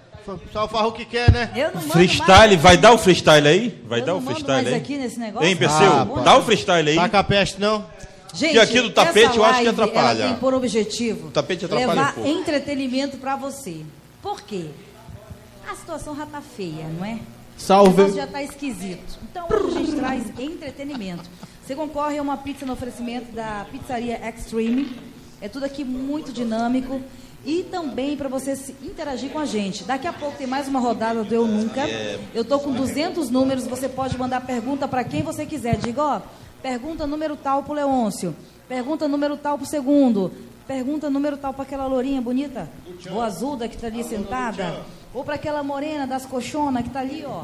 [0.52, 1.51] Só o Farro que quer, né?
[1.56, 2.60] Eu não mando Freestyle, mais.
[2.60, 3.82] vai dar o freestyle aí?
[3.88, 4.74] Vai Eu dar não o freestyle aí?
[4.74, 5.48] aqui nesse negócio.
[5.48, 5.92] Hein, Perseu?
[5.92, 6.97] Ah, dá o freestyle aí.
[6.97, 7.84] Tá com a peste, não?
[8.32, 10.22] Gente, E aqui do tapete eu acho que atrapalha.
[10.22, 12.28] Ela tem por objetivo O tapete atrapalha levar um pouco.
[12.30, 13.78] entretenimento pra você.
[14.22, 14.66] Por quê?
[15.68, 17.18] A situação já tá feia, não é?
[17.56, 17.90] Salve.
[17.90, 19.18] O negócio já tá esquisito.
[19.30, 21.28] Então hoje a gente traz entretenimento.
[21.66, 24.97] Você concorre a uma pizza no oferecimento da Pizzaria Extreme.
[25.40, 27.01] É tudo aqui muito dinâmico.
[27.45, 29.85] E também para você se interagir com a gente.
[29.85, 31.83] Daqui a pouco tem mais uma rodada do Eu Nunca.
[32.35, 33.67] Eu tô com 200 números.
[33.67, 35.77] Você pode mandar pergunta para quem você quiser.
[35.77, 36.21] Diga, ó,
[36.62, 38.37] pergunta número tal pro Leôncio.
[38.69, 40.31] Pergunta número tal pro segundo.
[40.71, 42.71] Pergunta número tal para aquela lourinha bonita,
[43.11, 47.25] ou azulda que está ali sentada, ou para aquela morena das colchonas que está ali,
[47.27, 47.43] ó.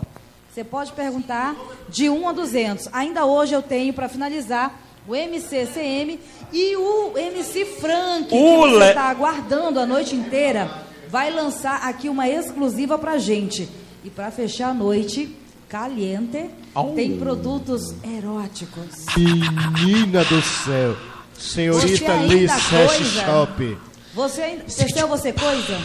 [0.49, 1.57] Você pode perguntar
[1.89, 2.89] de 1 a 200.
[2.93, 6.19] Ainda hoje eu tenho para finalizar o MCCM
[6.53, 10.71] e o MC Frank, que você está aguardando a noite inteira,
[11.09, 13.69] vai lançar aqui uma exclusiva pra gente.
[14.05, 15.37] E para fechar a noite,
[15.69, 16.49] caliente,
[16.95, 19.07] tem produtos eróticos.
[19.17, 20.97] Menina do céu.
[21.39, 23.25] Senhorita Liz Hash?
[23.25, 23.79] Shop.
[24.15, 24.65] Você ainda.
[24.67, 25.79] Você coisa?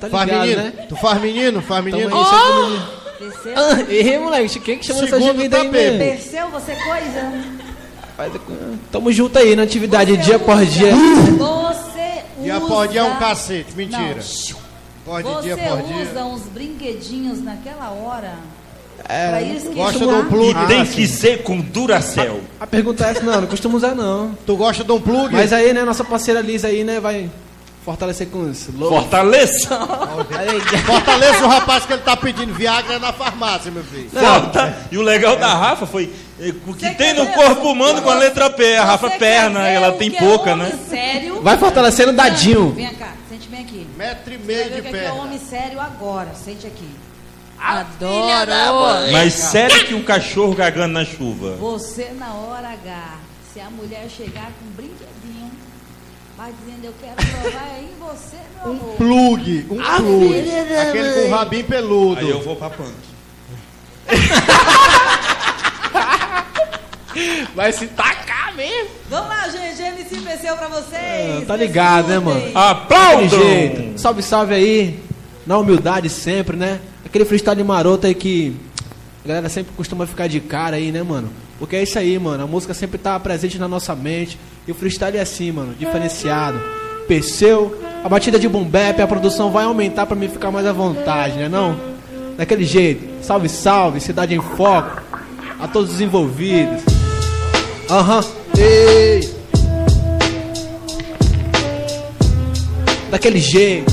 [0.00, 0.62] tá Faz ligado, menino?
[0.62, 0.70] né?
[0.88, 1.62] Tu faz menino?
[1.62, 2.16] Faz menino?
[2.16, 2.88] Aí, segundo menino.
[3.18, 3.54] Perseu?
[3.56, 5.98] Ah, Ih, moleque, quem que chama essa Segundo gemida aí, né?
[5.98, 7.63] Perseu, você coisa?
[8.16, 8.32] Faz-
[8.92, 10.94] Tamo junto aí na atividade, dia por dia.
[10.94, 11.84] Você usa.
[12.42, 13.74] Dia por dia é um cacete.
[13.74, 14.16] Mentira.
[14.16, 14.64] Não.
[15.04, 15.96] Pode Você dia por dia.
[16.10, 18.34] usa uns brinquedinhos naquela hora
[19.08, 20.62] É, pra isso que Gosta de um plug?
[20.62, 22.40] E tem que ser com Duracell.
[22.58, 24.34] A pergunta é essa, não, não costumo usar não.
[24.46, 25.30] Tu gosta de um plug?
[25.32, 27.30] Mas aí, né, nossa parceira Liz aí, né, vai
[27.84, 28.98] fortalecer com os loucos.
[29.00, 29.68] Fortaleza.
[30.86, 34.08] Fortaleça o rapaz que ele tá pedindo Viagra na farmácia, meu filho.
[34.10, 38.00] Forta- E o legal da Rafa foi eh, o que Você tem no corpo humano
[38.02, 38.76] com a letra P.
[38.76, 40.78] A Rafa Você perna, ela tem é pouca, homem né?
[40.88, 41.42] Sério?
[41.42, 42.70] Vai fortalecendo o dadinho.
[42.72, 43.86] Vem cá, sente bem aqui.
[43.96, 45.14] Metro e meio de é que é perna.
[45.14, 46.30] homem sério agora.
[46.34, 46.88] Sente aqui.
[47.58, 49.12] Adoro.
[49.12, 51.56] Mas sério que um cachorro cagando na chuva.
[51.56, 53.14] Você na hora H,
[53.52, 55.13] se a mulher chegar com brinquedinho,
[56.36, 58.96] vai dizendo eu quero provar aí em você, meu amor.
[58.96, 60.50] Plug, um Ah, plug.
[60.80, 62.20] Aquele com rabinho peludo.
[62.20, 62.92] Aí eu vou pra punk.
[67.54, 68.90] Vai se tacar mesmo.
[69.08, 69.80] Vamos lá, gente.
[69.80, 71.42] MC PC pra vocês.
[71.42, 72.50] Ah, tá ligado, né, mano?
[72.54, 73.28] Aplaudam!
[73.28, 73.98] Jeito.
[74.00, 75.00] Salve, salve aí.
[75.46, 76.80] Na humildade sempre, né?
[77.04, 78.56] Aquele freestyle maroto aí que
[79.24, 81.30] a galera sempre costuma ficar de cara aí, né, mano?
[81.58, 82.42] Porque é isso aí, mano.
[82.42, 84.38] A música sempre tá presente na nossa mente.
[84.66, 86.58] E o freestyle é assim, mano, diferenciado.
[87.06, 88.68] Perseu, A batida de boom
[89.02, 91.76] a produção vai aumentar pra mim ficar mais à vontade, né não?
[92.36, 93.24] Daquele jeito.
[93.24, 95.02] Salve, salve, cidade em foco.
[95.60, 96.82] A todos os envolvidos.
[97.90, 98.24] Aham,
[98.58, 99.34] ei.
[103.10, 103.92] Daquele jeito.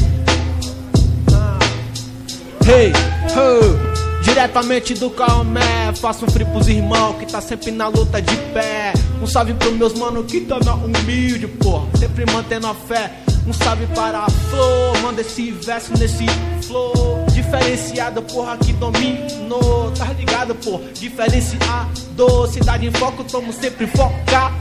[2.65, 2.91] Hey,
[3.35, 3.90] ho.
[4.31, 8.93] Diretamente do Calmé, faço um free pros irmãos que tá sempre na luta de pé.
[9.21, 13.11] Um salve pros meus mano que tá na humilde, pô, sempre mantendo a fé.
[13.45, 16.25] Um salve para a flor, manda esse verso nesse
[16.65, 17.25] flow.
[17.33, 20.79] Diferenciado, porra, que dominou, tá ligado, pô?
[20.93, 24.55] Diferenciado, cidade em foco, tamo sempre focado.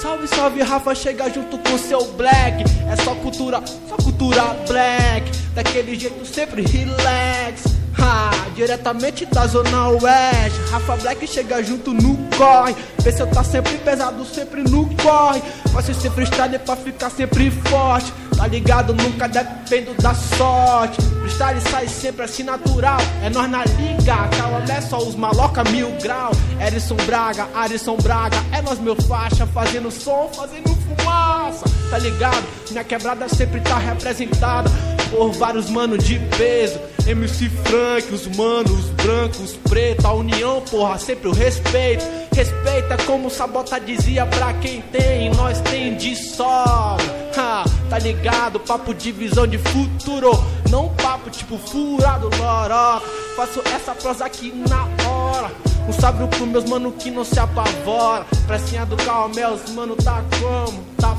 [0.00, 2.62] Salve, salve, Rafa, chega junto com seu black.
[2.88, 5.28] É só cultura, só cultura black.
[5.56, 7.81] Daquele jeito sempre relax.
[8.02, 10.60] Ha, diretamente da zona oeste.
[10.72, 12.74] Rafa Black chega junto no corre.
[12.98, 15.40] Vê se eu tá sempre pesado, sempre no corre.
[15.72, 18.12] Faço esse freestyle pra ficar sempre forte.
[18.36, 18.92] Tá ligado?
[18.92, 21.00] Nunca dependo da sorte.
[21.00, 22.98] Freestyle sai sempre assim natural.
[23.22, 24.16] É nós na liga.
[24.36, 26.32] Calma, é só os maloca mil grau.
[26.60, 28.36] Erison Braga, Arison Braga.
[28.52, 31.64] É nós meu faixa Fazendo som, fazendo fumaça.
[31.90, 32.44] Tá ligado?
[32.70, 34.70] Minha quebrada sempre tá representada
[35.12, 41.28] Por vários manos de peso MC Frank, os manos brancos, preto, a união, porra, sempre
[41.28, 42.04] o respeito.
[42.34, 47.04] Respeita como Sabota dizia pra quem tem, nós tem de sobra.
[47.36, 48.60] Ha, tá ligado?
[48.60, 50.30] Papo de visão de futuro,
[50.70, 53.06] não papo tipo furado loroca.
[53.36, 55.50] Faço essa prosa aqui na hora.
[55.88, 58.24] Um salve pro meus mano que não se apavora.
[58.46, 60.84] Precinha do Calmé, os mano tá como?
[60.96, 61.16] Tá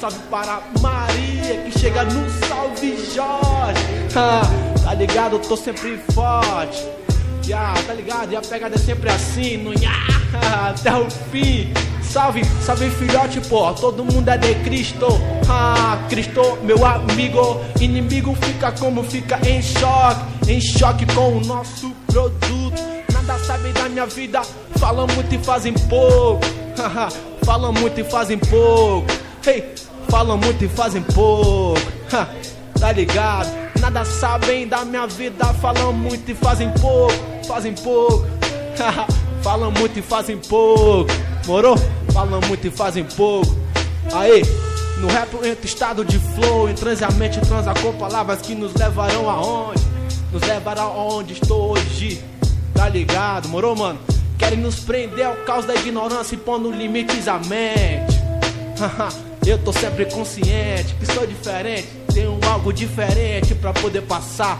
[0.00, 4.12] salve para Maria que chega no Salve Jorge.
[4.12, 5.38] Tá ligado?
[5.38, 6.84] Tô sempre forte.
[7.46, 8.32] Ya, tá ligado?
[8.32, 9.92] E a pegada é sempre assim, no ya,
[10.68, 11.72] até o fim.
[12.02, 15.06] Salve, salve filhote, pô, todo mundo é de Cristo.
[15.48, 17.60] Ah, Cristo, meu amigo.
[17.80, 22.82] Inimigo fica como fica em choque, em choque com o nosso produto.
[23.12, 24.42] Nada sabem da minha vida,
[24.78, 26.44] falam muito e fazem pouco.
[27.44, 29.21] Falam muito e fazem pouco.
[29.44, 29.74] Hey,
[30.08, 31.80] falam muito e fazem pouco.
[32.12, 32.28] Ha,
[32.78, 33.50] tá ligado?
[33.80, 37.12] Nada sabem da minha vida, falam muito e fazem pouco,
[37.48, 38.24] fazem pouco.
[39.42, 41.10] falam muito e fazem pouco.
[41.44, 41.76] Morou?
[42.12, 43.52] Falam muito e fazem pouco.
[44.12, 44.42] Aí,
[44.98, 49.28] no rap eu entro estado de flow, em transeamente transa com palavras que nos levarão
[49.28, 49.82] aonde?
[50.32, 52.22] Nos levarão aonde estou hoje.
[52.74, 53.98] Tá ligado, morou, mano?
[54.38, 58.22] Querem nos prender ao caos da ignorância e pondo limites à mente.
[59.44, 64.58] Eu tô sempre consciente que sou diferente, tenho algo diferente pra poder passar.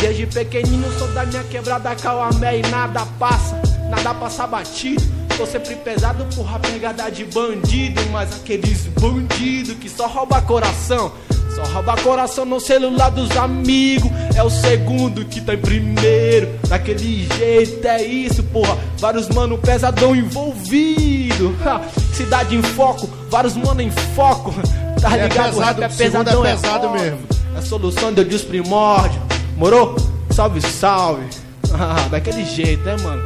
[0.00, 5.02] Desde pequenino sou da minha quebrada calmé e nada passa, nada passa batido.
[5.36, 11.12] Tô sempre pesado porra pegada de bandido, mas aqueles bandidos que só rouba coração.
[11.66, 14.10] Só rouba coração no celular dos amigos.
[14.34, 16.48] É o segundo que tá em primeiro.
[16.68, 18.76] Daquele jeito é isso, porra.
[18.98, 21.54] Vários mano pesadão envolvido.
[21.64, 21.80] Ha,
[22.14, 24.54] cidade em foco, vários mano em foco.
[25.00, 25.56] Tá É ligado?
[25.56, 27.02] O rap pesado, é pesadão, é pesado óbvio.
[27.02, 27.18] mesmo.
[27.56, 29.20] É solução de Deus primórdio.
[29.56, 29.96] Morou?
[30.30, 31.24] Salve, salve.
[31.72, 33.22] Ah, daquele jeito, né, mano?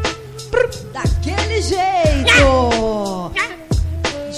[0.92, 2.93] Daquele jeito!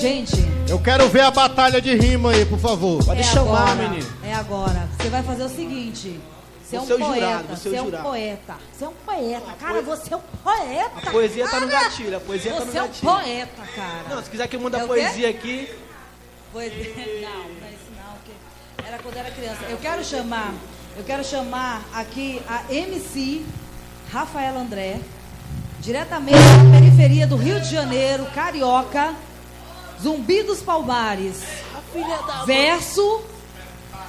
[0.00, 0.36] Gente,
[0.68, 3.02] Eu quero ver a batalha de rima aí, por favor.
[3.04, 4.12] Pode é chamar, agora, menino.
[4.22, 4.88] É agora.
[4.98, 6.20] Você vai fazer o seguinte.
[6.62, 7.14] Você é um Você é poeta.
[7.14, 8.54] jurado, você é Você é um poeta.
[8.72, 9.52] Você é um poeta.
[9.60, 10.90] Cara, você é um poeta.
[11.08, 11.84] A poesia tá no cara.
[11.84, 13.12] gatilho, a poesia tá no Você é um gatilho.
[13.12, 14.02] poeta, cara.
[14.10, 14.88] Não, se quiser que eu mande É a quê?
[14.88, 15.70] poesia aqui.
[16.52, 16.84] Poesia.
[16.96, 18.32] Não, não é isso não, porque
[18.86, 19.60] era quando era criança.
[19.68, 20.52] Eu quero chamar,
[20.96, 23.44] eu quero chamar aqui a MC
[24.12, 25.00] Rafaela André,
[25.80, 29.14] diretamente da periferia do Rio de Janeiro, carioca,
[30.02, 31.42] Zumbi dos Palmares.
[32.46, 33.22] Verso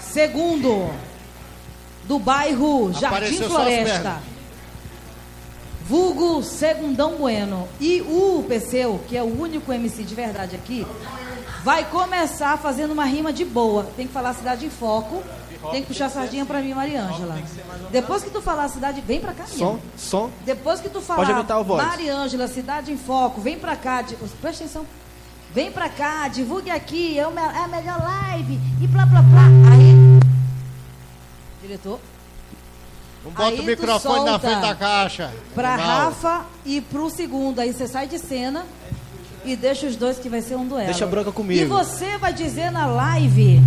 [0.02, 0.92] segundo
[2.04, 4.22] do bairro Jardim Apareceu Floresta.
[5.88, 7.68] Vulgo Segundão Bueno.
[7.80, 10.86] E o Perseu, que é o único MC de verdade aqui,
[11.64, 13.86] vai começar fazendo uma rima de boa.
[13.96, 15.24] Tem que falar cidade em foco.
[15.72, 17.42] Tem que puxar a sardinha pra mim, Mariângela.
[17.90, 20.30] Depois que tu falar a cidade, vem pra cá, Som, som.
[20.46, 21.84] Depois que tu falar Pode aumentar o voz.
[21.84, 24.04] Mariângela, cidade em foco, vem pra cá.
[24.40, 24.86] Presta atenção.
[25.54, 28.60] Vem pra cá, divulgue aqui, é, é a melhor live.
[28.82, 29.46] E blá blá blá.
[29.72, 30.20] Aí.
[31.62, 32.00] Diretor.
[33.24, 35.34] Não bota Aí o microfone na frente da caixa.
[35.54, 36.06] Pra Animal.
[36.06, 37.60] Rafa e pro segundo.
[37.60, 38.66] Aí você sai de cena
[39.44, 40.86] e deixa os dois que vai ser um duelo.
[40.86, 41.62] Deixa a branca comigo.
[41.62, 43.62] E você vai dizer na live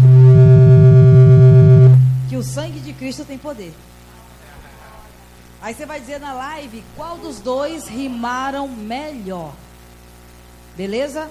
[2.28, 3.74] que o sangue de Cristo tem poder.
[5.62, 9.52] Aí você vai dizer na live qual dos dois rimaram melhor.
[10.76, 11.28] Beleza?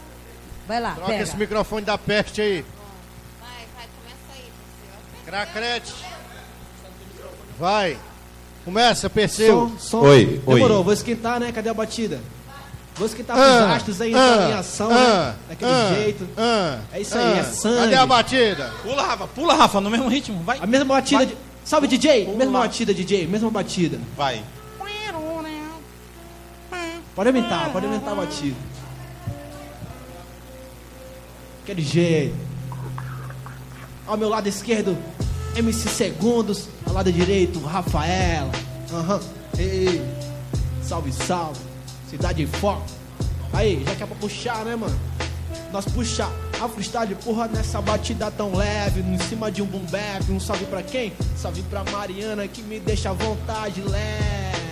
[0.69, 1.23] Vai lá, Troca pega.
[1.23, 2.63] esse microfone da peste aí.
[3.41, 5.93] Vai, vai, começa aí, você, Cracrete.
[7.57, 7.97] Vai.
[8.63, 9.67] Começa, Perseu.
[9.67, 9.99] Som, som.
[10.01, 10.53] Oi, oi.
[10.53, 11.51] Demorou, vou esquentar, né?
[11.51, 12.21] Cadê a batida?
[12.93, 15.35] Vou esquentar Ah, os astros aí ah, em ação, ah, né?
[15.49, 16.29] Daquele ah, jeito.
[16.37, 17.43] ah, é isso aí, é ah.
[17.45, 17.77] sangue.
[17.79, 18.73] Cadê a batida?
[18.83, 20.59] Pula, Rafa, pula, Rafa, no mesmo ritmo, vai.
[20.61, 21.17] A mesma batida.
[21.17, 21.25] Vai.
[21.25, 21.37] De...
[21.65, 22.27] Salve, DJ!
[22.35, 23.99] Mesma batida, DJ, mesma batida.
[24.15, 24.43] Vai.
[27.15, 28.55] Pode aumentar, pode aumentar a batida.
[31.69, 32.35] Aquele jeito.
[34.07, 34.97] Ao meu lado esquerdo,
[35.55, 36.67] MC Segundos.
[36.83, 38.51] Ao lado direito, Rafaela.
[38.91, 39.19] Aham.
[39.55, 40.01] Ei.
[40.81, 41.59] Salve, salve.
[42.09, 42.87] Cidade foco.
[43.53, 44.99] Aí, já que é pra puxar, né, mano?
[45.71, 46.27] Nós puxa
[46.59, 50.27] a freestyle, porra, nessa batida tão leve, em cima de um boom bap.
[50.31, 51.13] Um salve pra quem?
[51.37, 54.68] Salve pra Mariana que me deixa à vontade leve.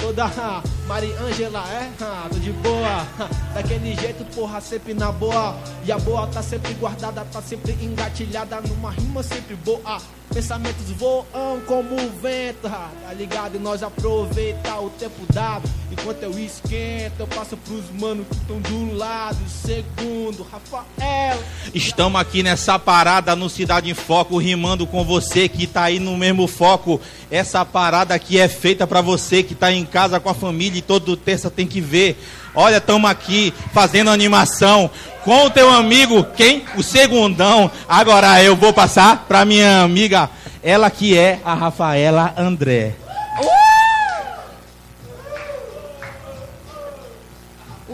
[0.00, 1.90] Toda a Mariângela é,
[2.30, 3.06] tô de boa.
[3.54, 5.56] Daquele jeito, porra, sempre na boa.
[5.84, 10.00] E a boa tá sempre guardada, tá sempre engatilhada numa rima sempre boa.
[10.32, 11.26] Pensamentos voam
[11.66, 13.56] como o vento, ah, tá ligado?
[13.56, 15.68] E nós aproveitar o tempo dado.
[15.90, 19.36] Enquanto eu esquento, eu passo pros manos que estão do lado.
[19.48, 21.42] Segundo, Rafael.
[21.74, 26.16] Estamos aqui nessa parada no Cidade em Foco, rimando com você que tá aí no
[26.16, 27.00] mesmo foco.
[27.28, 30.82] Essa parada aqui é feita pra você que tá em casa com a família e
[30.82, 32.16] todo terça tem que ver.
[32.54, 34.90] Olha, estamos aqui fazendo animação
[35.24, 36.64] com o teu amigo, quem?
[36.76, 37.70] O Segundão.
[37.88, 40.28] Agora eu vou passar pra minha amiga,
[40.62, 42.94] ela que é a Rafaela André.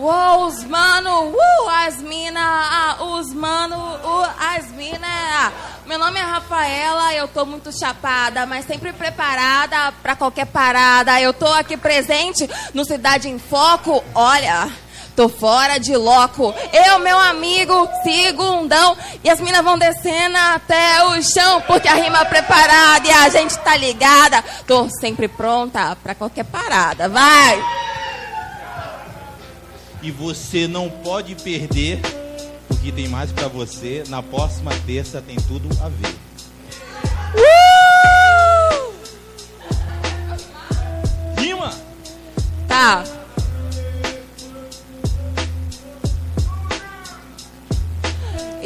[0.06, 5.52] Uou, os mano, uh, as mina, ah, os mano, uh, as mina.
[5.84, 11.20] Meu nome é Rafaela, eu tô muito chapada, mas sempre preparada pra qualquer parada.
[11.20, 14.70] Eu tô aqui presente no Cidade em Foco, olha,
[15.16, 16.54] tô fora de loco.
[16.72, 22.20] Eu, meu amigo, segundão, e as minas vão descendo até o chão, porque a rima
[22.20, 24.40] é preparada e a gente tá ligada.
[24.68, 27.85] Tô sempre pronta pra qualquer parada, vai!
[30.02, 32.00] E você não pode perder,
[32.68, 34.04] porque tem mais pra você.
[34.08, 36.14] Na próxima terça tem tudo a ver.
[41.38, 41.74] Rima!
[42.68, 43.04] Tá.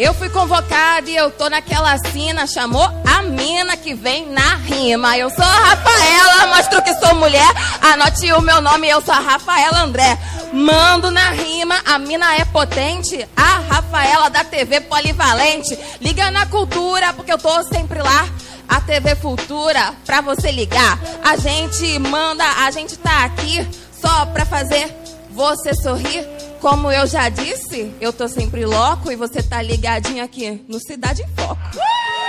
[0.01, 5.19] Eu fui convocada e eu tô naquela cena, chamou a mina que vem na rima.
[5.19, 7.47] Eu sou a Rafaela, mostro que sou mulher.
[7.83, 10.19] Anote o meu nome, eu sou a Rafaela André.
[10.55, 13.29] Mando na rima, a mina é potente.
[13.37, 15.79] A Rafaela da TV Polivalente.
[16.01, 18.27] Liga na cultura, porque eu tô sempre lá.
[18.67, 20.99] A TV Futura, pra você ligar.
[21.23, 23.69] A gente manda, a gente tá aqui
[24.01, 24.91] só pra fazer
[25.31, 26.40] você sorrir.
[26.61, 31.23] Como eu já disse, eu tô sempre louco e você tá ligadinho aqui no Cidade
[31.23, 31.61] em Foco.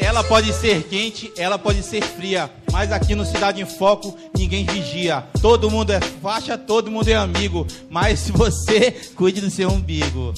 [0.00, 4.66] Ela pode ser quente, ela pode ser fria, mas aqui no Cidade em Foco ninguém
[4.66, 5.24] vigia.
[5.40, 10.34] Todo mundo é faixa, todo mundo é amigo, mas se você cuide do seu umbigo.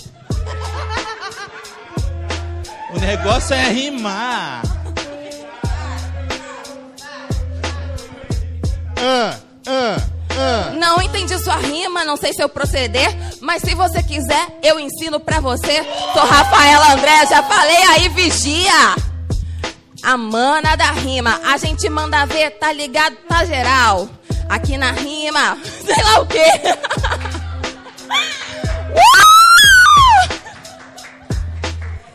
[2.95, 4.63] O negócio é rimar.
[8.97, 9.37] Ah,
[9.67, 9.97] ah,
[10.31, 10.71] ah.
[10.79, 13.09] Não entendi sua rima, não sei seu proceder,
[13.41, 15.83] mas se você quiser, eu ensino pra você.
[16.13, 18.95] Sou Rafaela André, já falei aí, vigia.
[20.03, 24.09] A mana da rima, a gente manda ver, tá ligado, tá geral.
[24.49, 26.45] Aqui na rima, sei lá o quê.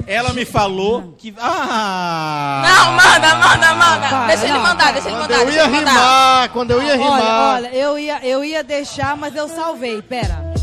[0.07, 1.33] Ela me falou que.
[1.37, 2.61] Ah!
[2.65, 4.07] Não, manda, manda, manda.
[4.07, 4.91] Para, deixa ele mandar, para.
[4.93, 5.39] deixa ele Quando mandar.
[5.39, 5.91] eu deixa ia mandar.
[5.91, 7.53] rimar, quando eu ia Olha, rimar.
[7.55, 10.01] olha, eu ia, eu ia deixar, mas eu salvei.
[10.01, 10.53] Pera.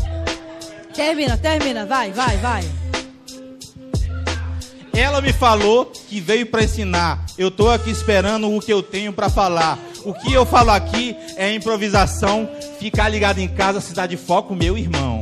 [0.95, 1.85] Termina, termina.
[1.85, 2.63] Vai, vai, vai.
[4.93, 7.23] Ela me falou que veio pra ensinar.
[7.37, 9.77] Eu tô aqui esperando o que eu tenho pra falar.
[10.05, 12.49] O que eu falo aqui é improvisação.
[12.79, 15.14] Ficar ligado em casa, cidade de foco, meu irmão.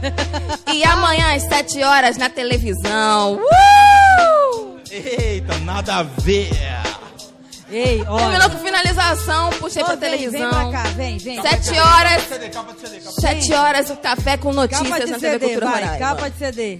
[0.72, 3.34] E amanhã às 7 horas na televisão.
[3.36, 4.80] Uh!
[4.90, 6.50] Eita, nada a ver.
[7.70, 10.40] Ei, Terminou com finalização, puxei Ô, pra vem, televisão.
[10.40, 11.42] vem pra cá, vem, vem.
[11.42, 12.22] Sete horas.
[12.52, 15.66] Capa de CD, Sete horas o café com Capa notícias de na TV CD, Cultura
[15.66, 15.80] vai.
[15.82, 15.98] Roraima.
[15.98, 16.78] Capa de CD.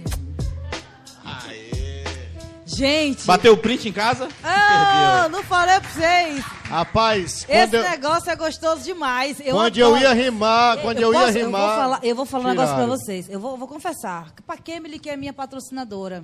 [2.65, 3.25] Gente.
[3.25, 4.27] Bateu o print em casa?
[4.43, 6.45] Ah, não falei pra vocês.
[6.69, 9.39] Rapaz, Esse eu, negócio é gostoso demais.
[9.39, 10.01] Eu quando eu adoro.
[10.03, 11.61] ia rimar, quando eu, ia posso- rimar.
[11.61, 13.29] Eu vou falar, eu vou falar um negócio pra vocês.
[13.29, 14.33] Eu vou, eu vou confessar.
[14.45, 16.23] Pra Kemily, que é minha patrocinadora.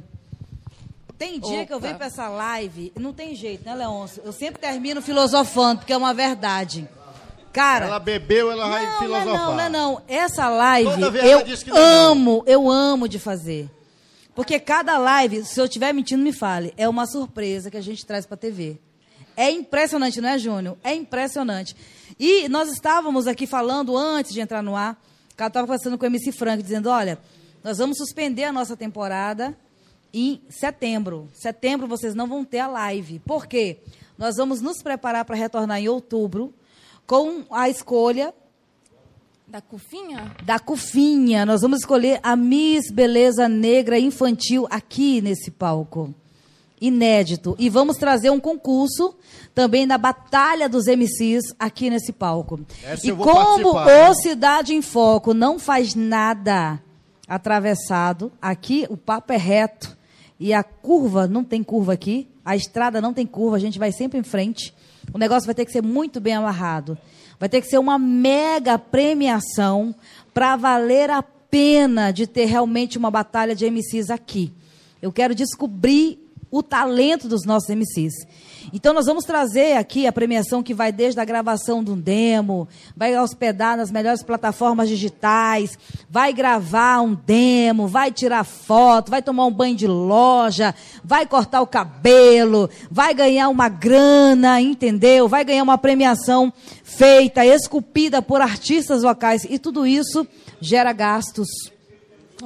[1.17, 1.85] Tem dia que eu Opa.
[1.87, 4.21] venho pra essa live, não tem jeito, né, Leôncio?
[4.25, 6.89] Eu sempre termino filosofando, porque é uma verdade.
[7.53, 7.85] Cara.
[7.85, 9.25] Ela bebeu, ela vai não, filosofar.
[9.33, 10.01] Não, não, não, não.
[10.09, 13.69] Não live eu diz que não é amo, eu amo de fazer.
[14.35, 18.03] Porque cada live, se eu estiver mentindo, me fale, é uma surpresa que a gente
[18.05, 18.79] traz pra TV.
[19.35, 20.77] É impressionante, não é, Júnior?
[20.83, 21.75] É impressionante.
[22.19, 25.01] E nós estávamos aqui falando antes de entrar no ar,
[25.37, 27.19] ela estava conversando com o MC Frank, dizendo, olha,
[27.63, 29.57] nós vamos suspender a nossa temporada
[30.13, 31.27] em setembro.
[31.33, 33.19] Setembro vocês não vão ter a live.
[33.19, 33.79] Por quê?
[34.17, 36.53] Nós vamos nos preparar para retornar em outubro
[37.07, 38.33] com a escolha
[39.47, 40.31] Da cufinha?
[40.43, 41.45] da Cufinha.
[41.45, 46.13] Nós vamos escolher a Miss Beleza Negra Infantil aqui nesse palco.
[46.83, 47.55] Inédito.
[47.57, 49.15] E vamos trazer um concurso
[49.55, 52.59] também da Batalha dos MCs aqui nesse palco.
[52.83, 56.81] Essa e como participar, o Cidade em Foco não faz nada
[57.25, 59.97] atravessado, aqui o papo é reto
[60.37, 63.93] e a curva não tem curva aqui, a estrada não tem curva, a gente vai
[63.93, 64.73] sempre em frente.
[65.13, 66.97] O negócio vai ter que ser muito bem amarrado.
[67.39, 69.95] Vai ter que ser uma mega premiação
[70.33, 74.51] para valer a pena de ter realmente uma batalha de MCs aqui.
[75.01, 76.22] Eu quero descobrir
[76.53, 78.13] o talento dos nossos MCs.
[78.71, 82.67] Então nós vamos trazer aqui a premiação que vai desde a gravação de um demo,
[82.95, 89.47] vai hospedar nas melhores plataformas digitais, vai gravar um demo, vai tirar foto, vai tomar
[89.47, 95.27] um banho de loja, vai cortar o cabelo, vai ganhar uma grana, entendeu?
[95.27, 96.53] Vai ganhar uma premiação
[96.83, 100.27] feita, esculpida por artistas locais e tudo isso
[100.61, 101.47] gera gastos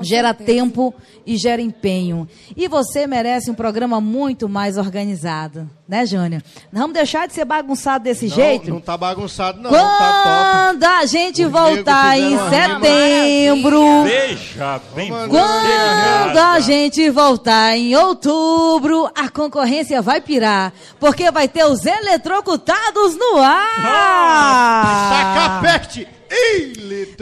[0.02, 0.94] gera tempo
[1.26, 2.28] e gera empenho.
[2.56, 6.41] E você merece um programa muito mais organizado, né, Júnior?
[6.72, 8.69] Não vamos deixar de ser bagunçado desse Não, jeito?
[8.69, 9.72] não tá bagunçado, não.
[9.72, 14.03] Tá Quando a gente Os voltar em setembro.
[14.03, 21.65] Veja bem Quando a gente voltar em outubro, a concorrência vai pirar, porque vai ter
[21.65, 25.10] os eletrocutados no ar.
[25.10, 26.07] Sacapete!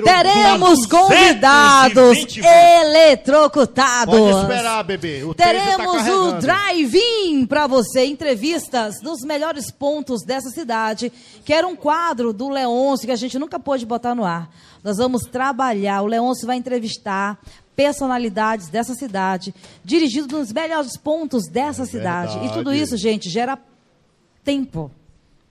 [0.03, 4.19] Teremos convidados 220 eletrocutados.
[4.19, 5.23] Pode esperar, bebê.
[5.23, 6.41] O tá Teremos o carregando.
[6.41, 11.11] drive-in para você, entrevistas nos melhores pontos dessa cidade,
[11.43, 14.49] que era um quadro do Leôncio que a gente nunca pôde botar no ar.
[14.83, 17.39] Nós vamos trabalhar, o Leôncio vai entrevistar
[17.75, 19.53] personalidades dessa cidade,
[19.83, 22.37] dirigido nos melhores pontos dessa cidade.
[22.37, 22.81] E tudo verdade.
[22.81, 23.57] isso, gente, gera
[24.43, 24.91] tempo.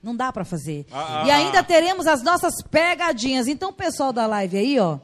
[0.04, 0.84] Não dá para fazer.
[0.92, 1.64] Ah, e ah, ainda ah.
[1.64, 3.48] teremos as nossas pegadinhas.
[3.48, 4.98] Então, pessoal da live aí, ó,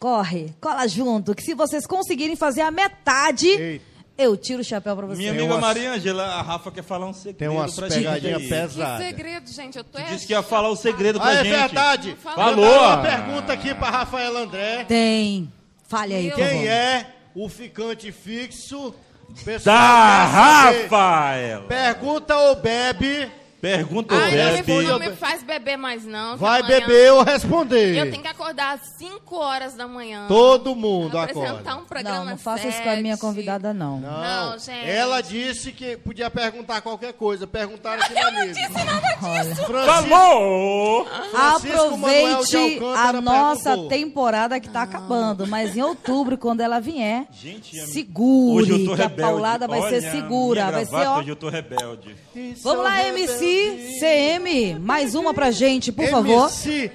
[0.00, 3.80] corre, cola junto, que se vocês conseguirem fazer a metade,
[4.16, 5.18] eu tiro o chapéu para vocês.
[5.18, 8.42] Minha amiga Maria Angela, a Rafa quer falar um segredo Tem umas pra gente pegadinhas
[8.42, 8.48] aí.
[8.48, 8.98] pesadas.
[8.98, 9.78] Que segredo, gente.
[9.78, 11.50] Eu tô é Disse que ia falar o segredo pra Ah, é gente.
[11.56, 12.16] verdade.
[12.22, 12.64] Falou.
[12.64, 14.84] Uma pergunta aqui para Rafaela André.
[14.84, 15.52] Tem.
[15.86, 18.94] Fale aí, Quem é o ficante fixo?
[19.44, 20.24] Pessoal Da.
[20.24, 21.66] Rafaela.
[21.66, 23.30] Pergunta ou bebe?
[23.60, 24.72] Pergunta Ai, não, Bebe.
[24.72, 26.36] me, não me faz beber mais, não.
[26.36, 27.96] Vai amanhã beber ou responder.
[27.96, 30.26] Eu tenho que acordar às 5 horas da manhã.
[30.28, 31.76] Todo mundo apresentar acorda.
[31.76, 33.98] um programa Não, não faça isso com a minha convidada, não.
[33.98, 34.88] Não, gente.
[34.88, 37.46] Ela disse que podia perguntar qualquer coisa.
[37.48, 38.52] Perguntaram aqui na mesa.
[38.54, 39.66] disse nada disso.
[39.66, 41.04] Falou!
[41.30, 43.88] Francisco Manuel de Aproveite a nossa perguntou.
[43.88, 45.46] temporada que está acabando.
[45.46, 49.22] Mas em outubro, quando ela vier, Gente, segure, Hoje eu tô que a rebelde.
[49.32, 50.70] paulada vai Olha, ser segura.
[50.70, 51.18] Vai ser, ó.
[51.18, 52.14] Hoje eu tô rebelde.
[52.62, 53.47] Vamos lá, MC,
[54.00, 56.48] CM, mais uma pra gente, por favor.
[56.48, 56.90] MC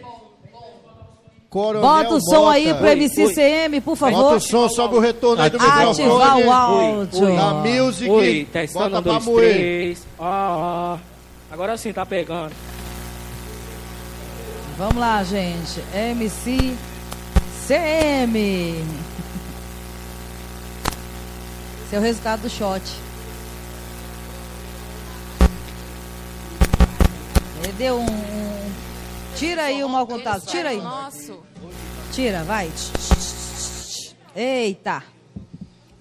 [1.50, 4.24] Coronel Bota o som aí pro MC CM, por favor.
[4.24, 6.44] Bota o som sobre o retorno aí do Ativar microfone.
[6.44, 7.36] o áudio.
[7.36, 8.10] Da music.
[8.10, 9.54] Oi, testando Bota um, pra dois, moer.
[9.54, 10.08] três.
[10.20, 10.98] Ah,
[11.52, 12.52] agora sim, tá pegando.
[14.80, 15.80] Vamos lá, gente.
[15.94, 16.76] MC
[17.68, 18.84] CM.
[21.92, 22.82] Seu resultado do shot.
[27.64, 28.72] Ele deu um, um-
[29.36, 30.46] Tira aí o mau contato.
[30.46, 30.82] Tira aí.
[30.82, 31.40] Nosso.
[32.12, 32.70] Tira, vai.
[34.36, 35.04] Eita.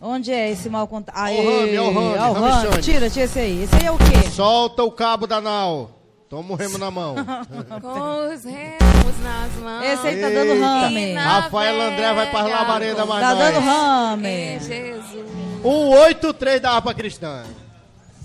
[0.00, 1.16] Onde é esse mau contato?
[1.16, 2.62] Aê, o rame, é o rame, ó o.
[2.62, 2.82] Xande.
[2.82, 3.62] Tira, tira esse aí.
[3.62, 4.30] Esse aí é o quê?
[4.30, 5.90] Solta o cabo da nau.
[6.28, 7.14] Toma o remo na mão.
[7.80, 9.84] Com os remos nas mãos.
[9.84, 11.14] Esse aí tá dando rame.
[11.14, 13.54] Rafael André vai pra labareda mais Tá nós.
[13.54, 14.28] dando rame.
[14.28, 15.22] É, Jesus.
[15.62, 17.44] 183 da Rapa Cristã.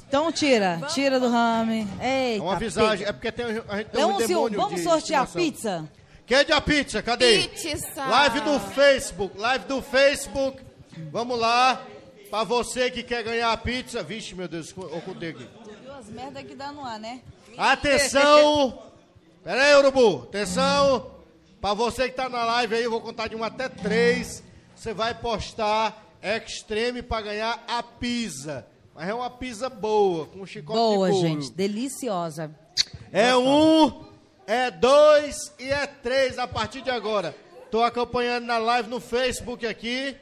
[0.08, 1.88] Então tira, tira do rame.
[2.02, 2.44] Eita.
[2.44, 3.06] Uma visagem.
[3.06, 5.42] É porque tem, a gente tem um demônio vamos de sortear estimação.
[5.42, 5.90] pizza?
[6.26, 7.02] Quem é a pizza?
[7.02, 7.48] Cadê?
[7.48, 8.06] Pizza.
[8.06, 9.38] Live do Facebook.
[9.38, 10.62] Live do Facebook.
[11.12, 11.86] Vamos lá.
[12.30, 14.04] Pra você que quer ganhar a pizza.
[14.04, 15.48] Vixe, meu Deus, ocultei aqui.
[15.82, 17.22] Viu as merda que dá no ar, né?
[17.58, 18.78] Atenção!
[19.44, 20.24] Pera aí, Urubu.
[20.24, 21.12] Atenção!
[21.62, 24.44] Pra você que tá na live aí, eu vou contar de um até três.
[24.76, 28.66] Você vai postar Extreme pra ganhar a pizza.
[28.98, 31.28] Mas é uma pizza boa, com chicote Boa, de couro.
[31.28, 31.52] gente.
[31.52, 32.50] Deliciosa.
[33.12, 34.06] É um,
[34.48, 37.36] é dois e é três a partir de agora.
[37.70, 40.18] Tô acompanhando na live no Facebook aqui.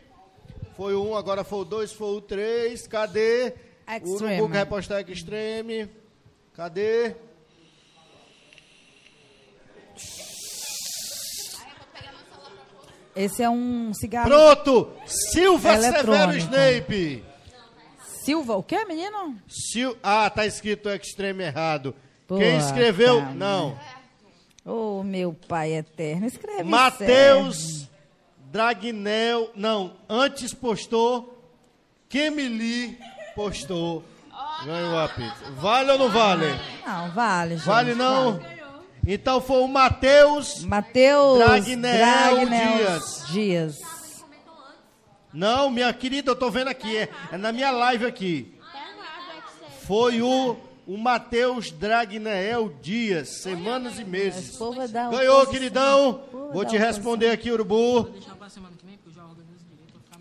[0.76, 2.86] Foi o um, agora foi o dois, foi o três.
[2.86, 3.54] Cadê?
[3.88, 4.36] O Extreme.
[4.42, 5.90] Google vai postar Extreme.
[6.54, 7.16] Cadê?
[13.16, 14.28] Esse é um cigarro.
[14.28, 14.92] Pronto!
[15.06, 16.38] Silva Severo Eletrônico.
[16.40, 17.35] Snape.
[18.26, 19.38] Silva, o que, menino?
[19.48, 19.94] Sil...
[20.02, 21.94] Ah, tá escrito Extreme errado.
[22.28, 23.20] Pô, Quem escreu?
[23.20, 23.34] cara.
[23.36, 23.80] Não.
[24.66, 26.68] Ô, meu pai eterno, escreve certo.
[26.68, 27.88] Matheus
[28.52, 29.52] Dragnel.
[29.56, 31.40] Não, antes postou.
[32.10, 32.98] Kemili
[33.36, 34.04] postou.
[34.66, 35.52] Ganhou a pizza.
[35.58, 36.48] Vale ou não vale?
[36.84, 37.66] Não, vale, gente.
[37.68, 38.40] Vale não?
[39.06, 40.64] Então foi o Matheus.
[40.64, 43.24] Matheus Dragnel Dragnel Dias.
[43.28, 43.95] Dias.
[45.36, 46.95] Não, minha querida, eu tô vendo aqui.
[46.95, 48.56] É, é na minha live aqui.
[49.82, 50.56] Foi o,
[50.88, 54.57] o Matheus Dragnel Dias, semanas e meses.
[55.12, 56.24] Ganhou, queridão.
[56.53, 58.14] Vou te responder aqui, Urubu.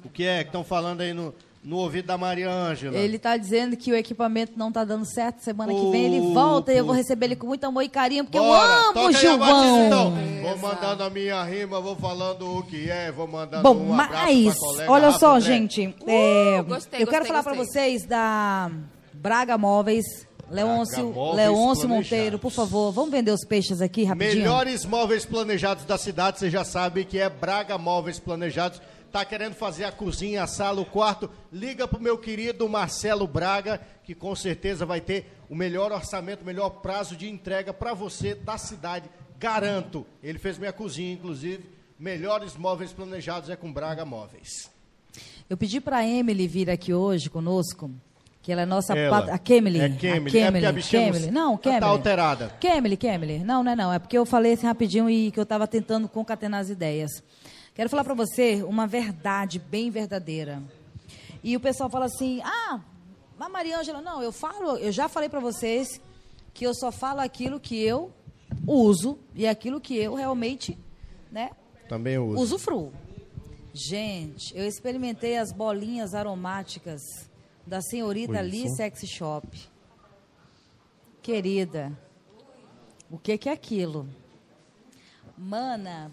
[0.04, 1.32] O que é que estão falando aí no,
[1.64, 2.94] no ouvido da Maria Ângela?
[2.96, 5.40] Ele tá dizendo que o equipamento não tá dando certo.
[5.40, 8.24] Semana que vem ele volta e eu vou receber ele com muito amor e carinho,
[8.24, 9.38] porque Bora, eu amo o Gilvão.
[9.38, 10.14] batida, então.
[10.42, 14.24] Vou mandando a minha rima, vou falando o que é, vou mandando Bom, um abraço
[14.24, 15.40] mas, pra colega olha Rafa só, André.
[15.46, 15.94] gente.
[16.06, 17.82] é, gostei, eu quero gostei, falar pra gostei.
[17.96, 18.70] vocês da
[19.12, 20.04] Braga Móveis.
[20.50, 21.88] Leôncio, Leôncio.
[21.88, 24.42] Monteiro, por favor, vamos vender os peixes aqui rapidinho?
[24.42, 28.80] Melhores móveis planejados da cidade, você já sabe que é Braga Móveis Planejados.
[29.14, 31.30] Tá querendo fazer a cozinha, a sala, o quarto?
[31.52, 36.44] Liga pro meu querido Marcelo Braga, que com certeza vai ter o melhor orçamento, o
[36.44, 39.08] melhor prazo de entrega para você da cidade.
[39.38, 40.04] Garanto.
[40.20, 41.64] Ele fez minha cozinha, inclusive.
[41.96, 44.68] Melhores móveis planejados é com Braga Móveis.
[45.48, 47.92] Eu pedi pra Emily vir aqui hoje conosco,
[48.42, 48.98] que ela é nossa...
[48.98, 49.20] Ela.
[49.22, 49.78] pat- A Kemily.
[49.78, 50.38] É a Kemily.
[50.40, 51.30] É a não- Kemily.
[51.30, 51.80] Não, Kemily.
[51.80, 52.48] tá alterada.
[52.58, 53.38] Kemily, Kemily.
[53.44, 53.92] Não, não é não.
[53.92, 57.22] É porque eu falei assim rapidinho e que eu estava tentando concatenar as ideias.
[57.74, 60.62] Quero falar para você uma verdade bem verdadeira.
[61.42, 62.80] E o pessoal fala assim, ah,
[63.36, 66.00] mas Maria Ângela, não, eu falo, eu já falei para vocês
[66.54, 68.12] que eu só falo aquilo que eu
[68.66, 70.78] uso e aquilo que eu realmente,
[71.32, 71.50] né,
[71.88, 72.40] Também uso.
[72.40, 72.92] usufruo.
[73.72, 77.02] Gente, eu experimentei as bolinhas aromáticas
[77.66, 78.70] da senhorita Lee.
[78.70, 79.48] Sexy Shop.
[81.20, 81.92] Querida,
[83.10, 84.08] o que que é aquilo?
[85.36, 86.12] Mana,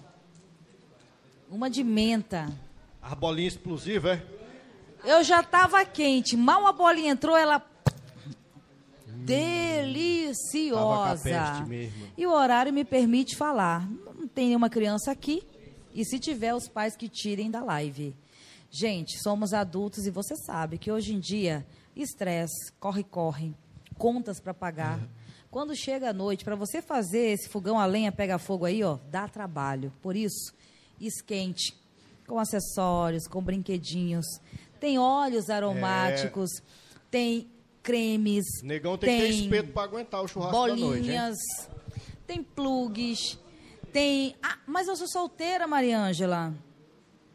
[1.52, 2.49] uma de menta.
[3.02, 4.26] A bolinha explosiva, é?
[5.03, 7.61] Eu já tava quente, mal a bolinha entrou, ela
[9.26, 11.30] deliciosa.
[11.30, 12.07] Tava mesmo.
[12.18, 13.88] E o horário me permite falar.
[14.18, 15.44] Não tem nenhuma criança aqui.
[15.94, 18.15] E se tiver, os pais que tirem da live.
[18.69, 21.65] Gente, somos adultos e você sabe que hoje em dia,
[21.95, 23.53] estresse, corre-corre,
[23.98, 24.99] contas para pagar.
[25.49, 28.98] Quando chega a noite, para você fazer esse fogão a lenha pega fogo aí, ó,
[29.10, 29.91] dá trabalho.
[30.02, 30.53] Por isso,
[31.07, 31.73] esquente,
[32.28, 34.26] com acessórios, com brinquedinhos.
[34.80, 36.49] Tem óleos aromáticos,
[37.10, 37.49] tem
[37.84, 40.88] cremes, Negão tem, que ter espeto para aguentar o churrasco da noite, hein?
[40.88, 41.38] bolinhas,
[42.26, 43.40] tem plugs,
[43.91, 44.36] tem.
[44.41, 46.53] Ah, mas eu sou solteira, Maria Ângela.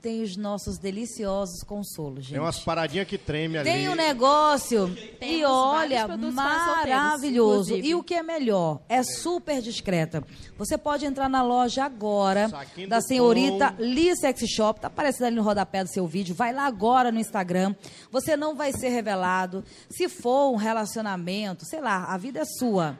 [0.07, 2.35] Tem os nossos deliciosos consolos, gente.
[2.35, 3.69] Tem umas paradinhas que treme ali.
[3.69, 7.77] Tem um negócio e Temos olha, para solteiros, maravilhoso.
[7.77, 10.23] E o que é melhor, é super discreta.
[10.57, 13.85] Você pode entrar na loja agora Saquinho da senhorita pão.
[13.85, 16.37] Lee Sexy Shop, tá aparecendo ali no rodapé do seu vídeo.
[16.37, 17.75] Vai lá agora no Instagram.
[18.13, 19.65] Você não vai ser revelado.
[19.91, 22.97] Se for um relacionamento, sei lá, a vida é sua.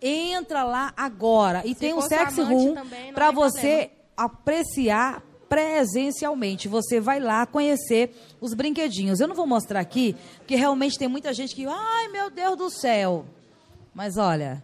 [0.00, 2.76] Entra lá agora e tem um sexy room
[3.12, 6.68] para você apreciar presencialmente.
[6.68, 9.20] Você vai lá conhecer os brinquedinhos.
[9.20, 12.70] Eu não vou mostrar aqui, porque realmente tem muita gente que, ai meu Deus do
[12.70, 13.26] céu.
[13.94, 14.62] Mas olha,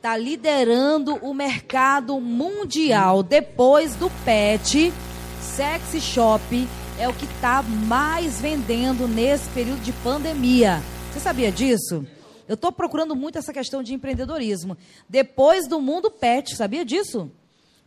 [0.00, 4.92] tá liderando o mercado mundial depois do pet.
[5.40, 10.80] Sexy Shop é o que tá mais vendendo nesse período de pandemia.
[11.12, 12.06] Você sabia disso?
[12.46, 14.76] Eu estou procurando muito essa questão de empreendedorismo.
[15.08, 17.30] Depois do mundo pet, sabia disso?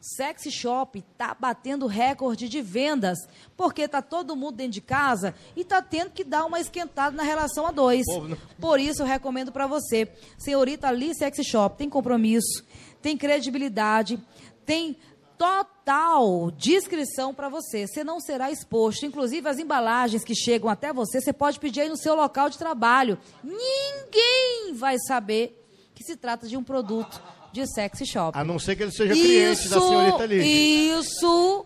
[0.01, 3.19] Sexy Shop tá batendo recorde de vendas,
[3.55, 7.21] porque tá todo mundo dentro de casa e tá tendo que dar uma esquentada na
[7.23, 8.03] relação a dois.
[8.07, 12.65] Não- Por isso eu recomendo para você, senhorita Lee Sexy Shop, tem compromisso,
[13.01, 14.19] tem credibilidade,
[14.65, 14.97] tem
[15.37, 17.87] total discrição para você.
[17.87, 19.05] Você não será exposto.
[19.05, 22.57] Inclusive, as embalagens que chegam até você, você pode pedir aí no seu local de
[22.59, 23.17] trabalho.
[23.43, 25.57] Ninguém vai saber
[25.95, 27.21] que se trata de um produto
[27.51, 28.37] de sexy shop.
[28.37, 30.99] A não ser que ele seja isso, cliente da senhorita Lívia.
[30.99, 31.65] Isso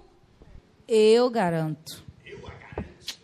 [0.88, 2.03] eu garanto.
[2.26, 3.20] Eu garanto.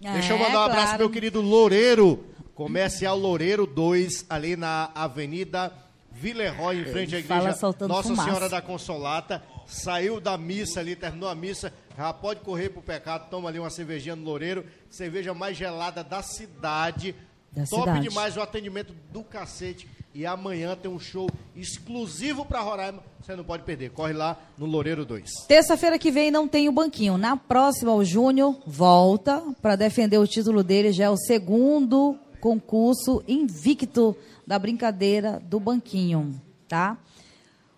[0.00, 0.98] Deixa eu é, mandar um abraço claro.
[0.98, 5.72] meu querido Loureiro, Comercial Loureiro 2, ali na Avenida
[6.12, 8.24] Villeroy, em frente à igreja Nossa fumaça.
[8.24, 9.42] Senhora da Consolata.
[9.66, 13.70] Saiu da missa ali, terminou a missa, já pode correr pro pecado, toma ali uma
[13.70, 17.14] cervejinha no Loureiro, cerveja mais gelada da cidade.
[17.52, 18.08] Da Top cidade.
[18.08, 19.88] demais o atendimento do cacete.
[20.14, 23.90] E amanhã tem um show exclusivo para Roraima, você não pode perder.
[23.90, 25.46] Corre lá no Loureiro 2.
[25.46, 27.18] Terça-feira que vem não tem o banquinho.
[27.18, 30.92] Na próxima, o Júnior volta para defender o título dele.
[30.92, 34.16] Já é o segundo concurso invicto
[34.46, 36.96] da brincadeira do banquinho, tá?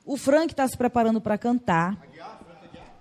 [0.09, 1.99] O Frank está se preparando para cantar.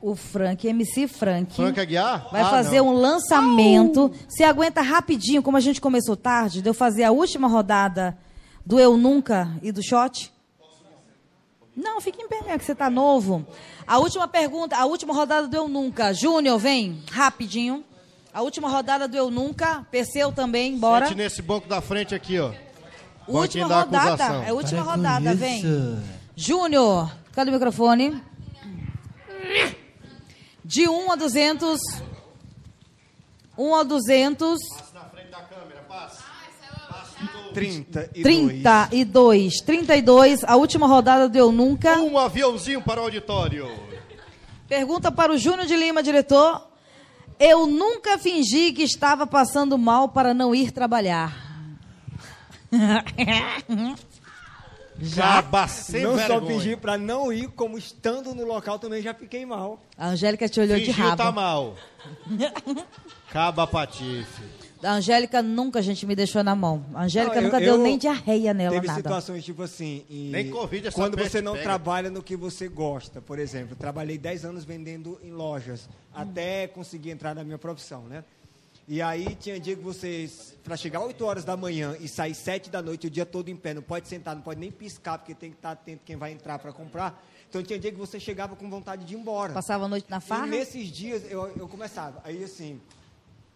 [0.01, 1.55] O Frank, MC Frank.
[1.55, 2.27] Frank Aguiar?
[2.31, 2.89] Vai Ah, fazer não.
[2.89, 4.11] um lançamento.
[4.27, 8.15] Se aguenta rapidinho, como a gente começou tarde, de eu fazer a última rodada
[8.65, 10.31] do Eu Nunca e do Shot?
[11.73, 13.47] Não, fique em pé mesmo, que você tá novo.
[13.87, 16.13] A última pergunta, a última rodada do Eu Nunca.
[16.13, 17.83] Júnior, vem, rapidinho.
[18.33, 19.87] A última rodada do Eu Nunca.
[19.89, 21.05] Perseu também, bora.
[21.07, 22.51] Sente nesse banco da frente aqui, ó.
[23.27, 24.23] Última rodada.
[24.45, 25.63] É a última Para rodada, vem.
[26.39, 28.21] Júnior, cadê o microfone?
[30.63, 31.79] De 1 a 200.
[33.57, 34.59] 1 a 200.
[37.55, 38.21] 32.
[38.21, 39.61] 32.
[39.65, 40.43] 32.
[40.43, 41.99] A última rodada do Eu Nunca.
[41.99, 43.67] Um aviãozinho para o auditório.
[44.67, 46.67] Pergunta para o Júnior de Lima, diretor.
[47.39, 51.35] Eu nunca fingi que estava passando mal para não ir trabalhar.
[55.15, 56.47] Caba sem não só vergonha.
[56.47, 59.79] fingir pra não ir, como estando no local também já fiquei mal.
[59.97, 61.17] A Angélica te olhou de Fingiu rabo.
[61.17, 61.75] tá mal.
[63.31, 64.43] Caba patife.
[64.83, 66.85] A Angélica nunca a gente me deixou na mão.
[66.93, 68.99] A Angélica Não, eu- nunca deu eu- nem diarreia nela, Teve nada.
[68.99, 70.05] situações tipo assim.
[70.09, 71.63] e Nem Covid, essa Quando peste você não pega.
[71.63, 73.75] trabalha no que você gosta, por exemplo.
[73.75, 78.23] Trabalhei 10 anos vendendo em lojas, até conseguir entrar na minha profissão, né?
[78.87, 82.69] E aí tinha dia que vocês, para chegar 8 horas da manhã e sair 7
[82.69, 85.35] da noite o dia todo em pé, não pode sentar, não pode nem piscar, porque
[85.35, 87.21] tem que estar atento quem vai entrar para comprar.
[87.49, 89.51] Então tinha dia que você chegava com vontade de ir embora.
[89.51, 90.47] Passava a noite na farra?
[90.47, 92.21] E nesses dias eu, eu começava.
[92.23, 92.79] Aí assim,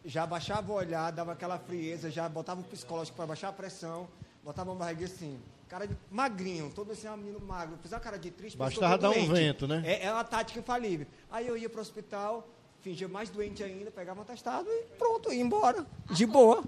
[0.03, 4.09] já baixava o olhar, dava aquela frieza, já botava o psicológico para baixar a pressão,
[4.43, 5.39] botava uma barriga assim,
[5.69, 9.11] cara de magrinho, todo assim, um menino magro, fiz a cara de triste, Bastava dar
[9.11, 9.81] um vento, né?
[9.85, 11.07] É, é uma tática infalível.
[11.31, 12.45] Aí eu ia pro hospital,
[12.83, 16.63] fingia mais doente ainda, pegava um atestado e pronto, ia embora, de boa.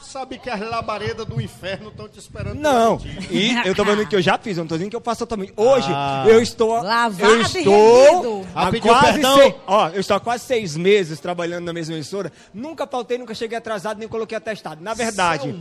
[0.00, 2.58] Sabe que as labaredas do inferno estão te esperando.
[2.58, 3.00] Não,
[3.30, 5.20] e eu tô falando que eu já fiz, eu não tô dizendo que eu faço
[5.20, 5.52] totalmente.
[5.56, 6.24] Hoje, Ah.
[6.26, 6.82] eu estou.
[6.82, 8.44] Lavado eu estou.
[8.52, 9.36] Há Ah, quase perdão?
[9.36, 12.32] seis, ó, eu estou há quase seis meses trabalhando na mesma emissora.
[12.52, 14.82] Nunca pautei, nunca cheguei atrasado, nem coloquei atestado.
[14.82, 15.54] Na verdade,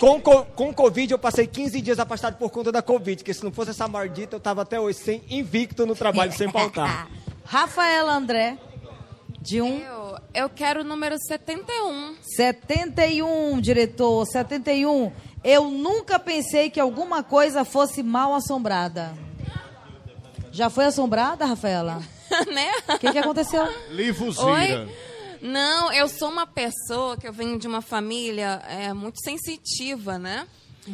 [0.00, 3.44] com, co- com Covid, eu passei 15 dias afastado por conta da Covid, que se
[3.44, 7.06] não fosse essa maldita, eu tava até hoje sem invicto no trabalho, sem pautar.
[7.46, 8.58] Rafaela André,
[9.46, 9.78] de 1.
[9.78, 12.16] Eu, eu quero o número 71.
[12.20, 15.12] 71, diretor, 71.
[15.44, 19.16] Eu nunca pensei que alguma coisa fosse mal assombrada.
[20.50, 22.02] Já foi assombrada, Rafaela?
[22.52, 22.72] né?
[22.88, 23.64] O que, que aconteceu?
[23.90, 24.46] Livuzira.
[24.46, 24.96] Oi?
[25.40, 30.46] Não, eu sou uma pessoa que eu venho de uma família é, muito sensitiva, né?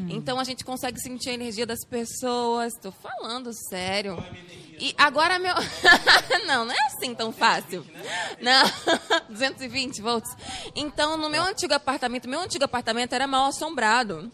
[0.08, 2.72] Então a gente consegue sentir a energia das pessoas.
[2.80, 4.16] Tô falando sério.
[4.78, 5.54] E agora meu.
[6.46, 7.86] não, não é assim tão fácil.
[8.40, 8.62] Não,
[9.28, 10.34] 220 volts.
[10.74, 14.30] Então, no meu antigo apartamento, meu antigo apartamento era mal assombrado.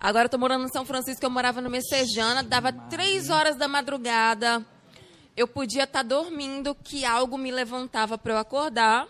[0.00, 3.66] Agora eu tô morando em São Francisco, eu morava no Messejana, dava três horas da
[3.66, 4.64] madrugada.
[5.36, 9.08] Eu podia estar dormindo, que algo me levantava para eu acordar.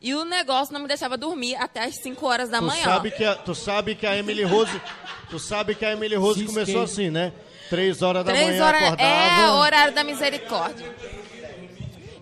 [0.00, 2.84] E o negócio não me deixava dormir até as 5 horas da Tu manhã.
[2.84, 4.80] sabe, que a, tu sabe que a Emily Rose.
[5.28, 7.32] Tu sabe que a Emily Rose começou assim, né?
[7.68, 9.10] Três horas da Três manhã horas acordava.
[9.10, 10.86] é o horário da misericórdia.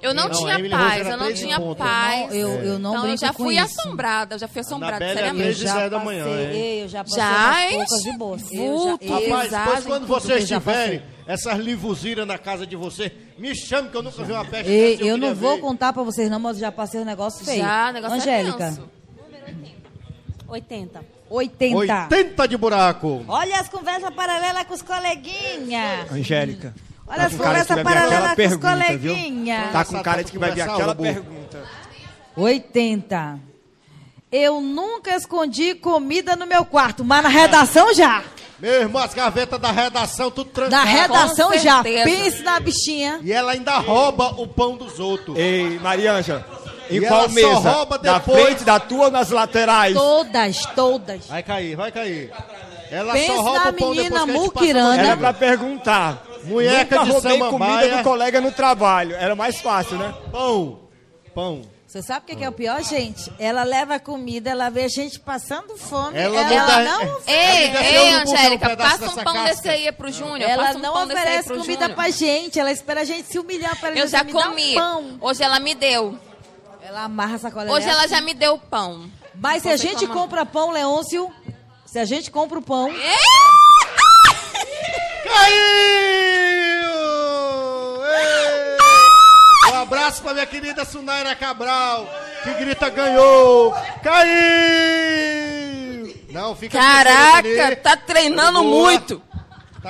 [0.02, 1.78] Eu não, Não, tinha Emily paz, eu não tinha ponto.
[1.78, 2.35] paz.
[2.35, 3.64] Eu, eu não então eu já fui isso.
[3.81, 5.43] assombrada, eu já fui assombrada, Anabelle é seriamente.
[5.59, 6.78] três e dez da manhã, passei, hein?
[6.81, 8.36] eu já passei Já, poucas de boa.
[8.36, 9.05] Eu já, Vulto.
[9.05, 11.16] eu, Rapaz, depois quando vocês eu já tiverem passei.
[11.27, 14.97] essas livuziras na casa de você, me chame que eu nunca vi uma peste Ei,
[14.97, 15.60] dessa, eu não vou ver.
[15.62, 17.62] contar pra vocês não, mas eu já passei um negócio feio.
[17.62, 18.90] Já, o negócio é Angélica, tenso.
[20.48, 21.05] 80.
[21.28, 21.74] 80.
[22.09, 23.24] 80 de buraco.
[23.27, 26.10] Olha as conversas paralelas com os coleguinhas.
[26.12, 26.73] Angélica.
[27.09, 29.15] Olha tá as conversas paralelas com os pergunta, viu?
[29.15, 29.73] coleguinhas.
[29.73, 31.62] Tá com cara de que vai vir aquela pergunta.
[32.37, 33.39] 80.
[34.31, 38.23] Eu nunca escondi comida no meu quarto, mas na redação já.
[38.59, 40.87] Meu irmão, as gavetas da redação, tudo Na trancado.
[40.89, 41.83] redação Com já.
[41.83, 42.05] certeza.
[42.05, 43.20] Pense na bichinha.
[43.23, 45.37] E ela ainda rouba o pão dos outros.
[45.39, 46.45] Ei, Marianja,
[46.91, 47.70] em E qual ela só mesa?
[47.70, 49.95] rouba Da depois- frente, da tua ou nas laterais?
[49.95, 51.27] Todas, todas.
[51.27, 52.33] Vai cair, vai cair.
[52.91, 55.03] Ela Pense só rouba na o pão menina muquirana.
[55.03, 56.26] Era pra perguntar.
[56.47, 57.73] Munheca Nunca de roubei samambaia.
[57.81, 59.14] comida do colega no trabalho.
[59.16, 60.14] Era mais fácil, né?
[60.32, 60.81] Pão,
[61.35, 61.62] pão.
[61.86, 63.32] Você sabe o que, que é o pior, gente?
[63.39, 66.18] Ela leva comida, ela vê a gente passando fome.
[66.18, 69.48] Ela Ela, não dá- não, Ei, ei, um Angélica, pedaço passa um pão casca.
[69.48, 70.43] desse aí pro Júnior.
[70.51, 71.94] ela passa um não oferece comida Júnior.
[71.94, 72.59] pra gente.
[72.60, 74.74] Ela espera a gente se humilhar para Eu já um comi.
[74.74, 75.16] pão.
[75.20, 76.18] Hoje ela me deu.
[76.82, 79.09] Ela amarra a sacola Hoje ela já me deu o pão.
[79.35, 81.32] Mas se a gente compra pão, Leôncio,
[81.86, 82.90] se a gente compra o pão...
[85.27, 86.86] Caiu!
[88.07, 89.73] Ei!
[89.73, 92.09] Um abraço pra minha querida Sunaira Cabral,
[92.43, 93.74] que grita ganhou!
[94.03, 94.36] Caiu!
[96.31, 98.90] Não, fica Caraca, tá treinando Boa.
[98.90, 99.23] muito.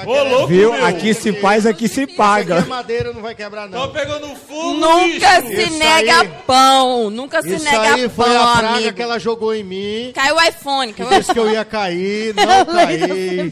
[0.04, 0.72] Tá Ô, louco, Viu?
[0.72, 0.84] meu.
[0.84, 2.56] Aqui se faz, aqui se Isso paga.
[2.58, 3.82] aqui é madeira, não vai quebrar não.
[3.86, 5.46] Tô pegando fogo, Nunca bicho.
[5.56, 7.08] se Isso nega aí- pão.
[7.10, 8.92] Nunca se Isso nega aí pão, foi a praga amigo.
[8.96, 10.12] que ela jogou em mim.
[10.14, 10.92] Caiu o iPhone.
[10.92, 13.50] Que Caiu disse que eu ia cair, não caí.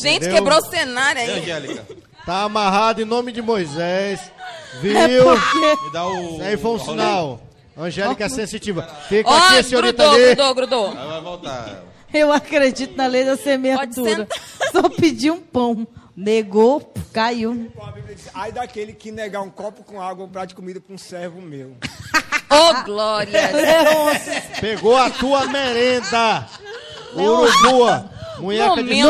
[0.00, 0.32] Gente, Entendeu?
[0.34, 1.40] quebrou o cenário aí.
[1.40, 1.84] Angélica,
[2.24, 4.20] Tá amarrado em nome de Moisés.
[4.80, 4.96] Viu?
[4.98, 6.34] É me dá o...
[6.34, 7.40] Isso aí foi um sinal.
[7.76, 8.88] Angélica é sensitiva.
[9.08, 10.34] Fica Ó, aqui, senhorita grudou, ali.
[10.34, 10.88] grudou, grudou.
[10.96, 11.82] Aí vai voltar.
[12.14, 14.28] Eu acredito na lei da semeadura.
[14.72, 15.86] Só pedi um pão.
[16.16, 17.72] Negou, caiu.
[18.32, 21.40] Ai daquele que negar um copo com água, um prato de comida pra um servo
[21.42, 21.76] meu.
[22.48, 23.40] Ô, Glória.
[24.60, 26.48] Pegou a tua merenda.
[27.14, 28.10] Urubua.
[28.36, 29.08] De Momento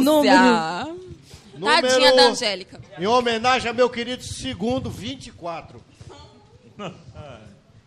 [0.00, 2.80] Número- Tadinha da Angélica.
[2.98, 5.80] Em homenagem a meu querido segundo 24.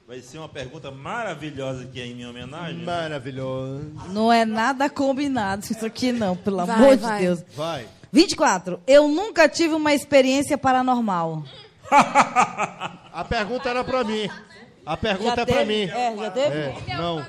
[0.10, 2.84] Vai ser uma pergunta maravilhosa aqui em minha homenagem.
[2.84, 3.94] Maravilhoso.
[4.08, 7.20] Não é nada combinado isso aqui não, pelo Vai, amor vai.
[7.20, 7.44] de Deus.
[7.56, 7.86] Vai.
[8.12, 8.82] 24.
[8.88, 11.44] Eu nunca tive uma experiência paranormal.
[13.14, 14.28] A pergunta era pra mim.
[14.84, 15.66] A pergunta Já é pra teve?
[15.86, 15.92] mim.
[15.92, 16.58] É, já teve?
[16.58, 17.24] É, não.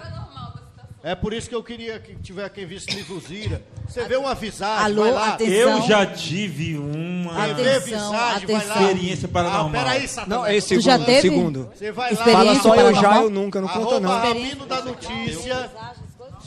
[1.03, 3.63] É por isso que eu queria que tiver quem visse me Luzira.
[3.89, 5.29] Você vê uma visagem, Alô, vai lá.
[5.31, 5.55] atenção.
[5.55, 8.35] Eu já tive uma Atenção, visagem, vai lá.
[8.37, 8.83] atenção.
[8.91, 9.81] experiência paranormal.
[9.81, 10.29] Ah, peraí, Satanás.
[10.29, 11.07] Não, é Tu já segundo.
[11.07, 11.21] teve?
[11.23, 11.71] Segundo.
[11.75, 12.19] Você vai lá.
[12.21, 14.11] Experiência Fala só eu já, eu nunca, não conta não.
[14.11, 15.71] Rabino da Notícia.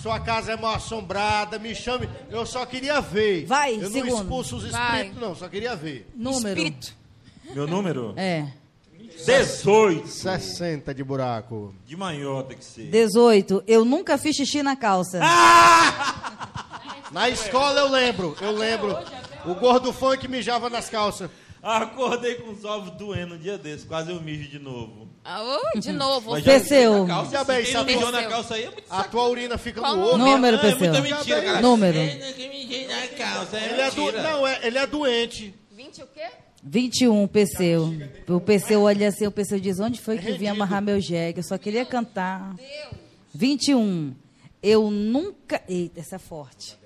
[0.02, 2.08] Sua casa é mal assombrada, me chame.
[2.30, 3.46] Eu só queria ver.
[3.46, 4.12] Vai, Eu segundo.
[4.12, 4.98] não expulso os Vai.
[4.98, 6.08] espíritos, não, só queria ver.
[6.16, 6.48] Número.
[6.60, 6.94] Espírito.
[7.56, 8.14] Meu número?
[8.18, 8.46] É.
[9.26, 10.08] 18.
[10.08, 11.74] 60 de buraco.
[11.86, 12.90] De manhota tem que ser.
[12.90, 13.64] 18.
[13.68, 15.20] Eu nunca fiz xixi na calça.
[17.12, 18.98] Na escola eu lembro, eu lembro.
[19.46, 21.30] O gordo funk mijava nas calças.
[21.62, 23.86] Acordei com os ovos doendo um dia desse.
[23.86, 25.08] Quase eu mijo de novo.
[25.24, 26.32] Ah, ô, de novo.
[26.32, 26.86] Mas você.
[27.32, 30.04] já bem, Sabe- mijou na calça aí é muito A tua urina fica Qual no
[30.04, 30.18] ovo.
[30.18, 31.62] Número, Não, é muita mentira, cara.
[31.62, 31.98] Número.
[31.98, 34.12] É, que mijei na calça, é Ele é, do...
[34.12, 35.56] não, é, ele é doente.
[35.72, 36.28] 20 o quê?
[36.64, 37.94] 21, Perseu.
[38.28, 41.40] O Perseu olha assim, o Perseu diz, onde foi que vinha amarrar meu jegue?
[41.40, 42.56] Eu só queria cantar.
[43.34, 44.14] 21.
[44.62, 45.62] Eu nunca...
[45.68, 46.78] Eita, essa é forte.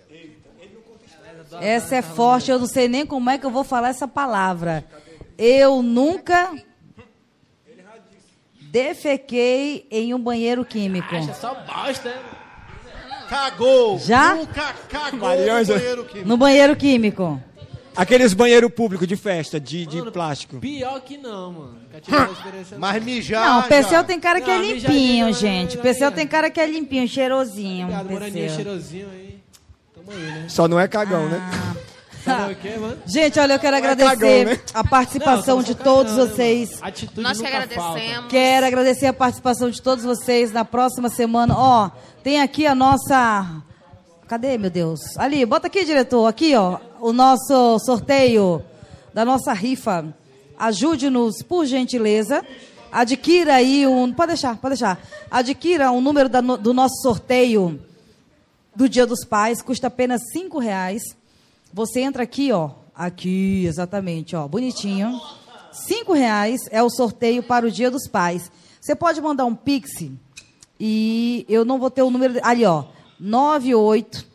[1.62, 4.84] Essa é forte, eu não sei nem como é que eu vou falar essa palavra.
[5.38, 6.54] Eu nunca
[8.60, 11.14] defequei em um banheiro químico.
[11.16, 12.14] É só bosta?
[13.30, 14.00] Cagou.
[14.00, 14.36] Já?
[14.36, 16.28] Nunca cagou no banheiro químico.
[16.28, 17.44] No banheiro químico.
[17.98, 20.60] Aqueles banheiros públicos de festa, de, de plástico.
[20.60, 21.78] Pior que não, mano.
[22.78, 25.78] Mas mijar Não, o Perseu tem cara que é Não, mijadinha limpinho, é- gente.
[25.78, 27.86] O é- Perseu tem cara que é limpinho, cheirosinho.
[27.88, 28.56] Obrigado, moraninha Perseu.
[28.56, 29.40] cheirosinho aí.
[29.96, 30.46] Tamo aí, né?
[30.48, 31.42] Só não é cagão, né?
[32.62, 32.98] Quê, mano?
[33.06, 34.60] Gente, olha, eu quero é agradecer cagão, né?
[34.74, 36.78] a participação Não, de todos né, vocês.
[36.82, 37.86] Atitude Nós que agradecemos.
[38.02, 38.28] falta.
[38.30, 41.56] Quero agradecer a participação de todos vocês na próxima semana.
[41.58, 41.90] Ó,
[42.24, 43.64] tem aqui a nossa.
[44.28, 45.00] Cadê, meu Deus?
[45.18, 46.26] Ali, bota aqui, diretor.
[46.28, 48.64] Aqui, ó, o nosso sorteio
[49.14, 50.14] da nossa rifa.
[50.58, 52.46] Ajude-nos, por gentileza.
[52.92, 54.12] Adquira aí um.
[54.12, 55.00] Pode deixar, pode deixar.
[55.30, 57.80] Adquira um número da do nosso sorteio
[58.76, 59.62] do Dia dos Pais.
[59.62, 61.02] Custa apenas cinco reais.
[61.74, 62.72] Você entra aqui, ó.
[62.96, 64.48] Aqui, exatamente, ó.
[64.48, 65.20] Bonitinho.
[65.72, 68.52] Cinco reais é o sorteio para o Dia dos Pais.
[68.80, 69.90] Você pode mandar um pix
[70.80, 72.40] e eu não vou ter o número.
[72.42, 72.86] Ali, ó.
[73.20, 74.26] 98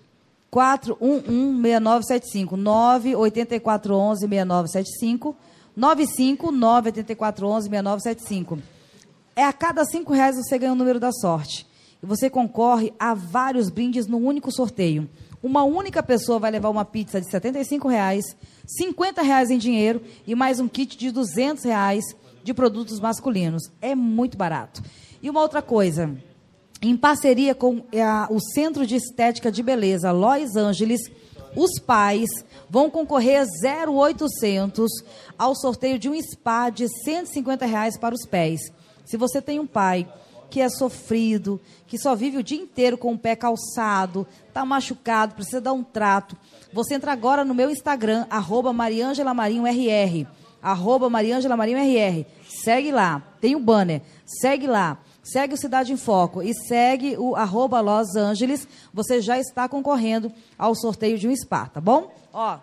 [0.53, 2.57] 411-6975.
[2.57, 5.35] 98411-6975.
[5.79, 8.59] 95-98411-6975.
[9.35, 11.67] É a cada cinco reais você ganha o número da sorte.
[12.03, 15.09] E você concorre a vários brindes no único sorteio.
[15.43, 20.35] Uma única pessoa vai levar uma pizza de 75 reais, 50 reais em dinheiro e
[20.35, 22.05] mais um kit de 200 reais
[22.45, 23.63] de produtos masculinos.
[23.81, 24.83] É muito barato.
[25.23, 26.15] E uma outra coisa,
[26.83, 31.01] em parceria com eh, a- o Centro de Estética de Beleza Los Angeles,
[31.55, 32.29] os pais
[32.69, 34.91] vão concorrer 0800
[35.39, 38.61] ao sorteio de um spa de 150 reais para os pés.
[39.05, 40.09] Se você tem um pai
[40.51, 45.35] que é sofrido, que só vive o dia inteiro com o pé calçado, está machucado,
[45.35, 46.37] precisa dar um trato,
[46.73, 49.67] você entra agora no meu Instagram, arroba mariangelamarinhor.
[50.63, 52.27] arroba.
[52.49, 54.99] Segue lá, tem o banner, segue lá.
[55.23, 58.67] Segue o Cidade em Foco e segue o arroba Los Angeles.
[58.93, 62.13] Você já está concorrendo ao sorteio de um spa, tá bom?
[62.33, 62.59] Ó,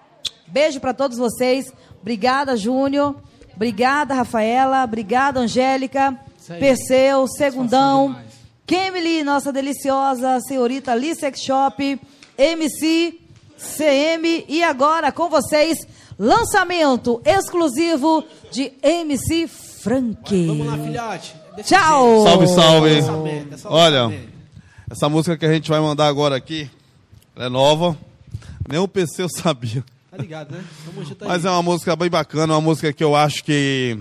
[0.48, 1.72] beijo para todos vocês.
[2.02, 3.16] Obrigada, Júnior.
[3.56, 4.84] Obrigada, Rafaela.
[4.84, 6.20] Obrigada, Angélica.
[6.60, 8.18] Perseu, Segundão.
[8.66, 12.00] Kemily, nossa deliciosa senhorita Lee Sex Shop.
[12.38, 13.20] MC,
[13.58, 14.46] CM.
[14.48, 15.78] E agora com vocês,
[16.18, 20.48] lançamento exclusivo de MC Frank.
[20.48, 21.39] Vamos lá, filhote.
[21.64, 22.24] Tchau.
[22.24, 23.02] Salve, salve.
[23.66, 24.30] Olha,
[24.90, 26.70] essa música que a gente vai mandar agora aqui
[27.36, 27.98] ela é nova.
[28.68, 29.84] Nem o PC eu sabia.
[30.12, 30.64] Tá ligado, né?
[31.08, 31.28] Junto aí.
[31.30, 33.98] Mas é uma música bem bacana, uma música que eu acho que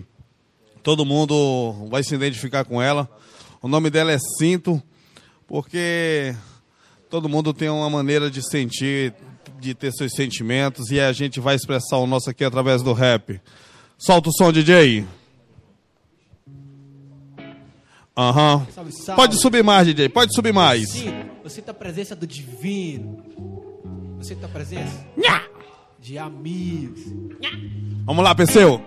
[0.83, 3.09] todo mundo vai se identificar com ela.
[3.63, 4.83] O nome dela é Cinto,
[5.47, 6.35] porque
[7.09, 9.15] todo mundo tem uma maneira de sentir,
[9.61, 13.41] de ter seus sentimentos, e a gente vai expressar o nosso aqui através do rap.
[13.97, 15.07] Solta o som, DJ.
[18.19, 18.67] Aham.
[18.75, 18.93] Salve.
[19.15, 20.91] Pode subir mais, DJ, pode subir mais.
[20.91, 21.15] Sim,
[21.45, 23.23] você sinta a presença do divino.
[24.19, 24.93] Você sinta a presença
[26.01, 27.01] de amigos.
[28.05, 28.83] Vamos lá, Perseu.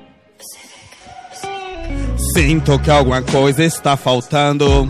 [2.34, 4.90] Sinto que alguma coisa está faltando.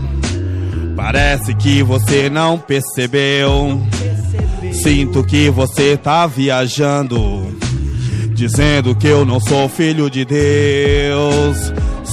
[0.96, 3.80] Parece que você não percebeu.
[4.72, 7.56] Sinto que você tá viajando.
[8.34, 11.72] Dizendo que eu não sou filho de Deus.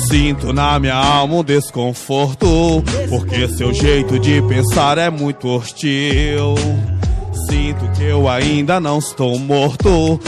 [0.10, 2.84] Sinto na minha alma um desconforto.
[3.10, 6.56] Porque seu jeito de pensar é muito hostil.
[7.48, 10.20] Sinto que eu ainda não estou morto.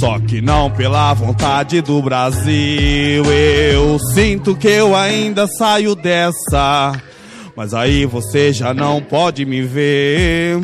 [0.00, 3.24] Só que não pela vontade do Brasil.
[3.24, 7.00] Eu sinto que eu ainda saio dessa.
[7.56, 10.60] Mas aí você já não pode me ver.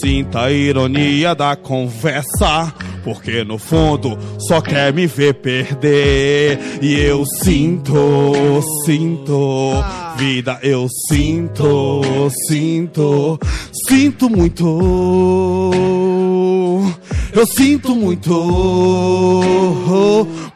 [0.00, 2.74] Sinta a ironia da conversa.
[3.06, 6.58] Porque no fundo só quer me ver perder.
[6.82, 7.94] E eu sinto,
[8.84, 9.74] sinto.
[10.16, 12.00] Vida, eu sinto,
[12.48, 13.38] sinto.
[13.86, 14.80] Sinto muito.
[17.32, 18.32] Eu sinto muito.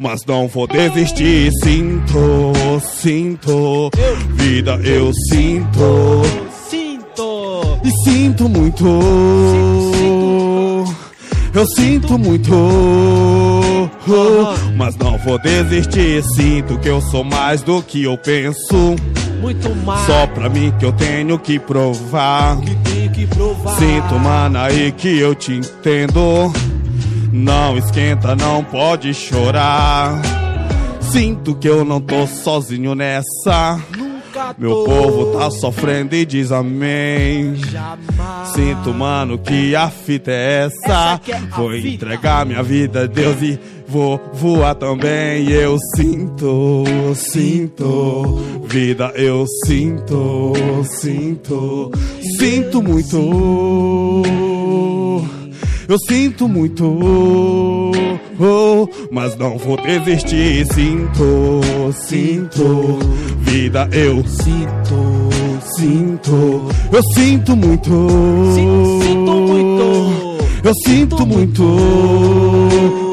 [0.01, 1.53] Mas não vou desistir.
[1.63, 2.53] Sinto,
[3.01, 3.91] sinto.
[4.31, 6.23] Vida, eu sinto.
[6.69, 7.81] Sinto.
[7.85, 10.50] E sinto muito.
[11.53, 12.53] Eu sinto muito.
[14.77, 16.23] Mas não vou desistir.
[16.35, 18.97] Sinto que eu sou mais do que eu penso.
[19.41, 20.07] Muito mais.
[20.07, 22.57] Só pra mim que eu tenho que provar.
[22.85, 23.77] Tenho que provar.
[23.77, 26.53] Sinto, mano, aí que eu te entendo.
[27.33, 30.21] Não esquenta, não pode chorar.
[31.01, 33.81] Sinto que eu não tô sozinho nessa.
[34.59, 37.55] Meu povo tá sofrendo e diz amém.
[38.55, 41.21] Sinto, mano, que a fita é essa.
[41.57, 45.51] Vou entregar minha vida a Deus e vou voar também.
[45.51, 46.85] Eu sinto,
[47.15, 50.53] sinto, vida, eu sinto,
[50.85, 51.91] sinto,
[52.39, 53.17] sinto muito.
[55.89, 57.90] Eu sinto muito,
[58.39, 60.67] oh, mas não vou desistir.
[60.73, 61.61] Sinto,
[61.93, 62.99] sinto,
[63.39, 66.69] vida, eu sinto, sinto.
[66.93, 67.91] Eu sinto muito,
[68.55, 70.41] sinto muito.
[70.63, 71.65] Eu sinto muito,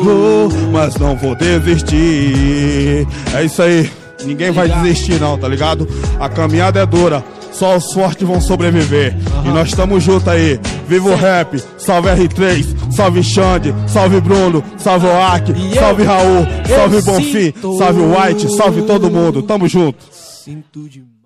[0.05, 3.07] oh, mas não vou desistir.
[3.34, 3.89] É isso aí,
[4.25, 5.88] ninguém vai desistir não, tá ligado?
[6.19, 7.23] A caminhada é dura.
[7.57, 9.15] Só os fortes vão sobreviver.
[9.43, 10.59] E nós estamos juntos aí.
[10.88, 17.53] Viva o rap, salve R3, salve Xande, salve Bruno, salve Oak, salve Raul, salve Bonfim,
[17.79, 19.41] salve White, salve todo mundo.
[19.41, 19.97] Tamo junto.
[20.11, 21.16] Sinto demais.